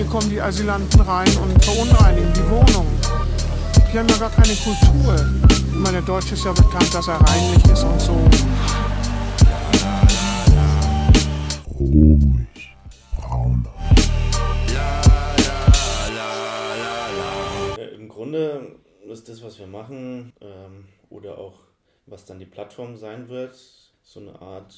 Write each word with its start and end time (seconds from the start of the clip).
hier 0.00 0.08
kommen 0.08 0.30
die 0.30 0.40
Asylanten 0.40 0.98
rein 1.02 1.28
und 1.36 1.62
verunreinigen 1.62 2.32
die 2.32 2.48
Wohnung. 2.48 2.86
Die 3.92 3.98
haben 3.98 4.08
ja 4.08 4.16
gar 4.16 4.30
keine 4.30 4.54
Kultur. 4.54 5.14
Ich 5.50 5.74
meine, 5.74 5.98
der 5.98 6.06
Deutsche 6.06 6.32
ist 6.32 6.42
ja 6.42 6.52
bekannt, 6.52 6.94
dass 6.94 7.06
er 7.06 7.20
reinlich 7.20 7.62
ist 7.66 7.84
und 7.84 8.00
so. 8.00 8.12
Ruhig, 11.78 12.74
brauner. 13.14 13.74
Ja, 17.76 17.84
Im 17.84 18.08
Grunde 18.08 18.76
ist 19.06 19.28
das, 19.28 19.42
was 19.42 19.58
wir 19.58 19.66
machen, 19.66 20.32
ähm, 20.40 20.88
oder 21.10 21.36
auch 21.36 21.58
was 22.06 22.24
dann 22.24 22.38
die 22.38 22.46
Plattform 22.46 22.96
sein 22.96 23.28
wird, 23.28 23.54
so 24.02 24.20
eine 24.20 24.40
Art 24.40 24.74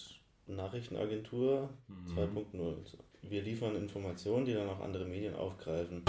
Nachrichtenagentur 0.49 1.69
2.0. 2.17 3.12
Wir 3.33 3.41
liefern 3.41 3.77
Informationen, 3.77 4.45
die 4.45 4.53
dann 4.53 4.69
auch 4.69 4.81
andere 4.83 5.07
Medien 5.07 5.35
aufgreifen. 5.35 6.03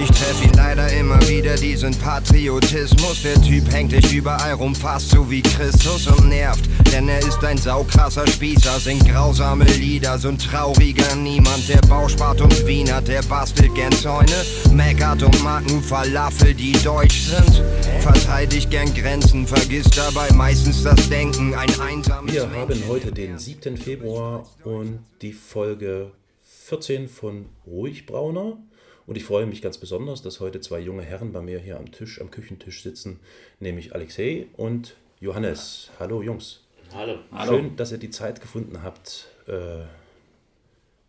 Ich 0.00 0.08
treff 0.08 0.44
ihn 0.44 0.52
leider 0.54 0.92
immer 0.92 1.20
wieder, 1.28 1.54
diesen 1.54 1.94
Patriotismus. 1.98 3.22
Der 3.22 3.40
Typ 3.40 3.70
hängt 3.70 3.92
dich 3.92 4.12
überall 4.12 4.54
rum, 4.54 4.74
fast 4.74 5.10
so 5.10 5.30
wie 5.30 5.40
Christus 5.40 6.08
und 6.08 6.28
nervt. 6.28 6.68
Denn 6.92 7.08
er 7.08 7.20
ist 7.20 7.44
ein 7.44 7.58
saukrasser 7.58 8.26
Spießer, 8.26 8.80
singt 8.80 9.08
grausame 9.08 9.66
Lieder, 9.66 10.18
so 10.18 10.30
ein 10.30 10.38
trauriger 10.38 11.14
Niemand. 11.14 11.68
Der 11.68 11.80
Bauspart 11.86 12.40
und 12.40 12.66
Wiener, 12.66 13.02
der 13.02 13.22
bastelt 13.22 13.72
gern 13.76 13.92
Zäune. 13.92 14.44
Meckert 14.72 15.22
und 15.22 15.40
mag 15.44 15.64
nur 15.70 15.80
Falafel, 15.80 16.54
die 16.54 16.72
deutsch 16.82 17.20
sind. 17.20 17.62
Verteidigt 18.00 18.68
gern 18.68 18.92
Grenzen, 18.94 19.46
vergisst 19.46 19.96
dabei 19.96 20.28
meistens 20.32 20.82
das 20.82 21.08
Denken. 21.08 21.54
Ein 21.54 21.70
einsames 21.78 22.32
Wir 22.32 22.50
haben 22.50 22.82
heute 22.88 23.12
den 23.12 23.38
7. 23.38 23.76
Februar 23.76 24.44
und 24.64 24.98
die 25.22 25.32
Folge 25.32 26.10
14 26.68 27.08
von 27.08 27.46
Ruhig 27.66 28.04
Brauner. 28.04 28.58
Und 29.06 29.16
ich 29.16 29.24
freue 29.24 29.46
mich 29.46 29.62
ganz 29.62 29.78
besonders, 29.78 30.20
dass 30.20 30.38
heute 30.38 30.60
zwei 30.60 30.78
junge 30.78 31.02
Herren 31.02 31.32
bei 31.32 31.40
mir 31.40 31.58
hier 31.58 31.78
am 31.78 31.90
Tisch, 31.90 32.20
am 32.20 32.30
Küchentisch 32.30 32.82
sitzen, 32.82 33.20
nämlich 33.58 33.94
Alexei 33.94 34.48
und 34.52 34.96
Johannes. 35.18 35.90
Hallo 35.98 36.20
Jungs. 36.20 36.66
Hallo. 36.92 37.20
Schön, 37.46 37.76
dass 37.76 37.90
ihr 37.90 37.96
die 37.96 38.10
Zeit 38.10 38.42
gefunden 38.42 38.82
habt, 38.82 39.28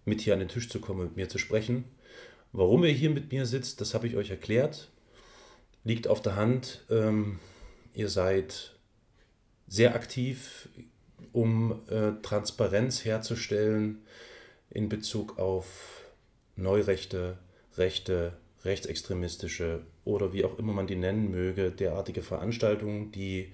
mit 0.05 0.21
hier 0.21 0.33
an 0.33 0.39
den 0.39 0.47
Tisch 0.47 0.69
zu 0.69 0.79
kommen 0.79 1.03
mit 1.03 1.17
mir 1.17 1.27
zu 1.27 1.37
sprechen. 1.37 1.83
Warum 2.53 2.85
ihr 2.85 2.93
hier 2.93 3.09
mit 3.09 3.33
mir 3.33 3.45
sitzt, 3.45 3.81
das 3.81 3.93
habe 3.93 4.07
ich 4.07 4.15
euch 4.15 4.29
erklärt. 4.29 4.89
Liegt 5.83 6.07
auf 6.07 6.21
der 6.21 6.37
Hand. 6.37 6.85
Ihr 7.93 8.07
seid 8.07 8.77
sehr 9.67 9.93
aktiv, 9.93 10.69
um 11.33 11.81
Transparenz 12.21 13.03
herzustellen 13.03 14.03
in 14.71 14.89
Bezug 14.89 15.39
auf 15.39 16.03
Neurechte, 16.55 17.37
Rechte, 17.77 18.33
rechtsextremistische 18.65 19.81
oder 20.03 20.33
wie 20.33 20.43
auch 20.43 20.57
immer 20.59 20.73
man 20.73 20.87
die 20.87 20.95
nennen 20.95 21.31
möge, 21.31 21.71
derartige 21.71 22.21
Veranstaltungen, 22.21 23.11
die 23.11 23.53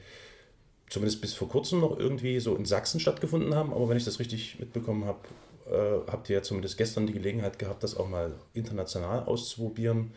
zumindest 0.89 1.21
bis 1.21 1.33
vor 1.33 1.49
kurzem 1.49 1.79
noch 1.79 1.97
irgendwie 1.97 2.39
so 2.39 2.55
in 2.55 2.65
Sachsen 2.65 2.99
stattgefunden 2.99 3.53
haben. 3.55 3.73
Aber 3.73 3.89
wenn 3.89 3.97
ich 3.97 4.05
das 4.05 4.19
richtig 4.19 4.59
mitbekommen 4.59 5.05
habe, 5.05 5.19
äh, 5.67 6.11
habt 6.11 6.29
ihr 6.29 6.37
ja 6.37 6.41
zumindest 6.41 6.77
gestern 6.77 7.07
die 7.07 7.13
Gelegenheit 7.13 7.59
gehabt, 7.59 7.83
das 7.83 7.97
auch 7.97 8.07
mal 8.07 8.33
international 8.53 9.23
auszuprobieren. 9.25 10.11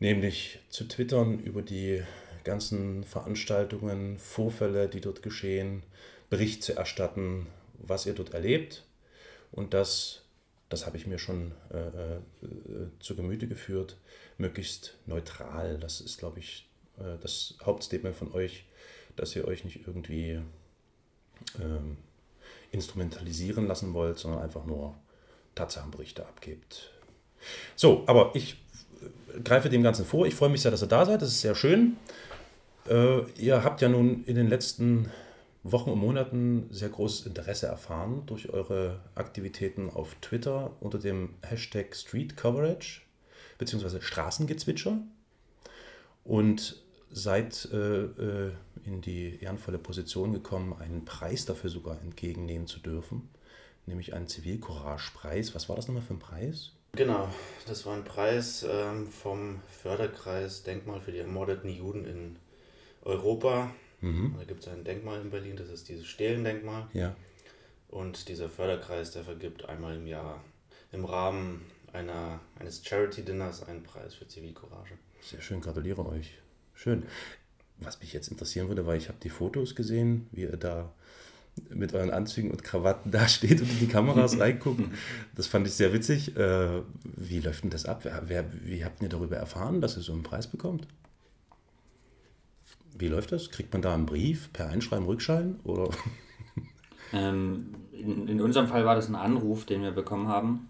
Nämlich 0.00 0.60
zu 0.70 0.86
twittern 0.86 1.40
über 1.40 1.62
die 1.62 2.02
ganzen 2.44 3.04
Veranstaltungen, 3.04 4.18
Vorfälle, 4.18 4.88
die 4.88 5.00
dort 5.00 5.22
geschehen, 5.22 5.82
Bericht 6.30 6.62
zu 6.62 6.76
erstatten, 6.76 7.46
was 7.74 8.06
ihr 8.06 8.14
dort 8.14 8.32
erlebt. 8.32 8.84
Und 9.52 9.74
das, 9.74 10.22
das 10.68 10.86
habe 10.86 10.96
ich 10.96 11.06
mir 11.06 11.18
schon 11.18 11.52
äh, 11.72 12.16
äh, 12.16 12.20
zu 13.00 13.16
Gemüte 13.16 13.46
geführt, 13.48 13.96
möglichst 14.36 14.96
neutral. 15.06 15.78
Das 15.78 16.00
ist, 16.00 16.18
glaube 16.18 16.38
ich, 16.38 16.68
äh, 16.98 17.18
das 17.20 17.54
Hauptstatement 17.64 18.16
von 18.16 18.32
euch, 18.32 18.64
dass 19.16 19.34
ihr 19.34 19.46
euch 19.46 19.64
nicht 19.64 19.86
irgendwie 19.86 20.40
ähm, 21.60 21.96
instrumentalisieren 22.70 23.66
lassen 23.66 23.94
wollt, 23.94 24.18
sondern 24.18 24.42
einfach 24.42 24.64
nur 24.64 24.94
Tatsachenberichte 25.54 26.26
abgebt. 26.26 26.92
So, 27.76 28.04
aber 28.06 28.32
ich 28.34 28.56
äh, 29.34 29.40
greife 29.40 29.70
dem 29.70 29.82
Ganzen 29.82 30.04
vor. 30.04 30.26
Ich 30.26 30.34
freue 30.34 30.50
mich 30.50 30.62
sehr, 30.62 30.70
dass 30.70 30.82
ihr 30.82 30.88
da 30.88 31.04
seid. 31.06 31.22
Das 31.22 31.28
ist 31.28 31.40
sehr 31.40 31.54
schön. 31.54 31.96
Äh, 32.88 33.22
ihr 33.40 33.64
habt 33.64 33.80
ja 33.80 33.88
nun 33.88 34.24
in 34.24 34.34
den 34.34 34.48
letzten 34.48 35.10
Wochen 35.62 35.90
und 35.90 35.98
Monaten 35.98 36.68
sehr 36.70 36.88
großes 36.88 37.26
Interesse 37.26 37.66
erfahren 37.66 38.22
durch 38.26 38.50
eure 38.50 39.00
Aktivitäten 39.14 39.90
auf 39.90 40.14
Twitter 40.20 40.76
unter 40.80 40.98
dem 40.98 41.34
Hashtag 41.42 41.94
Street 41.94 42.36
Coverage 42.36 43.02
bzw. 43.58 44.00
Straßengezwitscher 44.00 44.98
und 46.24 46.82
seid 47.10 47.68
äh, 47.72 48.04
äh, 48.04 48.52
in 48.84 49.00
die 49.00 49.42
ehrenvolle 49.42 49.78
Position 49.78 50.32
gekommen, 50.32 50.74
einen 50.78 51.04
Preis 51.04 51.46
dafür 51.46 51.70
sogar 51.70 52.00
entgegennehmen 52.02 52.66
zu 52.66 52.78
dürfen, 52.78 53.28
nämlich 53.86 54.14
einen 54.14 54.28
Zivilcourage-Preis. 54.28 55.54
Was 55.54 55.68
war 55.68 55.76
das 55.76 55.88
nochmal 55.88 56.02
für 56.02 56.14
ein 56.14 56.18
Preis? 56.18 56.72
Genau, 56.92 57.28
das 57.66 57.86
war 57.86 57.94
ein 57.94 58.04
Preis 58.04 58.64
ähm, 58.68 59.08
vom 59.08 59.60
Förderkreis 59.82 60.62
Denkmal 60.62 61.00
für 61.00 61.12
die 61.12 61.18
ermordeten 61.18 61.68
Juden 61.68 62.04
in 62.04 62.36
Europa. 63.02 63.70
Da 64.00 64.44
gibt 64.44 64.60
es 64.60 64.68
ein 64.68 64.84
Denkmal 64.84 65.20
in 65.20 65.30
Berlin, 65.30 65.56
das 65.56 65.70
ist 65.70 65.88
dieses 65.88 66.06
Stehlendenkmal. 66.06 66.88
Ja. 66.92 67.16
Und 67.88 68.28
dieser 68.28 68.48
Förderkreis, 68.48 69.10
der 69.10 69.24
vergibt 69.24 69.68
einmal 69.68 69.96
im 69.96 70.06
Jahr 70.06 70.42
im 70.92 71.04
Rahmen 71.04 71.62
einer, 71.92 72.40
eines 72.58 72.84
Charity-Dinners 72.86 73.64
einen 73.64 73.82
Preis 73.82 74.14
für 74.14 74.28
Zivilcourage. 74.28 74.94
Sehr 75.22 75.40
schön, 75.40 75.60
gratuliere 75.60 76.06
euch. 76.06 76.38
Schön. 76.74 77.04
Was 77.78 78.00
mich 78.00 78.12
jetzt 78.12 78.28
interessieren 78.28 78.68
würde, 78.68 78.86
weil 78.86 78.98
ich 78.98 79.08
habe 79.08 79.18
die 79.22 79.30
Fotos 79.30 79.74
gesehen, 79.74 80.28
wie 80.32 80.42
ihr 80.42 80.56
da 80.56 80.92
mit 81.70 81.92
euren 81.92 82.10
Anzügen 82.10 82.50
und 82.50 82.62
Krawatten 82.62 83.10
da 83.10 83.26
steht 83.26 83.60
und 83.60 83.70
in 83.70 83.78
die 83.80 83.88
Kameras 83.88 84.38
reinguckt. 84.40 84.82
Das 85.34 85.46
fand 85.48 85.66
ich 85.66 85.74
sehr 85.74 85.92
witzig. 85.92 86.36
Äh, 86.36 86.82
wie 87.02 87.40
läuft 87.40 87.64
denn 87.64 87.70
das 87.70 87.84
ab? 87.84 88.04
Wer, 88.04 88.28
wer, 88.28 88.44
wie 88.64 88.84
habt 88.84 89.02
ihr 89.02 89.08
darüber 89.08 89.36
erfahren, 89.36 89.80
dass 89.80 89.96
ihr 89.96 90.02
so 90.02 90.12
einen 90.12 90.22
Preis 90.22 90.46
bekommt? 90.46 90.86
Wie 92.98 93.08
läuft 93.08 93.32
das? 93.32 93.50
Kriegt 93.50 93.72
man 93.72 93.82
da 93.82 93.94
einen 93.94 94.06
Brief 94.06 94.52
per 94.52 94.68
Einschreiben, 94.68 95.06
Rückschein? 95.06 95.60
Oder? 95.64 95.88
Ähm, 97.12 97.74
in, 97.92 98.28
in 98.28 98.40
unserem 98.40 98.66
Fall 98.68 98.84
war 98.84 98.94
das 98.94 99.08
ein 99.08 99.14
Anruf, 99.14 99.64
den 99.64 99.82
wir 99.82 99.92
bekommen 99.92 100.28
haben. 100.28 100.68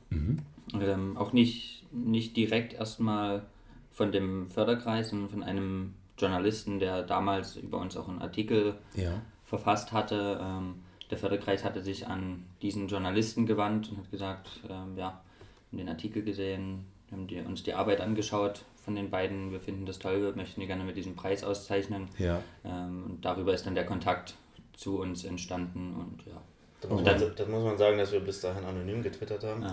Ähm, 0.74 1.16
auch 1.16 1.32
nicht, 1.32 1.84
nicht 1.92 2.36
direkt 2.36 2.74
erstmal 2.74 3.42
von 3.90 4.12
dem 4.12 4.50
Förderkreis, 4.50 5.10
sondern 5.10 5.30
von 5.30 5.42
einem 5.42 5.94
Journalisten, 6.18 6.78
der 6.78 7.02
damals 7.02 7.56
über 7.56 7.78
uns 7.78 7.96
auch 7.96 8.08
einen 8.08 8.20
Artikel 8.20 8.74
Ja. 8.94 9.22
verfasst 9.44 9.92
hatte. 9.92 10.38
Ähm, 10.42 10.74
der 11.10 11.18
Förderkreis 11.18 11.64
hatte 11.64 11.82
sich 11.82 12.06
an 12.06 12.44
diesen 12.60 12.88
Journalisten 12.88 13.46
gewandt 13.46 13.90
und 13.90 13.98
hat 13.98 14.10
gesagt, 14.10 14.60
ähm, 14.68 14.96
ja, 14.96 15.22
haben 15.70 15.78
den 15.78 15.88
Artikel 15.88 16.22
gesehen, 16.22 16.84
haben 17.10 17.26
die, 17.26 17.40
uns 17.40 17.62
die 17.62 17.72
Arbeit 17.74 18.00
angeschaut 18.00 18.64
von 18.84 18.94
den 18.94 19.10
beiden, 19.10 19.52
wir 19.52 19.60
finden 19.60 19.86
das 19.86 19.98
toll, 19.98 20.22
wir 20.22 20.34
möchten 20.36 20.60
die 20.60 20.66
gerne 20.66 20.84
mit 20.84 20.96
diesem 20.96 21.14
Preis 21.16 21.44
auszeichnen. 21.44 22.08
Ja. 22.18 22.42
Ähm, 22.64 23.04
und 23.04 23.24
darüber 23.24 23.52
ist 23.54 23.66
dann 23.66 23.74
der 23.74 23.86
Kontakt 23.86 24.34
zu 24.74 24.98
uns 25.00 25.24
entstanden 25.24 25.94
und 25.94 26.24
ja. 26.26 26.40
Da 26.80 26.88
muss, 26.88 26.98
Und 27.00 27.04
man, 27.06 27.20
dann- 27.20 27.32
da 27.34 27.46
muss 27.46 27.64
man 27.64 27.76
sagen, 27.76 27.98
dass 27.98 28.12
wir 28.12 28.20
bis 28.20 28.40
dahin 28.40 28.64
anonym 28.64 29.02
getwittert 29.02 29.42
haben. 29.42 29.62
Ja. 29.62 29.72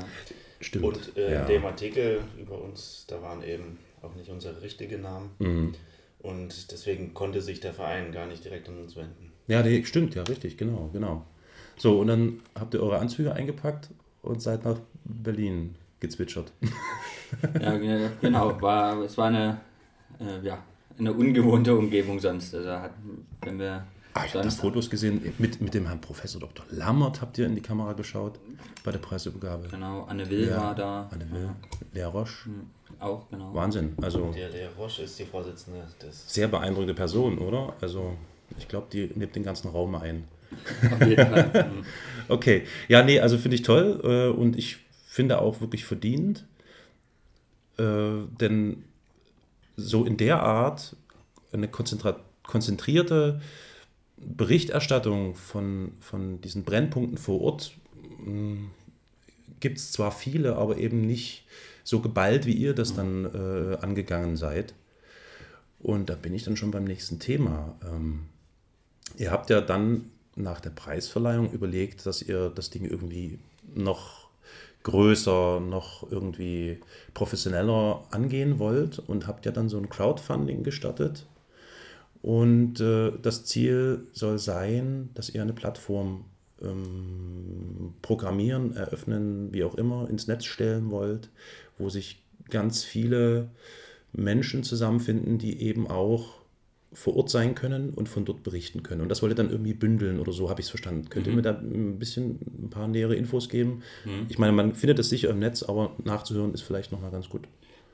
Stimmt. 0.60 0.86
Und 0.86 1.18
äh, 1.18 1.34
ja. 1.34 1.42
in 1.42 1.48
dem 1.48 1.66
Artikel 1.66 2.22
über 2.40 2.60
uns, 2.60 3.06
da 3.08 3.22
waren 3.22 3.44
eben 3.44 3.78
auch 4.02 4.16
nicht 4.16 4.30
unsere 4.32 4.60
richtigen 4.62 5.02
Namen. 5.02 5.30
Mhm. 5.38 5.74
Und 6.20 6.72
deswegen 6.72 7.14
konnte 7.14 7.42
sich 7.42 7.60
der 7.60 7.74
Verein 7.74 8.12
gar 8.12 8.26
nicht 8.26 8.44
direkt 8.44 8.68
an 8.70 8.80
uns 8.80 8.96
wenden. 8.96 9.32
Ja, 9.48 9.62
nee, 9.62 9.84
stimmt, 9.86 10.16
ja, 10.16 10.24
richtig, 10.24 10.58
genau, 10.58 10.90
genau. 10.92 11.24
So, 11.78 12.00
und 12.00 12.08
dann 12.08 12.40
habt 12.58 12.74
ihr 12.74 12.82
eure 12.82 12.98
Anzüge 12.98 13.34
eingepackt 13.34 13.90
und 14.24 14.42
seid 14.42 14.66
nach 14.66 14.80
Berlin 15.04 15.76
gezwitschert. 16.00 16.52
Ja, 17.62 17.78
ge- 17.78 18.10
genau. 18.22 18.62
War, 18.62 19.02
es 19.02 19.18
war 19.18 19.28
eine, 19.28 19.58
äh, 20.20 20.46
ja, 20.46 20.58
eine 20.98 21.14
ungewohnte 21.14 21.76
Umgebung 21.76 22.20
sonst. 22.20 22.54
Also 22.56 22.70
hat, 22.72 22.92
wenn 23.44 23.60
wir 23.60 23.86
Ah, 24.18 24.24
ich 24.26 24.34
habe 24.34 24.46
da 24.46 24.50
Fotos 24.50 24.90
gesehen. 24.90 25.22
Mit, 25.40 25.60
mit 25.60 25.74
dem 25.74 25.88
Herrn 25.88 26.00
Professor 26.00 26.40
Dr. 26.40 26.66
Lammert 26.72 27.20
habt 27.22 27.38
ihr 27.38 27.46
in 27.48 27.56
die 27.56 27.62
Kamera 27.62 27.92
geschaut 27.92 28.40
bei 28.86 28.92
der 28.92 29.00
Preisübergabe. 29.00 29.68
genau 29.70 30.04
Anne 30.06 30.30
Will 30.30 30.48
Ja, 30.48 30.58
war 30.58 30.74
da. 30.76 31.10
Anne 31.12 31.30
Will, 31.32 31.50
Lea 31.94 32.04
Roche. 32.04 32.50
Auch, 33.02 33.30
genau. 33.30 33.54
Wahnsinn. 33.54 33.94
Also 34.02 34.32
Der 34.34 34.48
Lea 34.50 34.68
Roche 34.78 35.02
ist 35.04 35.20
die 35.20 35.26
Vorsitzende 35.26 35.86
des. 36.02 36.34
sehr 36.34 36.48
beeindruckende 36.48 36.94
Person, 36.94 37.40
oder? 37.40 37.74
Also 37.82 38.16
ich 38.58 38.70
glaube, 38.70 38.88
die 38.94 39.12
nimmt 39.16 39.36
den 39.36 39.44
ganzen 39.44 39.68
Raum 39.70 39.96
ein. 39.96 40.24
Auf 40.94 41.06
jeden 41.06 41.28
Fall. 41.28 41.66
Mhm. 41.74 41.86
Okay. 42.30 42.64
Ja, 42.88 43.04
nee, 43.04 43.20
also 43.20 43.38
finde 43.38 43.56
ich 43.56 43.64
toll 43.64 44.00
äh, 44.04 44.28
und 44.36 44.58
ich 44.58 44.78
finde 45.08 45.42
auch 45.42 45.60
wirklich 45.62 45.84
verdient. 45.86 46.46
Äh, 47.78 48.28
denn 48.40 48.84
so 49.78 50.06
in 50.06 50.18
der 50.18 50.42
Art 50.42 50.96
eine 51.52 51.68
konzentrierte 51.68 53.42
Berichterstattung 54.18 55.36
von, 55.36 55.94
von 56.00 56.42
diesen 56.42 56.64
Brennpunkten 56.64 57.18
vor 57.18 57.42
Ort 57.42 57.74
mh, 58.24 58.70
gibt 59.60 59.78
es 59.78 59.92
zwar 59.92 60.12
viele, 60.12 60.56
aber 60.56 60.78
eben 60.78 61.02
nicht 61.02 61.46
so 61.84 62.00
geballt, 62.00 62.46
wie 62.46 62.54
ihr 62.54 62.74
das 62.74 62.96
dann 62.96 63.26
äh, 63.26 63.78
angegangen 63.78 64.38
seid. 64.38 64.74
Und 65.80 66.10
da 66.10 66.16
bin 66.16 66.34
ich 66.34 66.44
dann 66.44 66.58
schon 66.58 66.72
beim 66.72 66.86
nächsten 66.86 67.20
Thema. 67.20 67.76
Ähm, 67.86 68.24
ihr 69.18 69.32
habt 69.32 69.50
ja 69.50 69.62
dann 69.62 70.10
nach 70.36 70.60
der 70.60 70.72
Preisverleihung 70.72 71.52
überlegt, 71.52 72.06
dass 72.06 72.22
ihr 72.22 72.50
das 72.50 72.70
Ding 72.70 72.86
irgendwie 72.86 73.40
noch 73.74 74.25
größer, 74.86 75.60
noch 75.60 76.10
irgendwie 76.12 76.80
professioneller 77.16 78.04
angehen 78.12 78.60
wollt 78.60 79.00
und 79.00 79.28
habt 79.28 79.46
ja 79.46 79.52
dann 79.52 79.68
so 79.68 79.78
ein 79.78 79.90
Crowdfunding 79.90 80.64
gestartet. 80.64 81.26
Und 82.22 82.80
äh, 82.80 83.12
das 83.22 83.46
Ziel 83.46 84.08
soll 84.14 84.38
sein, 84.38 85.10
dass 85.16 85.30
ihr 85.30 85.42
eine 85.42 85.54
Plattform 85.54 86.26
ähm, 86.62 87.94
programmieren, 88.04 88.76
eröffnen, 88.76 89.52
wie 89.52 89.64
auch 89.64 89.76
immer, 89.76 90.08
ins 90.10 90.28
Netz 90.28 90.46
stellen 90.46 90.92
wollt, 90.92 91.30
wo 91.80 91.90
sich 91.90 92.24
ganz 92.50 92.84
viele 92.84 93.50
Menschen 94.14 94.64
zusammenfinden, 94.64 95.40
die 95.40 95.62
eben 95.62 95.88
auch 95.88 96.45
vor 96.96 97.16
Ort 97.18 97.30
sein 97.30 97.54
können 97.56 97.92
und 97.92 98.10
von 98.10 98.26
dort 98.26 98.42
berichten 98.42 98.82
können. 98.82 99.02
Und 99.02 99.10
das 99.10 99.22
wollt 99.22 99.32
ihr 99.34 99.36
dann 99.36 99.50
irgendwie 99.52 99.74
bündeln 99.74 100.20
oder 100.20 100.32
so, 100.32 100.50
habe 100.50 100.62
ich 100.62 100.66
es 100.66 100.70
verstanden. 100.72 101.10
Könnt 101.10 101.28
ihr 101.28 101.32
Mhm. 101.32 101.36
mir 101.36 101.42
da 101.44 101.52
ein 101.52 102.00
bisschen 102.00 102.40
ein 102.64 102.70
paar 102.72 102.88
nähere 102.88 103.16
Infos 103.16 103.50
geben? 103.50 103.84
Ich 104.30 104.40
meine, 104.40 104.54
man 104.54 104.74
findet 104.74 104.98
es 105.00 105.10
sicher 105.10 105.30
im 105.30 105.40
Netz, 105.40 105.62
aber 105.64 105.92
nachzuhören 106.04 106.54
ist 106.54 106.62
vielleicht 106.62 106.92
nochmal 106.92 107.12
ganz 107.12 107.30
gut. 107.30 107.44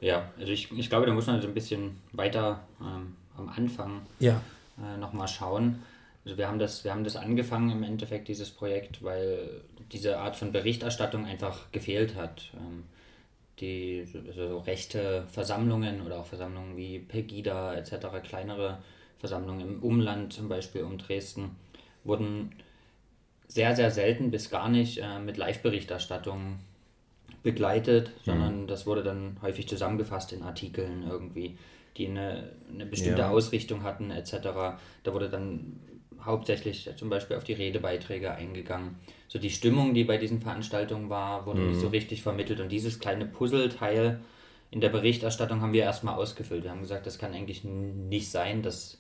Ja, 0.02 0.32
also 0.40 0.52
ich, 0.54 0.72
ich 0.72 0.90
glaube, 0.90 1.06
da 1.08 1.14
muss 1.14 1.28
man 1.28 1.42
so 1.42 1.48
ein 1.48 1.54
bisschen 1.54 1.98
weiter 2.14 2.62
ähm, 2.80 3.16
am 3.38 3.50
Anfang 3.50 4.02
Ja. 4.20 4.42
äh, 4.78 4.98
nochmal 4.98 5.28
schauen. 5.28 5.80
Also 6.24 6.38
wir 6.38 6.48
haben, 6.48 6.60
das, 6.60 6.84
wir 6.84 6.92
haben 6.92 7.04
das 7.04 7.16
angefangen 7.16 7.72
im 7.72 7.82
Endeffekt, 7.84 8.28
dieses 8.28 8.52
Projekt, 8.52 9.04
weil 9.04 9.62
diese 9.92 10.20
Art 10.20 10.36
von 10.36 10.52
Berichterstattung 10.52 11.26
einfach 11.26 11.72
gefehlt 11.72 12.16
hat. 12.16 12.52
Ähm, 12.56 12.84
die 13.62 14.06
also 14.28 14.50
so 14.50 14.58
rechte 14.60 15.26
Versammlungen 15.32 16.02
oder 16.02 16.20
auch 16.20 16.26
Versammlungen 16.26 16.76
wie 16.76 17.00
Pegida 17.00 17.76
etc., 17.76 18.08
kleinere 18.24 18.80
Versammlungen 19.20 19.62
im 19.62 19.84
Umland, 19.84 20.34
zum 20.34 20.50
Beispiel 20.50 20.84
um 20.84 20.98
Dresden, 20.98 21.56
wurden 22.04 22.52
sehr, 23.48 23.76
sehr 23.76 23.92
selten 23.92 24.32
bis 24.32 24.50
gar 24.50 24.70
nicht 24.70 24.98
äh, 24.98 25.20
mit 25.20 25.38
Live-Berichterstattung 25.38 26.60
begleitet, 27.44 28.12
sondern 28.24 28.68
das 28.68 28.86
wurde 28.86 29.04
dann 29.04 29.38
häufig 29.42 29.68
zusammengefasst 29.68 30.34
in 30.34 30.44
Artikeln 30.44 31.04
irgendwie, 31.10 31.58
die 31.98 32.08
eine, 32.08 32.52
eine 32.72 32.86
bestimmte 32.86 33.22
Ja. 33.24 33.30
Ausrichtung 33.30 33.84
hatten 33.84 34.12
etc. 34.12 34.34
Da 35.04 35.14
wurde 35.14 35.30
dann 35.30 35.80
hauptsächlich 36.26 36.90
zum 36.98 37.10
Beispiel 37.10 37.38
auf 37.38 37.44
die 37.44 37.54
Redebeiträge 37.54 38.32
eingegangen. 38.32 38.96
So 39.28 39.40
die 39.40 39.50
Stimmung, 39.50 39.94
die 39.94 40.04
bei 40.04 40.18
diesen 40.18 40.42
Veranstaltungen 40.42 41.10
war, 41.10 41.46
wurde 41.46 41.62
nicht 41.62 41.80
so 41.80 41.88
richtig 41.88 42.22
vermittelt 42.22 42.60
und 42.60 42.70
dieses 42.70 43.00
kleine 43.00 43.26
Puzzleteil 43.26 44.20
in 44.72 44.82
der 44.82 44.90
Berichterstattung 44.90 45.62
haben 45.62 45.74
wir 45.74 45.84
erstmal 45.84 46.16
ausgefüllt. 46.16 46.64
Wir 46.64 46.72
haben 46.72 46.82
gesagt, 46.82 47.06
das 47.06 47.18
kann 47.20 47.34
eigentlich 47.34 47.64
nicht 47.64 48.32
sein, 48.32 48.62
dass 48.62 48.98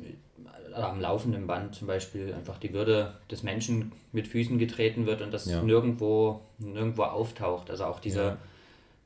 äh, 0.00 0.74
am 0.74 1.00
laufenden 1.00 1.46
Band 1.46 1.74
zum 1.74 1.86
Beispiel 1.88 2.32
einfach 2.34 2.58
die 2.58 2.72
Würde 2.72 3.14
des 3.30 3.42
Menschen 3.42 3.92
mit 4.12 4.28
Füßen 4.28 4.58
getreten 4.58 5.06
wird 5.06 5.20
und 5.20 5.32
das 5.32 5.46
Ja. 5.46 5.62
nirgendwo, 5.62 6.40
nirgendwo 6.58 7.02
auftaucht. 7.02 7.68
Also 7.70 7.84
auch 7.84 7.98
dieser, 8.00 8.24
Ja. 8.24 8.38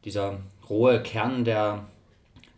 dieser 0.04 0.38
rohe 0.68 1.02
Kern, 1.02 1.44
der, 1.44 1.84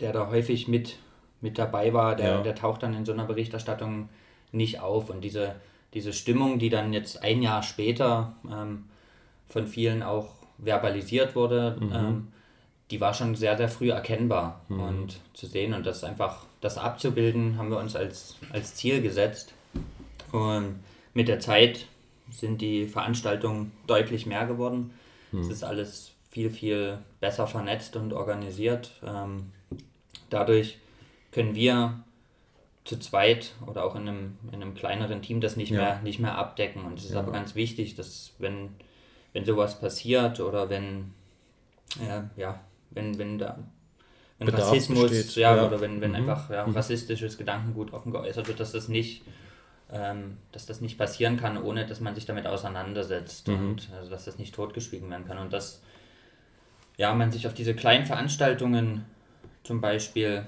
der 0.01 0.13
da 0.13 0.29
häufig 0.31 0.67
mit, 0.69 0.97
mit 1.41 1.59
dabei 1.59 1.93
war, 1.93 2.17
der, 2.17 2.27
Ja. 2.29 2.43
der 2.43 2.55
taucht 2.57 2.83
dann 2.83 2.95
in 2.95 3.05
so 3.05 3.13
einer 3.13 3.25
Berichterstattung 3.25 4.09
nicht 4.53 4.81
auf. 4.81 5.11
Und 5.11 5.23
diese, 5.23 5.57
diese 5.95 6.13
Stimmung, 6.13 6.59
die 6.59 6.71
dann 6.71 6.93
jetzt 6.93 7.23
ein 7.23 7.43
Jahr 7.43 7.63
später 7.63 8.35
ähm, 8.51 8.85
von 9.49 9.67
vielen 9.67 10.03
auch 10.03 10.35
verbalisiert 10.59 11.35
wurde, 11.37 11.79
ähm, 11.81 12.29
die 12.91 13.01
war 13.01 13.15
schon 13.15 13.35
sehr, 13.35 13.57
sehr 13.57 13.69
früh 13.69 13.91
erkennbar 13.91 14.63
und 14.69 15.21
zu 15.35 15.47
sehen. 15.47 15.75
Und 15.75 15.85
das 15.85 16.05
einfach, 16.05 16.47
das 16.61 16.79
abzubilden, 16.79 17.59
haben 17.59 17.71
wir 17.71 17.79
uns 17.79 17.95
als, 17.95 18.37
als 18.51 18.75
Ziel 18.75 19.03
gesetzt. 19.03 19.53
Und 20.33 20.81
mit 21.13 21.29
der 21.29 21.39
Zeit 21.39 21.87
sind 22.31 22.61
die 22.61 22.87
Veranstaltungen 22.87 23.73
deutlich 23.87 24.27
mehr 24.27 24.47
geworden. 24.47 24.93
Es 25.33 25.49
ist 25.49 25.65
alles 25.65 26.13
viel, 26.31 26.51
viel 26.51 26.99
besser 27.21 27.47
vernetzt 27.47 27.97
und 27.97 28.13
organisiert. 28.13 28.93
Ähm, 29.05 29.53
dadurch 30.31 30.79
können 31.33 31.55
wir 31.55 32.03
zu 32.89 32.99
zweit 32.99 33.53
oder 33.67 33.85
auch 33.85 33.95
in 33.97 34.09
einem, 34.09 34.39
in 34.51 34.63
einem 34.63 34.75
kleineren 34.75 35.21
Team 35.21 35.41
das 35.43 35.57
nicht, 35.57 35.71
Ja. 35.71 35.79
mehr, 35.83 36.01
nicht 36.03 36.21
mehr 36.21 36.37
abdecken. 36.39 36.85
Und 36.85 36.99
es 36.99 37.05
ist 37.05 37.13
Ja. 37.13 37.21
aber 37.21 37.33
ganz 37.33 37.55
wichtig, 37.55 37.95
dass 37.97 38.33
wenn, 38.39 38.71
wenn 39.35 39.45
sowas 39.45 39.79
passiert 39.79 40.41
oder 40.41 40.71
wenn, 40.71 41.13
äh, 42.01 42.23
ja, 42.41 42.61
wenn, 42.91 43.19
wenn 43.19 43.39
da 43.39 43.59
wenn 44.39 44.47
Bedarf 44.47 44.69
Rassismus, 44.69 45.11
besteht, 45.11 45.37
ja, 45.37 45.57
ja. 45.57 45.67
oder 45.67 45.81
wenn, 45.81 46.01
wenn 46.01 46.11
Mhm. 46.13 46.17
einfach 46.17 46.49
ja, 46.49 46.65
rassistisches 46.65 47.37
Gedankengut 47.37 47.93
offen 47.93 48.13
geäußert 48.13 48.49
wird, 48.49 48.59
dass 48.61 48.73
das 48.73 48.89
nicht 48.89 49.23
ähm, 49.91 50.37
dass 50.53 50.67
das 50.67 50.83
nicht 50.83 50.99
passieren 50.99 51.39
kann, 51.39 51.57
ohne 51.57 51.87
dass 51.87 52.01
man 52.01 52.15
sich 52.15 52.27
damit 52.27 52.47
auseinandersetzt 52.47 53.49
Mhm. 53.49 53.55
und 53.71 53.89
also 53.97 54.11
dass 54.11 54.27
das 54.27 54.39
nicht 54.39 54.55
totgeschwiegen 54.55 55.09
werden 55.11 55.27
kann 55.27 55.39
und 55.39 55.51
dass 55.53 55.83
ja, 56.99 57.15
man 57.15 57.33
sich 57.33 57.47
auf 57.47 57.55
diese 57.55 57.75
kleinen 57.75 58.05
Veranstaltungen 58.05 59.05
zum 59.63 59.81
Beispiel 59.81 60.45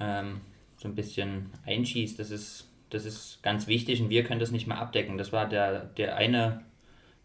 ähm, 0.00 0.40
so 0.78 0.88
ein 0.88 0.94
bisschen 0.94 1.50
einschießt, 1.66 2.18
das 2.18 2.30
ist, 2.30 2.68
das 2.90 3.04
ist 3.04 3.42
ganz 3.42 3.66
wichtig 3.66 4.00
und 4.00 4.08
wir 4.10 4.24
können 4.24 4.40
das 4.40 4.50
nicht 4.50 4.66
mehr 4.66 4.78
abdecken. 4.78 5.18
Das 5.18 5.32
war 5.32 5.48
der, 5.48 5.84
der 5.84 6.16
eine, 6.16 6.62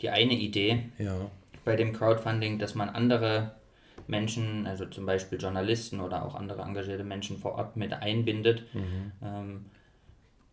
die 0.02 0.10
eine 0.10 0.34
Idee 0.34 0.90
Ja. 0.98 1.16
bei 1.64 1.76
dem 1.76 1.94
Crowdfunding, 1.94 2.60
dass 2.60 2.76
man 2.76 2.90
andere 2.90 3.56
Menschen, 4.08 4.68
also 4.68 4.86
zum 4.86 5.06
Beispiel 5.06 5.40
Journalisten 5.40 6.02
oder 6.02 6.26
auch 6.26 6.36
andere 6.36 6.64
engagierte 6.64 7.04
Menschen 7.06 7.38
vor 7.38 7.54
Ort 7.54 7.78
mit 7.78 7.94
einbindet, 7.94 8.64
ähm, 9.24 9.66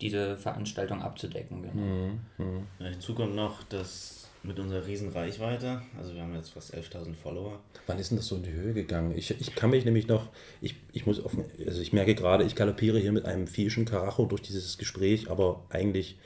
diese 0.00 0.36
Veranstaltung 0.36 1.02
abzudecken. 1.02 1.62
Genau. 1.62 2.56
Ja, 2.78 2.86
hinzu 2.86 3.14
kommt 3.14 3.34
noch, 3.34 3.62
dass 3.64 4.29
mit 4.42 4.58
unserer 4.58 4.86
riesen 4.86 5.10
Reichweite, 5.10 5.82
also 5.98 6.14
wir 6.14 6.22
haben 6.22 6.34
jetzt 6.34 6.50
fast 6.50 6.74
11.000 6.74 7.14
Follower, 7.14 7.60
Wann 7.86 7.98
ist 7.98 8.10
denn 8.10 8.18
das 8.18 8.26
so 8.26 8.36
in 8.36 8.42
die 8.42 8.52
Höhe 8.52 8.72
gegangen? 8.72 9.12
Ich, 9.16 9.30
ich 9.30 9.54
kann 9.54 9.70
mich 9.70 9.84
nämlich 9.84 10.06
noch, 10.06 10.28
ich, 10.60 10.76
ich 10.92 11.06
muss 11.06 11.22
offen, 11.24 11.44
also 11.66 11.80
ich 11.80 11.92
merke 11.92 12.14
gerade, 12.14 12.44
ich 12.44 12.54
galoppiere 12.54 12.98
hier 12.98 13.12
mit 13.12 13.24
einem 13.26 13.46
fiesen 13.46 13.84
Karacho 13.84 14.26
durch 14.26 14.42
dieses 14.42 14.78
Gespräch, 14.78 15.30
aber 15.30 15.62
eigentlich 15.70 16.16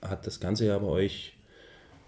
hat 0.00 0.26
das 0.26 0.40
Ganze 0.40 0.66
ja 0.66 0.78
bei 0.78 0.86
euch 0.86 1.34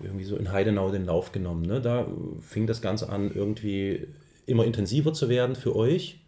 irgendwie 0.00 0.24
so 0.24 0.36
in 0.36 0.52
Heidenau 0.52 0.90
den 0.90 1.06
Lauf 1.06 1.32
genommen. 1.32 1.62
Ne? 1.62 1.80
Da 1.80 2.06
fing 2.40 2.66
das 2.66 2.82
Ganze 2.82 3.08
an, 3.08 3.34
irgendwie 3.34 4.06
immer 4.46 4.64
intensiver 4.64 5.12
zu 5.12 5.28
werden 5.28 5.56
für 5.56 5.74
euch. 5.74 6.18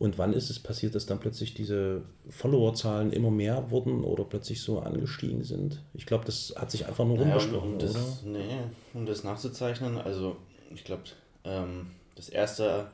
Und 0.00 0.16
wann 0.16 0.32
ist 0.32 0.48
es 0.48 0.58
passiert, 0.58 0.94
dass 0.94 1.04
dann 1.04 1.20
plötzlich 1.20 1.52
diese 1.52 2.00
Followerzahlen 2.30 3.12
immer 3.12 3.30
mehr 3.30 3.70
wurden 3.70 4.02
oder 4.02 4.24
plötzlich 4.24 4.62
so 4.62 4.80
angestiegen 4.80 5.44
sind? 5.44 5.82
Ich 5.92 6.06
glaube, 6.06 6.24
das 6.24 6.54
hat 6.56 6.70
sich 6.70 6.86
einfach 6.86 7.04
nur 7.04 7.18
Naja, 7.18 7.34
rumgesprochen, 7.34 7.68
um, 7.68 7.74
oder? 7.76 7.86
das, 7.86 8.22
nee, 8.24 8.58
um 8.94 9.04
das 9.04 9.24
nachzuzeichnen, 9.24 9.98
also 9.98 10.36
ich 10.74 10.84
glaube, 10.84 11.02
ähm, 11.44 11.88
das 12.16 12.30
erste, 12.30 12.90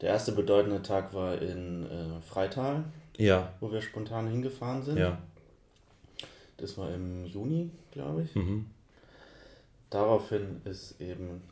der 0.00 0.10
erste 0.10 0.30
bedeutende 0.30 0.80
Tag 0.80 1.12
war 1.12 1.42
in 1.42 1.84
äh, 1.86 2.20
Freital, 2.22 2.84
Ja, 3.16 3.52
wo 3.58 3.72
wir 3.72 3.82
spontan 3.82 4.28
hingefahren 4.30 4.82
sind. 4.84 4.96
ja. 4.98 5.18
Das 6.56 6.76
war 6.78 6.92
im 6.94 7.24
Juni, 7.26 7.70
glaube 7.92 8.22
ich. 8.22 8.34
Mhm. 8.36 8.66
Daraufhin 9.90 10.60
ist 10.64 11.00
eben 11.00 11.42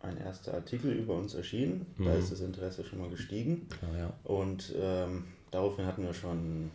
ein 0.00 0.16
erster 0.18 0.54
Artikel 0.54 0.92
über 0.92 1.14
uns 1.16 1.34
erschienen. 1.34 1.86
Da 1.98 2.04
Mhm. 2.04 2.18
ist 2.18 2.30
das 2.32 2.40
Interesse 2.40 2.84
schon 2.84 3.00
mal 3.00 3.10
gestiegen. 3.10 3.68
Klar, 3.68 3.96
ja. 3.96 4.12
Und 4.24 4.72
ähm, 4.80 5.24
daraufhin 5.50 5.86
hatten 5.86 6.04
wir 6.04 6.14
schon 6.14 6.70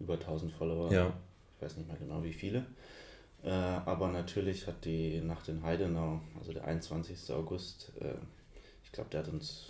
über 0.00 0.14
1000 0.14 0.52
Follower. 0.52 0.92
Ja. 0.92 1.12
Ich 1.56 1.62
weiß 1.62 1.76
nicht 1.76 1.86
mehr 1.88 1.96
genau 1.98 2.22
wie 2.24 2.32
viele. 2.32 2.66
Äh, 3.44 3.50
aber 3.50 4.08
natürlich 4.08 4.66
hat 4.66 4.84
die 4.84 5.20
Nacht 5.20 5.48
in 5.48 5.62
Heidenau, 5.62 6.20
also 6.38 6.52
der 6.52 6.64
21. 6.64 7.32
August, 7.32 7.92
äh, 8.00 8.14
ich 8.84 8.90
glaube, 8.92 9.10
der 9.10 9.20
hat 9.20 9.28
uns 9.28 9.66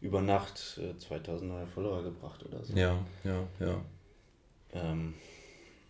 über 0.00 0.20
Nacht 0.20 0.78
äh, 0.82 0.96
2000 0.98 1.50
neue 1.50 1.66
Follower 1.66 2.02
gebracht 2.02 2.44
oder 2.44 2.64
so. 2.64 2.72
Ja, 2.76 2.98
ja, 3.24 3.44
ja. 3.60 3.80
Ähm, 4.72 5.14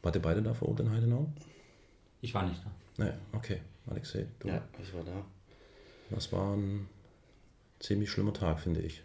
Wart 0.02 0.16
ihr 0.16 0.22
beide 0.22 0.42
da 0.42 0.52
vor 0.52 0.68
Ort 0.68 0.80
in 0.80 0.90
Heidenau? 0.90 1.26
Ich 2.20 2.32
war 2.34 2.46
nicht 2.46 2.62
da. 2.64 2.70
Naja, 3.02 3.14
okay. 3.32 3.60
Alexei, 3.86 4.26
du. 4.38 4.48
ja, 4.48 4.62
ich 4.82 4.92
war 4.94 5.02
da. 5.04 5.24
Das 6.10 6.32
war 6.32 6.54
ein 6.56 6.88
ziemlich 7.80 8.10
schlimmer 8.10 8.32
Tag, 8.32 8.60
finde 8.60 8.80
ich. 8.80 9.02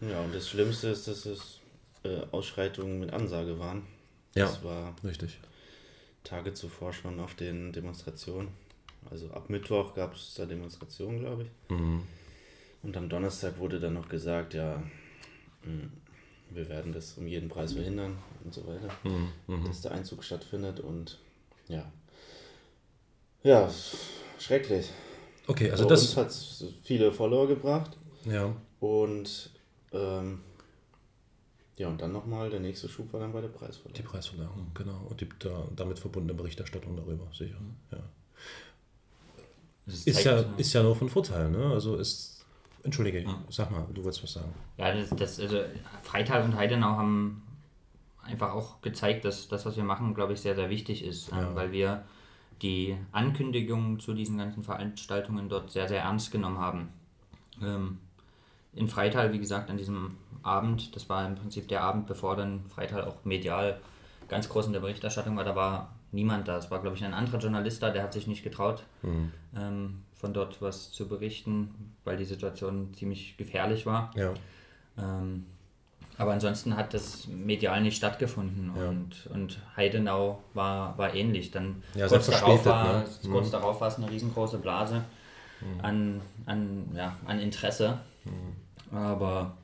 Ja, 0.00 0.20
und 0.20 0.34
das 0.34 0.48
Schlimmste 0.48 0.88
ist, 0.88 1.08
dass 1.08 1.26
es 1.26 1.60
äh, 2.04 2.20
Ausschreitungen 2.30 3.00
mit 3.00 3.12
Ansage 3.12 3.58
waren. 3.58 3.86
Ja, 4.34 4.46
Das 4.46 4.62
war 4.62 4.94
richtig. 5.04 5.38
Tage 6.24 6.54
zuvor 6.54 6.92
schon 6.92 7.18
auf 7.20 7.34
den 7.34 7.72
Demonstrationen. 7.72 8.48
Also 9.10 9.30
ab 9.30 9.48
Mittwoch 9.50 9.94
gab 9.94 10.14
es 10.14 10.34
da 10.34 10.46
Demonstrationen, 10.46 11.20
glaube 11.20 11.44
ich. 11.44 11.70
Mhm. 11.70 12.02
Und 12.82 12.96
am 12.96 13.08
Donnerstag 13.08 13.58
wurde 13.58 13.80
dann 13.80 13.94
noch 13.94 14.08
gesagt, 14.08 14.54
ja, 14.54 14.82
mh, 15.64 15.88
wir 16.50 16.68
werden 16.68 16.92
das 16.92 17.14
um 17.18 17.26
jeden 17.26 17.48
Preis 17.48 17.72
verhindern 17.72 18.18
und 18.44 18.54
so 18.54 18.66
weiter, 18.66 18.90
Mhm. 19.04 19.32
Mhm. 19.46 19.64
dass 19.64 19.80
der 19.80 19.92
Einzug 19.92 20.22
stattfindet 20.24 20.80
und 20.80 21.18
ja. 21.68 21.90
Ja, 23.42 23.70
schrecklich. 24.38 24.90
Okay, 25.48 25.70
also 25.70 25.84
Aber 25.84 25.90
das. 25.94 26.16
hat 26.16 26.32
viele 26.84 27.10
Follower 27.10 27.48
gebracht. 27.48 27.96
Ja. 28.24 28.54
Und 28.80 29.50
ähm, 29.92 30.40
ja, 31.76 31.88
und 31.88 32.00
dann 32.00 32.12
nochmal, 32.12 32.50
der 32.50 32.60
nächste 32.60 32.88
Schub 32.88 33.12
war 33.12 33.20
dann 33.20 33.32
bei 33.32 33.40
der 33.40 33.48
Preisverleihung. 33.48 33.94
Die 33.94 34.02
Preisverleihung, 34.02 34.70
genau. 34.74 35.06
Und 35.08 35.20
die 35.20 35.28
da, 35.38 35.64
damit 35.74 35.98
verbundene 35.98 36.34
Berichterstattung 36.36 36.96
darüber, 36.96 37.26
sicher. 37.32 37.56
Ja. 37.90 37.98
Das 39.86 40.04
Ist, 40.04 40.22
ja, 40.24 40.44
ist 40.58 40.72
ja 40.74 40.82
nur 40.82 40.94
von 40.96 41.08
Vorteil, 41.08 41.50
ne? 41.50 41.66
Also 41.72 41.96
ist. 41.96 42.44
Entschuldige, 42.84 43.20
Ja. 43.22 43.42
sag 43.50 43.70
mal, 43.70 43.86
du 43.92 44.04
wolltest 44.04 44.22
was 44.22 44.32
sagen. 44.34 44.54
Ja, 44.76 44.94
das, 44.94 45.10
das, 45.10 45.40
also 45.40 45.60
Freital 46.02 46.42
und 46.42 46.56
Heidenau 46.56 46.88
haben 46.90 47.42
einfach 48.22 48.52
auch 48.52 48.80
gezeigt, 48.82 49.24
dass 49.24 49.48
das, 49.48 49.66
was 49.66 49.76
wir 49.76 49.84
machen, 49.84 50.14
glaube 50.14 50.34
ich, 50.34 50.40
sehr, 50.40 50.54
sehr 50.54 50.70
wichtig 50.70 51.02
ist, 51.04 51.30
Ja. 51.30 51.54
weil 51.54 51.72
wir 51.72 52.04
die 52.62 52.96
Ankündigungen 53.12 54.00
zu 54.00 54.14
diesen 54.14 54.38
ganzen 54.38 54.62
Veranstaltungen 54.62 55.48
dort 55.48 55.70
sehr, 55.70 55.88
sehr 55.88 56.02
ernst 56.02 56.30
genommen 56.30 56.58
haben. 56.58 56.88
Ähm, 57.62 57.98
in 58.74 58.88
Freital, 58.88 59.32
wie 59.32 59.38
gesagt, 59.38 59.70
an 59.70 59.76
diesem 59.76 60.16
Abend, 60.42 60.94
das 60.94 61.08
war 61.08 61.26
im 61.26 61.34
Prinzip 61.34 61.68
der 61.68 61.82
Abend, 61.82 62.06
bevor 62.06 62.36
dann 62.36 62.68
Freital 62.68 63.04
auch 63.04 63.24
medial 63.24 63.80
ganz 64.28 64.48
groß 64.48 64.66
in 64.66 64.72
der 64.72 64.80
Berichterstattung 64.80 65.36
war, 65.36 65.44
da 65.44 65.56
war 65.56 65.94
niemand 66.12 66.48
da. 66.48 66.58
Es 66.58 66.70
war, 66.70 66.80
glaube 66.80 66.96
ich, 66.96 67.04
ein 67.04 67.14
anderer 67.14 67.38
Journalist 67.38 67.82
da, 67.82 67.90
der 67.90 68.02
hat 68.02 68.12
sich 68.12 68.26
nicht 68.26 68.44
getraut, 68.44 68.84
ähm, 69.56 70.02
von 70.14 70.32
dort 70.32 70.60
was 70.60 70.90
zu 70.90 71.08
berichten, 71.08 71.94
weil 72.04 72.16
die 72.16 72.24
Situation 72.24 72.92
ziemlich 72.94 73.36
gefährlich 73.36 73.86
war. 73.86 74.10
Ja. 74.16 74.34
Ähm, 74.96 75.46
aber 76.18 76.32
ansonsten 76.32 76.76
hat 76.76 76.92
das 76.92 77.26
medial 77.28 77.80
nicht 77.80 77.96
stattgefunden 77.96 78.72
Ja. 78.76 78.88
und, 78.88 79.26
und 79.32 79.58
Heidenau 79.76 80.42
war, 80.52 80.98
war 80.98 81.14
ähnlich. 81.14 81.50
Dann 81.52 81.82
Ja, 81.94 82.08
kurz, 82.08 82.26
darauf 82.26 82.66
war, 82.66 82.98
ne? 82.98 83.04
kurz 83.30 83.46
Mhm. 83.48 83.52
darauf 83.52 83.80
war 83.80 83.88
es 83.88 83.96
eine 83.96 84.10
riesengroße 84.10 84.58
Blase 84.58 85.04
an, 85.82 86.20
an, 86.46 86.88
ja, 86.94 87.16
an 87.24 87.38
Interesse. 87.40 87.98
Mhm. 88.24 88.96
Aber 88.96 89.56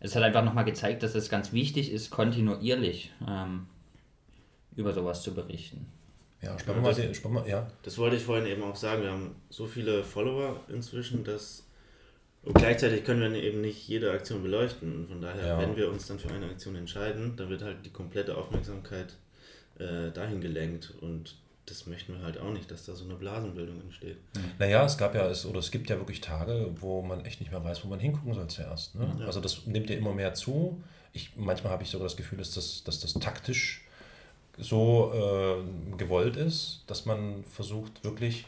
es 0.00 0.14
hat 0.16 0.22
einfach 0.22 0.44
nochmal 0.44 0.64
gezeigt, 0.64 1.02
dass 1.02 1.14
es 1.14 1.28
ganz 1.28 1.52
wichtig 1.52 1.92
ist, 1.92 2.10
kontinuierlich 2.10 3.12
ähm, 3.26 3.66
über 4.76 4.92
sowas 4.92 5.22
zu 5.22 5.34
berichten. 5.34 5.86
Ja, 6.40 6.56
spannen 6.58 6.82
wir 6.84 6.90
mal, 6.90 6.94
den- 6.94 7.14
spannen 7.14 7.36
wir, 7.44 7.48
ja. 7.48 7.66
Das 7.82 7.98
wollte 7.98 8.16
ich 8.16 8.22
vorhin 8.22 8.46
eben 8.46 8.62
auch 8.62 8.76
sagen. 8.76 9.02
Wir 9.02 9.10
haben 9.10 9.34
so 9.50 9.66
viele 9.66 10.04
Follower 10.04 10.60
inzwischen, 10.68 11.24
dass 11.24 11.64
und 12.48 12.54
gleichzeitig 12.54 13.04
können 13.04 13.32
wir 13.32 13.42
eben 13.42 13.60
nicht 13.60 13.86
jede 13.86 14.10
Aktion 14.10 14.42
beleuchten. 14.42 14.94
Und 14.96 15.08
von 15.08 15.20
daher, 15.20 15.46
Ja. 15.46 15.58
wenn 15.60 15.76
wir 15.76 15.90
uns 15.90 16.06
dann 16.06 16.18
für 16.18 16.30
eine 16.30 16.46
Aktion 16.46 16.74
entscheiden, 16.76 17.36
dann 17.36 17.48
wird 17.50 17.62
halt 17.62 17.84
die 17.84 17.90
komplette 17.90 18.36
Aufmerksamkeit 18.36 19.14
äh, 19.78 20.10
dahin 20.12 20.40
gelenkt. 20.40 20.92
Und 21.00 21.36
das 21.66 21.86
möchten 21.86 22.14
wir 22.14 22.22
halt 22.22 22.40
auch 22.40 22.50
nicht, 22.52 22.70
dass 22.70 22.86
da 22.86 22.94
so 22.94 23.04
eine 23.04 23.14
Blasenbildung 23.14 23.80
entsteht. 23.82 24.16
Naja, 24.58 24.84
es 24.86 24.96
gab 24.96 25.14
ja, 25.14 25.28
es, 25.28 25.44
oder 25.44 25.58
es 25.58 25.70
gibt 25.70 25.90
ja 25.90 25.96
wirklich 25.98 26.20
Tage, 26.22 26.70
wo 26.80 27.02
man 27.02 27.24
echt 27.26 27.40
nicht 27.40 27.52
mehr 27.52 27.62
weiß, 27.62 27.84
wo 27.84 27.88
man 27.88 28.00
hingucken 28.00 28.32
soll 28.34 28.48
zuerst. 28.48 28.94
Ne? 28.94 29.14
Ja. 29.20 29.26
Also 29.26 29.40
das 29.40 29.66
nimmt 29.66 29.90
ja 29.90 29.96
immer 29.96 30.14
mehr 30.14 30.32
zu. 30.34 30.82
Ich, 31.12 31.32
manchmal 31.36 31.72
habe 31.72 31.82
ich 31.82 31.90
sogar 31.90 32.06
das 32.06 32.16
Gefühl, 32.16 32.38
dass 32.38 32.54
das, 32.54 32.82
dass 32.84 33.00
das 33.00 33.12
taktisch 33.14 33.82
so 34.56 35.12
äh, 35.14 35.96
gewollt 35.98 36.36
ist, 36.36 36.82
dass 36.86 37.04
man 37.06 37.44
versucht 37.44 38.02
wirklich 38.02 38.46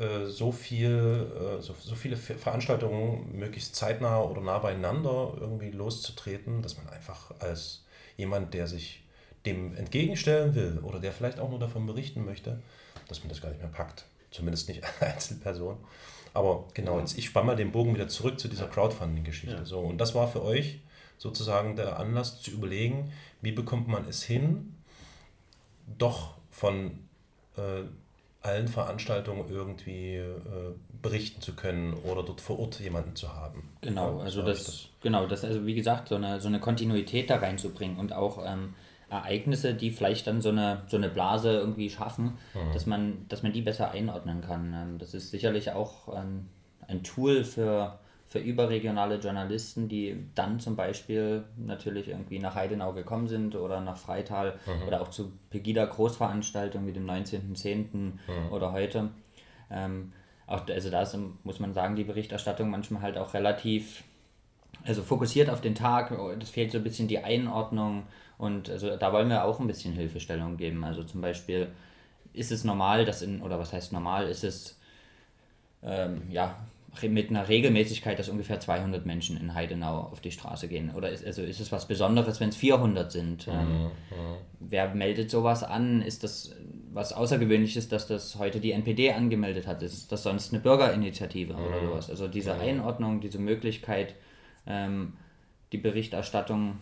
äh, 0.00 0.26
so 0.26 0.50
viel, 0.50 1.30
äh, 1.58 1.62
so, 1.62 1.74
so 1.78 1.94
viele 1.94 2.16
Ver- 2.16 2.38
Veranstaltungen 2.38 3.36
möglichst 3.38 3.76
zeitnah 3.76 4.22
oder 4.22 4.40
nah 4.40 4.58
beieinander 4.58 5.34
irgendwie 5.38 5.70
loszutreten, 5.70 6.62
dass 6.62 6.76
man 6.78 6.88
einfach 6.88 7.32
als 7.38 7.84
jemand, 8.16 8.54
der 8.54 8.66
sich 8.66 9.04
dem 9.46 9.76
entgegenstellen 9.76 10.54
will 10.54 10.80
oder 10.82 11.00
der 11.00 11.12
vielleicht 11.12 11.38
auch 11.38 11.50
nur 11.50 11.58
davon 11.58 11.86
berichten 11.86 12.24
möchte, 12.24 12.62
dass 13.08 13.20
man 13.20 13.28
das 13.28 13.40
gar 13.40 13.50
nicht 13.50 13.60
mehr 13.60 13.70
packt. 13.70 14.06
Zumindest 14.30 14.68
nicht 14.68 14.82
eine 15.00 15.12
Einzelperson. 15.12 15.76
Aber 16.32 16.68
genau, 16.74 16.98
jetzt 16.98 17.18
ich 17.18 17.26
spann 17.26 17.46
mal 17.46 17.56
den 17.56 17.72
Bogen 17.72 17.94
wieder 17.94 18.08
zurück 18.08 18.38
zu 18.40 18.48
dieser 18.48 18.68
Crowdfunding-Geschichte. 18.68 19.56
Ja. 19.56 19.64
So, 19.64 19.80
und 19.80 19.98
das 19.98 20.14
war 20.14 20.28
für 20.28 20.42
euch 20.42 20.80
sozusagen 21.18 21.76
der 21.76 21.98
Anlass 21.98 22.40
zu 22.40 22.50
überlegen, 22.50 23.12
wie 23.42 23.52
bekommt 23.52 23.88
man 23.88 24.06
es 24.06 24.22
hin, 24.22 24.74
doch 25.98 26.36
von 26.50 27.08
äh, 27.56 27.82
allen 28.42 28.68
Veranstaltungen 28.68 29.44
irgendwie 29.50 30.16
äh, 30.16 30.34
berichten 31.02 31.42
zu 31.42 31.54
können 31.54 31.94
oder 31.94 32.22
dort 32.22 32.40
vor 32.40 32.58
Ort 32.58 32.80
jemanden 32.80 33.14
zu 33.14 33.34
haben. 33.34 33.70
Genau, 33.82 34.20
also 34.20 34.42
das, 34.42 34.68
ich 34.68 34.90
genau, 35.00 35.26
das, 35.26 35.44
also 35.44 35.66
wie 35.66 35.74
gesagt, 35.74 36.08
so 36.08 36.14
eine, 36.14 36.40
so 36.40 36.48
eine 36.48 36.60
Kontinuität 36.60 37.28
da 37.28 37.36
reinzubringen 37.36 37.98
und 37.98 38.12
auch 38.12 38.44
ähm, 38.46 38.74
Ereignisse, 39.10 39.74
die 39.74 39.90
vielleicht 39.90 40.26
dann 40.26 40.40
so 40.40 40.50
eine, 40.50 40.82
so 40.86 40.96
eine 40.96 41.08
Blase 41.08 41.52
irgendwie 41.52 41.90
schaffen, 41.90 42.38
dass, 42.72 42.86
man, 42.86 43.26
dass 43.28 43.42
man 43.42 43.52
die 43.52 43.60
besser 43.60 43.90
einordnen 43.90 44.40
kann. 44.40 44.72
Ähm, 44.72 44.98
das 44.98 45.14
ist 45.14 45.30
sicherlich 45.30 45.72
auch 45.72 46.16
ähm, 46.16 46.48
ein 46.86 47.02
Tool 47.02 47.44
für, 47.44 47.98
für 48.30 48.38
überregionale 48.38 49.16
Journalisten, 49.16 49.88
die 49.88 50.16
dann 50.36 50.60
zum 50.60 50.76
Beispiel 50.76 51.42
natürlich 51.56 52.08
irgendwie 52.08 52.38
nach 52.38 52.54
Heidenau 52.54 52.92
gekommen 52.92 53.26
sind 53.26 53.56
oder 53.56 53.80
nach 53.80 53.96
Freital 53.96 54.58
oder 54.86 55.02
auch 55.02 55.08
zu 55.08 55.32
Pegida 55.50 55.84
Großveranstaltungen 55.84 56.86
wie 56.86 56.92
dem 56.92 57.06
19.10. 57.06 58.12
oder 58.52 58.70
heute. 58.70 59.10
Ähm, 59.68 60.12
auch, 60.46 60.64
also 60.68 60.90
da 60.90 61.02
ist, 61.02 61.18
muss 61.42 61.58
man 61.58 61.74
sagen, 61.74 61.96
die 61.96 62.04
Berichterstattung 62.04 62.70
manchmal 62.70 63.02
halt 63.02 63.18
auch 63.18 63.34
relativ 63.34 64.04
also 64.84 65.02
fokussiert 65.02 65.50
auf 65.50 65.60
den 65.60 65.74
Tag, 65.74 66.12
es 66.40 66.50
fehlt 66.50 66.70
so 66.70 66.78
ein 66.78 66.84
bisschen 66.84 67.08
die 67.08 67.18
Einordnung 67.18 68.04
und 68.38 68.70
also 68.70 68.96
da 68.96 69.12
wollen 69.12 69.28
wir 69.28 69.44
auch 69.44 69.60
ein 69.60 69.66
bisschen 69.66 69.92
Hilfestellung 69.92 70.56
geben. 70.56 70.84
Also 70.84 71.02
zum 71.02 71.20
Beispiel 71.20 71.68
ist 72.32 72.52
es 72.52 72.64
normal, 72.64 73.04
dass 73.04 73.22
in, 73.22 73.42
oder 73.42 73.58
was 73.58 73.72
heißt 73.72 73.92
normal, 73.92 74.28
ist 74.28 74.44
es 74.44 74.78
ähm, 75.82 76.22
ja 76.30 76.56
mit 77.08 77.30
einer 77.30 77.48
Regelmäßigkeit, 77.48 78.18
dass 78.18 78.28
ungefähr 78.28 78.60
200 78.60 79.06
Menschen 79.06 79.36
in 79.36 79.54
Heidenau 79.54 80.00
auf 80.00 80.20
die 80.20 80.32
Straße 80.32 80.68
gehen? 80.68 80.92
Oder 80.94 81.10
ist, 81.10 81.24
also 81.24 81.42
ist 81.42 81.60
es 81.60 81.72
was 81.72 81.86
Besonderes, 81.86 82.40
wenn 82.40 82.48
es 82.48 82.56
400 82.56 83.10
sind? 83.10 83.48
Ähm, 83.48 83.90
wer 84.58 84.94
meldet 84.94 85.30
sowas 85.30 85.62
an? 85.62 86.02
Ist 86.02 86.24
das 86.24 86.54
was 86.92 87.12
Außergewöhnliches, 87.12 87.88
dass 87.88 88.06
das 88.06 88.36
heute 88.38 88.60
die 88.60 88.72
NPD 88.72 89.12
angemeldet 89.12 89.66
hat? 89.66 89.82
Ist 89.82 90.10
das 90.10 90.24
sonst 90.24 90.52
eine 90.52 90.60
Bürgerinitiative 90.60 91.54
oder 91.54 91.80
sowas? 91.80 92.10
Also 92.10 92.26
diese 92.26 92.54
Einordnung, 92.54 93.20
diese 93.20 93.38
Möglichkeit, 93.38 94.14
ähm, 94.66 95.14
die 95.72 95.78
Berichterstattung. 95.78 96.78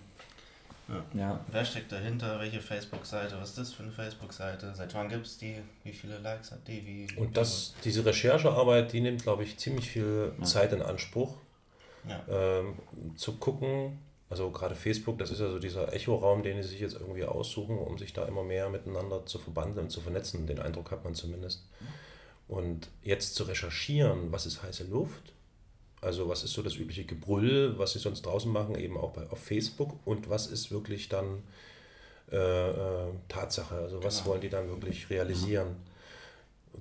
Ja. 0.89 1.05
Ja. 1.15 1.45
Wer 1.49 1.65
steckt 1.65 1.93
dahinter? 1.93 2.39
Welche 2.41 2.61
Facebook-Seite? 2.61 3.37
Was 3.41 3.51
ist 3.51 3.59
das 3.59 3.73
für 3.73 3.83
eine 3.83 3.93
Facebook-Seite? 3.93 4.73
Seit 4.75 4.95
wann 4.95 5.09
gibt 5.09 5.27
es 5.27 5.37
die? 5.39 5.57
Wie 5.85 5.93
viele 5.93 6.19
Likes 6.19 6.51
hat 6.51 6.67
die? 6.67 6.85
Wie, 6.87 7.17
Und 7.19 7.37
das, 7.37 7.75
diese 7.85 8.05
Recherchearbeit, 8.05 8.93
die 8.93 9.01
nimmt, 9.01 9.23
glaube 9.23 9.45
ich, 9.45 9.59
ziemlich 9.59 9.91
viel 9.91 10.33
Zeit 10.43 10.73
in 10.73 10.81
Anspruch, 10.83 11.37
Ja. 12.09 12.23
ähm, 12.31 12.75
zu 13.17 13.35
gucken. 13.37 13.99
Also 14.31 14.51
gerade 14.51 14.75
Facebook, 14.75 15.19
das 15.19 15.31
ist 15.31 15.41
ja 15.41 15.49
so 15.51 15.59
dieser 15.59 15.93
Echoraum, 15.95 16.43
den 16.43 16.63
sie 16.63 16.69
sich 16.69 16.81
jetzt 16.81 16.95
irgendwie 16.95 17.25
aussuchen, 17.25 17.79
um 17.79 17.97
sich 17.99 18.13
da 18.13 18.27
immer 18.27 18.43
mehr 18.45 18.69
miteinander 18.69 19.25
zu 19.25 19.39
verbandeln 19.39 19.87
und 19.87 19.91
zu 19.91 20.01
vernetzen. 20.03 20.47
Den 20.47 20.59
Eindruck 20.59 20.91
hat 20.91 21.03
man 21.05 21.15
zumindest. 21.15 21.65
Und 22.47 22.89
jetzt 23.03 23.35
zu 23.35 23.45
recherchieren, 23.45 24.31
was 24.33 24.47
ist 24.47 24.63
heiße 24.63 24.85
Luft? 24.85 25.33
Also 26.01 26.29
was 26.29 26.45
ist 26.45 26.53
so 26.53 26.63
das 26.63 26.77
übliche 26.77 27.05
Gebrüll, 27.05 27.75
was 27.79 27.93
sie 27.93 27.99
sonst 27.99 28.23
draußen 28.23 28.51
machen, 28.53 28.79
eben 28.79 28.97
auch 28.97 29.11
bei, 29.13 29.29
auf 29.31 29.39
Facebook 29.43 29.95
und 30.05 30.31
was 30.31 30.47
ist 30.47 30.71
wirklich 30.71 31.09
dann 31.09 31.43
äh, 32.31 32.37
äh, 32.37 33.09
Tatsache? 33.29 33.75
Also 33.77 34.03
was 34.05 34.25
wollen 34.27 34.41
die 34.41 34.49
dann 34.49 34.69
wirklich 34.69 35.11
realisieren? 35.11 35.77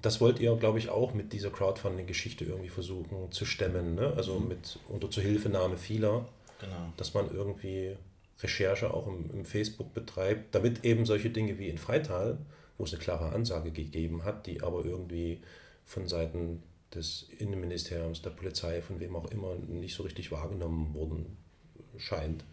Das 0.01 0.21
wollt 0.21 0.39
ihr, 0.39 0.55
glaube 0.57 0.77
ich, 0.77 0.89
auch 0.89 1.13
mit 1.13 1.33
dieser 1.33 1.49
Crowdfunding-Geschichte 1.49 2.45
irgendwie 2.45 2.69
versuchen 2.69 3.31
zu 3.31 3.45
stemmen, 3.45 3.95
ne? 3.95 4.13
also 4.15 4.39
mit 4.39 4.77
unter 4.89 5.09
Zuhilfenahme 5.09 5.77
vieler, 5.77 6.27
Genau. 6.59 6.91
dass 6.97 7.13
man 7.13 7.31
irgendwie 7.31 7.95
Recherche 8.41 8.93
auch 8.93 9.07
im, 9.07 9.29
im 9.31 9.45
Facebook 9.45 9.93
betreibt, 9.93 10.53
damit 10.53 10.83
eben 10.85 11.05
solche 11.05 11.29
Dinge 11.29 11.57
wie 11.59 11.69
in 11.69 11.77
Freital, 11.77 12.37
wo 12.77 12.83
es 12.83 12.93
eine 12.93 13.01
klare 13.01 13.29
Ansage 13.29 13.71
gegeben 13.71 14.23
hat, 14.23 14.45
die 14.47 14.61
aber 14.61 14.83
irgendwie 14.85 15.41
von 15.85 16.07
Seiten 16.07 16.61
des 16.93 17.27
Innenministeriums, 17.37 18.21
der 18.21 18.29
Polizei, 18.31 18.81
von 18.81 18.99
wem 18.99 19.15
auch 19.15 19.29
immer, 19.31 19.55
nicht 19.55 19.95
so 19.95 20.03
richtig 20.03 20.31
wahrgenommen 20.31 20.93
worden 20.93 21.37
scheint, 21.97 22.43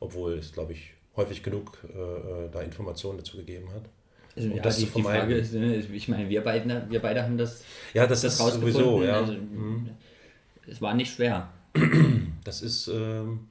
obwohl 0.00 0.34
es, 0.34 0.52
glaube 0.52 0.72
ich, 0.72 0.94
häufig 1.16 1.42
genug 1.42 1.78
äh, 1.94 1.98
äh, 1.98 2.50
da 2.50 2.62
Informationen 2.62 3.18
dazu 3.18 3.36
gegeben 3.36 3.68
hat. 3.72 3.84
Also, 4.36 4.48
Um 4.50 4.56
ja, 4.56 4.62
das 4.62 4.76
die, 4.78 4.82
zu 4.82 4.86
die 4.86 4.92
vermeiden. 5.02 5.20
Frage 5.20 5.34
ist, 5.36 5.54
äh, 5.54 5.94
ich 5.96 6.08
meine, 6.08 6.28
wir 6.28 6.42
beide, 6.42 6.86
wir 6.88 7.00
beide 7.00 7.22
haben 7.22 7.38
das, 7.38 7.62
Ja, 7.92 8.06
das, 8.06 8.22
das 8.22 8.34
ist 8.34 8.40
rausgefunden. 8.40 8.72
sowieso, 8.74 9.04
ja. 9.04 9.20
Also, 9.20 9.32
Mhm. 9.34 9.90
Es 10.66 10.80
war 10.80 10.94
nicht 10.94 11.12
schwer. 11.14 11.52
Das 12.42 12.62
ist, 12.62 12.88
ähm, 12.88 13.48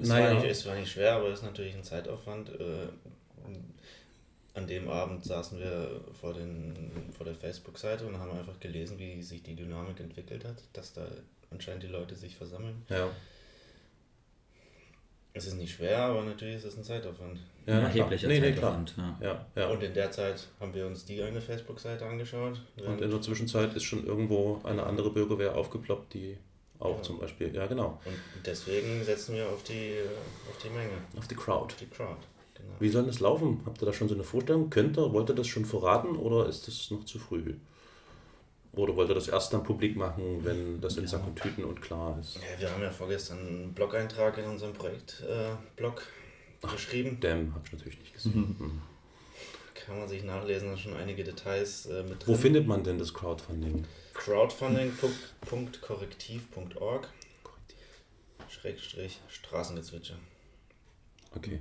Es, 0.00 0.08
naja, 0.08 0.26
war 0.26 0.34
nicht, 0.34 0.46
es 0.50 0.64
war 0.66 0.74
nicht 0.76 0.90
schwer, 0.92 1.14
aber 1.16 1.28
es 1.28 1.40
ist 1.40 1.44
natürlich 1.44 1.74
ein 1.74 1.82
Zeitaufwand. 1.82 2.50
Äh, 2.50 2.86
an 4.58 4.66
dem 4.66 4.88
Abend 4.88 5.24
saßen 5.24 5.58
wir 5.58 6.00
vor, 6.20 6.34
den, 6.34 6.74
vor 7.16 7.24
der 7.24 7.34
Facebook-Seite 7.34 8.06
und 8.06 8.18
haben 8.18 8.32
einfach 8.32 8.58
gelesen, 8.60 8.98
wie 8.98 9.22
sich 9.22 9.42
die 9.42 9.54
Dynamik 9.54 9.98
entwickelt 10.00 10.44
hat, 10.44 10.62
dass 10.72 10.92
da 10.92 11.06
anscheinend 11.50 11.82
die 11.84 11.88
Leute 11.88 12.14
sich 12.14 12.36
versammeln. 12.36 12.82
ja. 12.90 13.08
Es 15.34 15.46
ist 15.46 15.54
nicht 15.54 15.72
schwer, 15.72 15.98
aber 16.00 16.24
natürlich 16.24 16.56
ist 16.56 16.64
es 16.64 16.76
ein 16.76 16.82
Zeitaufwand. 16.82 17.38
Ja, 17.64 17.80
erheblicher 17.80 18.26
Nee, 18.26 18.40
nee, 18.40 18.52
klar. 18.52 18.72
Zeitaufwand, 18.84 19.20
ja. 19.20 19.28
Ja, 19.30 19.46
ja. 19.62 19.68
Und 19.68 19.82
in 19.84 19.94
der 19.94 20.10
Zeit 20.10 20.48
haben 20.58 20.74
wir 20.74 20.84
uns 20.86 21.04
die 21.04 21.22
eine 21.22 21.40
Facebook-Seite 21.40 22.04
angeschaut. 22.06 22.60
Und 22.84 23.00
in 23.00 23.10
der 23.10 23.20
Zwischenzeit 23.20 23.72
ist 23.74 23.84
schon 23.84 24.04
irgendwo 24.04 24.60
eine 24.64 24.82
andere 24.82 25.12
Bürgerwehr 25.12 25.54
aufgeploppt, 25.54 26.14
die 26.14 26.38
auch 26.80 26.96
Ja. 26.96 27.02
zum 27.02 27.18
Beispiel, 27.20 27.54
ja 27.54 27.66
genau, 27.66 28.00
Und 28.04 28.16
deswegen 28.46 29.04
setzen 29.04 29.36
wir 29.36 29.46
auf 29.48 29.62
die, 29.62 29.92
auf 30.50 30.58
die 30.62 30.70
Menge, 30.70 30.94
auf 31.16 31.28
die 31.28 31.34
Crowd. 31.36 31.66
auf 31.72 31.76
die 31.76 31.86
Crowd. 31.86 32.18
Genau. 32.58 32.72
Wie 32.80 32.88
soll 32.88 33.04
das 33.06 33.20
laufen? 33.20 33.60
Habt 33.64 33.80
ihr 33.82 33.86
da 33.86 33.92
schon 33.92 34.08
so 34.08 34.14
eine 34.14 34.24
Vorstellung? 34.24 34.68
Könnt 34.70 34.98
ihr, 34.98 35.12
wollt 35.12 35.28
ihr 35.30 35.34
das 35.34 35.46
schon 35.46 35.64
verraten 35.64 36.16
oder 36.16 36.48
ist 36.48 36.66
das 36.68 36.90
noch 36.90 37.04
zu 37.04 37.18
früh? 37.18 37.54
Oder 38.72 38.94
wollt 38.96 39.08
ihr 39.08 39.14
das 39.14 39.28
erst 39.28 39.52
dann 39.52 39.62
publik 39.64 39.96
machen, 39.96 40.44
wenn 40.44 40.80
das 40.80 40.96
in 40.98 41.06
Sack 41.06 41.26
und 41.26 41.36
Tüten 41.36 41.64
und 41.64 41.80
klar 41.80 42.18
ist? 42.20 42.36
Ja, 42.36 42.60
wir 42.60 42.70
haben 42.70 42.82
ja 42.82 42.90
vorgestern 42.90 43.38
einen 43.38 43.72
Blog-Eintrag 43.74 44.36
in 44.38 44.44
unserem 44.44 44.72
Projekt-Blog 44.74 46.02
geschrieben. 46.72 47.16
Damn, 47.20 47.54
hab 47.54 47.64
ich 47.66 47.72
natürlich 47.72 47.98
nicht 47.98 48.12
gesehen. 48.14 48.56
Mhm. 48.58 48.82
Kann 49.74 49.98
man 50.00 50.08
sich 50.08 50.22
nachlesen, 50.22 50.68
da 50.68 50.74
sind 50.76 50.82
schon 50.82 50.94
einige 51.00 51.24
Details 51.24 51.86
äh, 51.86 52.02
mit 52.02 52.26
Wo 52.28 52.32
drin. 52.32 52.40
findet 52.42 52.66
man 52.66 52.84
denn 52.84 52.98
das 52.98 53.14
Crowdfunding? 53.14 53.86
crowdfunding.korrektiv.org 54.12 57.08
Schrägstrich 58.48 59.18
Straßengezwitscher. 59.28 60.16
Okay, 61.34 61.60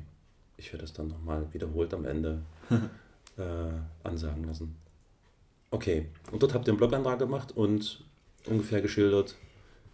ich 0.58 0.68
werde 0.74 0.84
das 0.84 0.94
dann 0.94 1.08
nochmal 1.08 1.48
wiederholt 1.54 1.94
am 1.94 2.06
Ende 2.06 2.42
äh, 3.38 3.72
ansagen 4.04 4.44
lassen. 4.46 4.76
Okay, 5.72 6.08
und 6.32 6.42
dort 6.42 6.54
habt 6.54 6.68
ihr 6.68 6.72
einen 6.72 6.78
Blogantrag 6.78 7.20
gemacht 7.20 7.52
und 7.56 8.04
ungefähr 8.46 8.82
geschildert, 8.82 9.36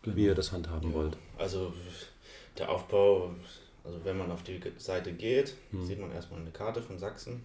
wie 0.03 0.25
ihr 0.25 0.36
das 0.36 0.51
handhaben 0.51 0.93
wollt. 0.93 1.17
Also 1.38 1.74
der 2.58 2.70
Aufbau, 2.70 3.34
also 3.84 4.00
wenn 4.03 4.17
man 4.17 4.32
auf 4.32 4.43
die 4.43 4.62
Seite 4.77 5.13
geht, 5.13 5.55
Hm. 5.72 5.86
sieht 5.86 6.00
man 6.00 6.12
erstmal 6.12 6.39
eine 6.41 6.51
Karte 6.51 6.82
von 6.82 7.00
Sachsen. 7.00 7.43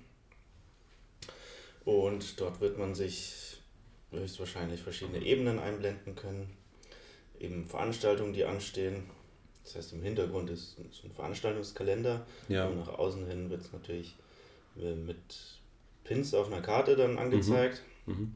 Und 1.84 2.38
dort 2.38 2.60
wird 2.60 2.78
man 2.78 2.94
sich 2.94 3.56
höchstwahrscheinlich 4.10 4.82
verschiedene 4.82 5.20
Ebenen 5.24 5.58
einblenden 5.58 6.14
können. 6.14 6.54
Eben 7.40 7.64
Veranstaltungen, 7.64 8.32
die 8.34 8.44
anstehen. 8.44 9.08
Das 9.68 9.76
heißt, 9.76 9.92
im 9.92 10.02
Hintergrund 10.02 10.48
ist 10.48 10.76
so 10.90 11.06
ein 11.06 11.12
Veranstaltungskalender. 11.12 12.26
Ja. 12.48 12.66
Und 12.68 12.78
nach 12.78 12.88
außen 12.88 13.26
hin 13.26 13.50
wird 13.50 13.60
es 13.60 13.70
natürlich 13.70 14.16
äh, 14.80 14.94
mit 14.94 15.18
Pins 16.04 16.32
auf 16.32 16.46
einer 16.46 16.62
Karte 16.62 16.96
dann 16.96 17.18
angezeigt. 17.18 17.82
Mhm. 18.06 18.34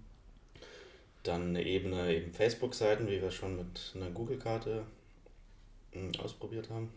Dann 1.22 1.48
eine 1.48 1.64
Ebene 1.64 2.14
eben 2.14 2.34
Facebook-Seiten, 2.34 3.06
wie 3.08 3.22
wir 3.22 3.30
schon 3.30 3.56
mit 3.56 3.92
einer 3.94 4.10
Google-Karte 4.10 4.84
mm, 5.94 6.10
ausprobiert 6.18 6.68
haben. 6.68 6.90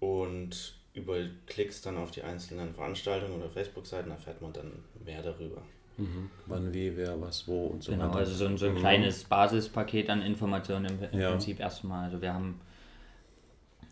Und 0.00 0.78
über 0.94 1.18
Klicks 1.46 1.82
dann 1.82 1.98
auf 1.98 2.12
die 2.12 2.22
einzelnen 2.22 2.72
Veranstaltungen 2.72 3.42
oder 3.42 3.50
Facebook-Seiten 3.50 4.10
erfährt 4.10 4.40
man 4.40 4.54
dann 4.54 4.72
mehr 5.04 5.22
darüber. 5.22 5.62
Mhm. 5.98 6.30
Wann, 6.46 6.72
wie, 6.72 6.96
wer, 6.96 7.20
was, 7.20 7.46
wo 7.48 7.66
und 7.66 7.82
so 7.82 7.92
Genau, 7.92 8.08
weiter. 8.08 8.18
also 8.18 8.32
so 8.34 8.46
ein, 8.46 8.56
so 8.56 8.66
ein 8.66 8.74
Mhm. 8.74 8.78
kleines 8.78 9.24
Basispaket 9.24 10.08
an 10.10 10.22
Informationen 10.22 10.86
im, 10.86 10.98
im 11.12 11.18
Ja. 11.20 11.30
Prinzip 11.30 11.60
erstmal. 11.60 12.04
Also 12.04 12.22
wir 12.22 12.32
haben, 12.32 12.60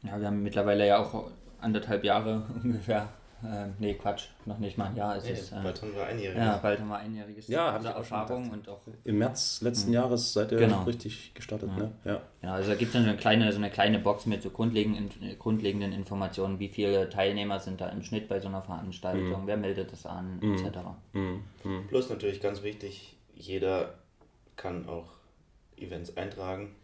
ja, 0.02 0.18
wir 0.20 0.26
haben 0.28 0.42
mittlerweile 0.42 0.86
ja 0.86 0.98
auch 0.98 1.30
anderthalb 1.60 2.04
Jahre 2.04 2.44
ungefähr. 2.62 3.08
Äh, 3.44 3.66
nee, 3.78 3.94
Quatsch, 3.94 4.28
noch 4.46 4.58
nicht 4.58 4.78
mal 4.78 4.86
ein 4.86 4.96
Jahr. 4.96 5.16
Es 5.16 5.24
Hey, 5.26 5.32
ist, 5.34 5.52
äh, 5.52 5.56
bald 5.62 5.82
haben 5.82 5.94
wir 5.94 6.06
einjähriges. 6.06 6.42
ja, 6.42 6.56
bald 6.56 6.80
haben 6.80 6.88
wir 6.88 6.96
einjähriges 6.96 7.48
Ja, 7.48 7.66
hab 7.66 7.76
unserer 7.76 7.92
ich 7.92 7.96
auch 7.98 8.04
schon 8.04 8.18
Erfahrung 8.18 8.50
und 8.50 8.68
auch 8.68 8.80
Im 9.04 9.18
März 9.18 9.60
letzten 9.60 9.92
Jahres 9.92 10.32
seid 10.32 10.52
ihr 10.52 10.58
Genau. 10.58 10.82
richtig 10.84 11.34
gestartet, 11.34 11.68
Ja. 11.68 11.76
ne? 11.76 11.92
Ja. 12.04 12.22
Ja, 12.42 12.54
also 12.54 12.70
da 12.70 12.74
gibt 12.76 12.88
es 12.88 12.92
dann 12.94 13.02
so 13.04 13.10
eine 13.10 13.18
kleine, 13.18 13.52
so 13.52 13.58
eine 13.58 13.70
kleine 13.70 13.98
Box 13.98 14.24
mit 14.26 14.42
so 14.42 14.48
grundlegenden, 14.50 15.10
grundlegenden 15.38 15.92
Informationen, 15.92 16.58
wie 16.58 16.68
viele 16.68 17.10
Teilnehmer 17.10 17.60
sind 17.60 17.80
da 17.80 17.88
im 17.90 18.02
Schnitt 18.02 18.26
bei 18.28 18.40
so 18.40 18.48
einer 18.48 18.62
Veranstaltung, 18.62 19.42
wer 19.46 19.58
meldet 19.58 19.92
das 19.92 20.06
an, 20.06 20.40
etc. 20.42 20.78
Mhm. 21.12 21.42
Mhm. 21.64 21.86
Plus 21.88 22.08
natürlich 22.08 22.40
ganz 22.40 22.62
wichtig, 22.62 23.16
jeder 23.34 23.94
kann 24.56 24.88
auch 24.88 25.08
Events 25.76 26.16
eintragen, 26.16 26.74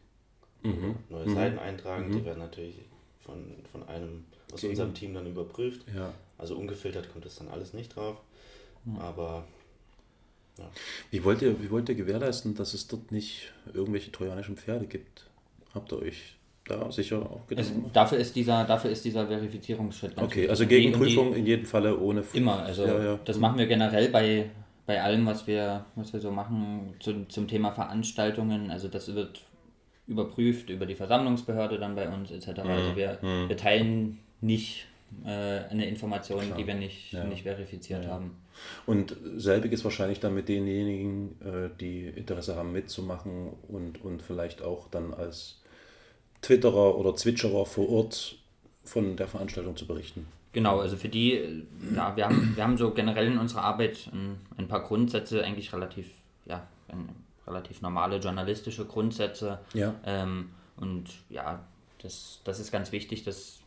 Mhm. 0.62 0.96
neue 1.08 1.26
Mhm. 1.26 1.34
Seiten 1.34 1.58
eintragen. 1.58 2.08
Mhm. 2.08 2.12
Die 2.18 2.24
werden 2.26 2.38
natürlich 2.40 2.76
von, 3.20 3.52
von 3.72 3.88
einem 3.88 4.26
aus 4.52 4.62
unserem 4.64 4.92
Team 4.92 5.14
dann 5.14 5.26
überprüft. 5.26 5.80
Ja. 5.96 6.12
Also 6.42 6.56
ungefiltert 6.56 7.10
kommt 7.12 7.24
das 7.24 7.36
dann 7.36 7.48
alles 7.48 7.72
nicht 7.72 7.94
drauf. 7.96 8.16
Aber 8.98 9.44
Wie 11.10 11.22
wollt, 11.24 11.40
ihr, 11.40 11.62
wie 11.62 11.70
wollt 11.70 11.88
ihr 11.88 11.94
gewährleisten, 11.94 12.54
dass 12.54 12.74
es 12.74 12.86
dort 12.88 13.10
nicht 13.12 13.52
irgendwelche 13.72 14.10
trojanischen 14.12 14.56
Pferde 14.56 14.86
gibt? 14.86 15.30
Habt 15.72 15.92
ihr 15.92 16.00
euch 16.02 16.34
da 16.66 16.90
sicher 16.92 17.18
auch 17.22 17.40
Es, 17.42 17.48
Gedanken 17.48 17.74
gemacht? 17.76 17.96
dafür, 17.96 18.18
ist 18.18 18.36
dieser, 18.36 18.64
dafür 18.64 18.90
ist 18.90 19.04
dieser 19.04 19.26
Verifizierungsschritt 19.26 20.12
Okay, 20.20 20.48
also 20.48 20.64
Und 20.64 20.70
die- 20.70 20.76
gegen 20.76 20.94
und 20.94 21.00
die- 21.00 21.06
Prüfung 21.14 21.34
in 21.34 21.46
jedem 21.46 21.64
Falle 21.64 21.98
ohne. 21.98 22.22
Immer, 22.34 22.60
also 22.64 22.84
Ja, 22.86 23.02
ja. 23.04 23.18
das 23.24 23.38
machen 23.38 23.58
wir 23.58 23.66
generell 23.66 24.08
bei, 24.10 24.50
bei 24.86 25.00
allem, 25.02 25.24
was 25.26 25.46
wir, 25.46 25.86
was 25.94 26.12
wir 26.12 26.20
so 26.20 26.30
machen 26.32 26.94
zum, 27.00 27.28
zum 27.30 27.46
Thema 27.48 27.70
Veranstaltungen. 27.72 28.70
Also 28.70 28.88
das 28.88 29.14
wird 29.14 29.40
überprüft 30.08 30.68
über 30.70 30.86
die 30.86 30.96
Versammlungsbehörde 30.96 31.78
dann 31.78 31.94
bei 31.94 32.08
uns 32.08 32.30
etc. 32.32 32.62
Mhm. 32.64 32.70
Also 32.70 32.96
wir, 32.96 33.18
wir 33.48 33.56
teilen 33.56 34.18
nicht 34.40 34.86
äh, 35.24 35.28
eine 35.70 35.86
Information, 35.86 36.42
die 36.56 36.66
wir 36.66 36.74
nicht, 36.74 37.12
Ja. 37.12 37.24
nicht 37.24 37.42
verifiziert 37.42 38.06
haben. 38.06 38.36
Und 38.86 39.16
selbiges 39.36 39.84
wahrscheinlich 39.84 40.20
dann 40.20 40.34
mit 40.34 40.48
denjenigen, 40.48 41.36
äh, 41.40 41.70
die 41.80 42.06
Interesse 42.06 42.56
haben 42.56 42.72
mitzumachen 42.72 43.50
und, 43.68 44.02
und 44.04 44.22
vielleicht 44.22 44.62
auch 44.62 44.88
dann 44.88 45.14
als 45.14 45.60
Twitterer 46.42 46.96
oder 46.98 47.14
Zwitscherer 47.14 47.64
vor 47.66 47.88
Ort 47.88 48.36
von 48.84 49.16
der 49.16 49.28
Veranstaltung 49.28 49.76
zu 49.76 49.86
berichten. 49.86 50.26
Genau, 50.52 50.80
also 50.80 50.96
für 50.96 51.08
die, 51.08 51.32
äh, 51.34 51.62
ja, 51.94 52.14
wir 52.16 52.26
haben, 52.26 52.52
wir 52.54 52.62
haben 52.62 52.76
so 52.76 52.90
generell 52.92 53.26
in 53.28 53.38
unserer 53.38 53.62
Arbeit 53.62 54.10
ein, 54.12 54.36
ein 54.58 54.68
paar 54.68 54.82
Grundsätze, 54.82 55.42
eigentlich 55.42 55.72
relativ, 55.72 56.10
ja, 56.44 56.66
ein, 56.88 57.08
relativ 57.46 57.80
normale 57.80 58.18
journalistische 58.18 58.84
Grundsätze. 58.84 59.60
Ja. 59.72 59.94
Ähm, 60.04 60.50
und 60.76 61.06
ja, 61.30 61.64
das, 62.02 62.40
das 62.44 62.60
ist 62.60 62.70
ganz 62.70 62.92
wichtig, 62.92 63.24
dass 63.24 63.61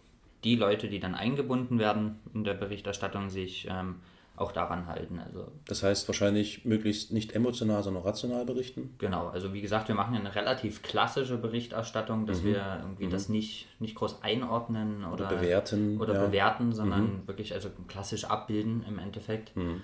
die 0.45 0.55
Leute, 0.55 0.87
die 0.87 0.99
dann 1.01 1.15
eingebunden 1.15 1.77
werden 1.79 2.19
in 2.33 2.43
der 2.45 2.53
Berichterstattung, 2.53 3.29
sich 3.29 3.67
ähm, 3.69 3.95
auch 4.37 4.51
daran 4.51 4.85
halten. 4.87 5.19
Also 5.19 5.47
Das 5.65 5.81
heißt 5.81 6.07
wahrscheinlich 6.09 6.65
möglichst 6.65 7.11
nicht 7.13 7.33
emotional, 7.33 7.81
sondern 7.83 8.03
rational 8.03 8.45
berichten. 8.45 8.93
genau, 8.97 9.27
also 9.29 9.53
wie 9.53 9.61
gesagt, 9.61 9.87
wir 9.87 9.95
machen 9.95 10.13
eine 10.15 10.35
relativ 10.35 10.81
klassische 10.83 11.37
Berichterstattung, 11.37 12.25
dass 12.25 12.43
wir 12.43 12.79
irgendwie 12.81 13.07
das 13.07 13.29
nicht, 13.29 13.67
nicht 13.79 13.95
groß 13.95 14.21
einordnen 14.23 15.05
oder, 15.05 15.31
Mhm. 15.31 15.39
bewerten, 15.39 16.01
oder 16.01 16.13
ja. 16.15 16.21
Mhm. 16.21 16.25
bewerten, 16.27 16.73
sondern 16.73 17.27
wirklich 17.27 17.53
also 17.53 17.69
klassisch 17.87 18.25
abbilden 18.25 18.83
im 18.87 18.99
Endeffekt. 18.99 19.53
Ähm, 19.55 19.81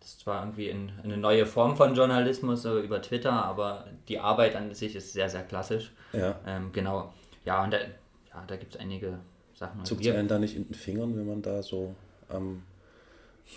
das 0.00 0.10
ist 0.12 0.20
zwar 0.20 0.40
irgendwie 0.42 0.70
ein, 0.70 0.92
eine 1.04 1.18
neue 1.18 1.44
Form 1.44 1.76
von 1.76 1.94
Journalismus 1.94 2.62
so 2.62 2.80
über 2.80 3.02
Twitter, 3.02 3.32
aber 3.44 3.88
die 4.08 4.18
Arbeit 4.20 4.56
an 4.56 4.72
sich 4.74 4.96
ist 4.96 5.12
sehr, 5.12 5.28
sehr 5.28 5.42
klassisch. 5.42 5.92
Ja. 6.14 6.34
Ähm, 6.46 6.70
genau. 6.72 7.12
Ja, 7.44 7.62
und 7.62 7.72
da, 7.74 7.78
ja, 7.78 8.42
da 8.46 8.56
gibt 8.56 8.74
es 8.74 8.80
einige 8.80 9.18
Sachen. 9.60 9.80
Also 9.80 9.94
Zuckt 9.94 10.04
wir- 10.04 10.18
einen 10.18 10.26
da 10.26 10.38
nicht 10.38 10.56
in 10.56 10.66
den 10.66 10.74
Fingern, 10.74 11.16
wenn 11.16 11.26
man 11.26 11.42
da 11.42 11.62
so 11.62 11.94
am 12.28 12.62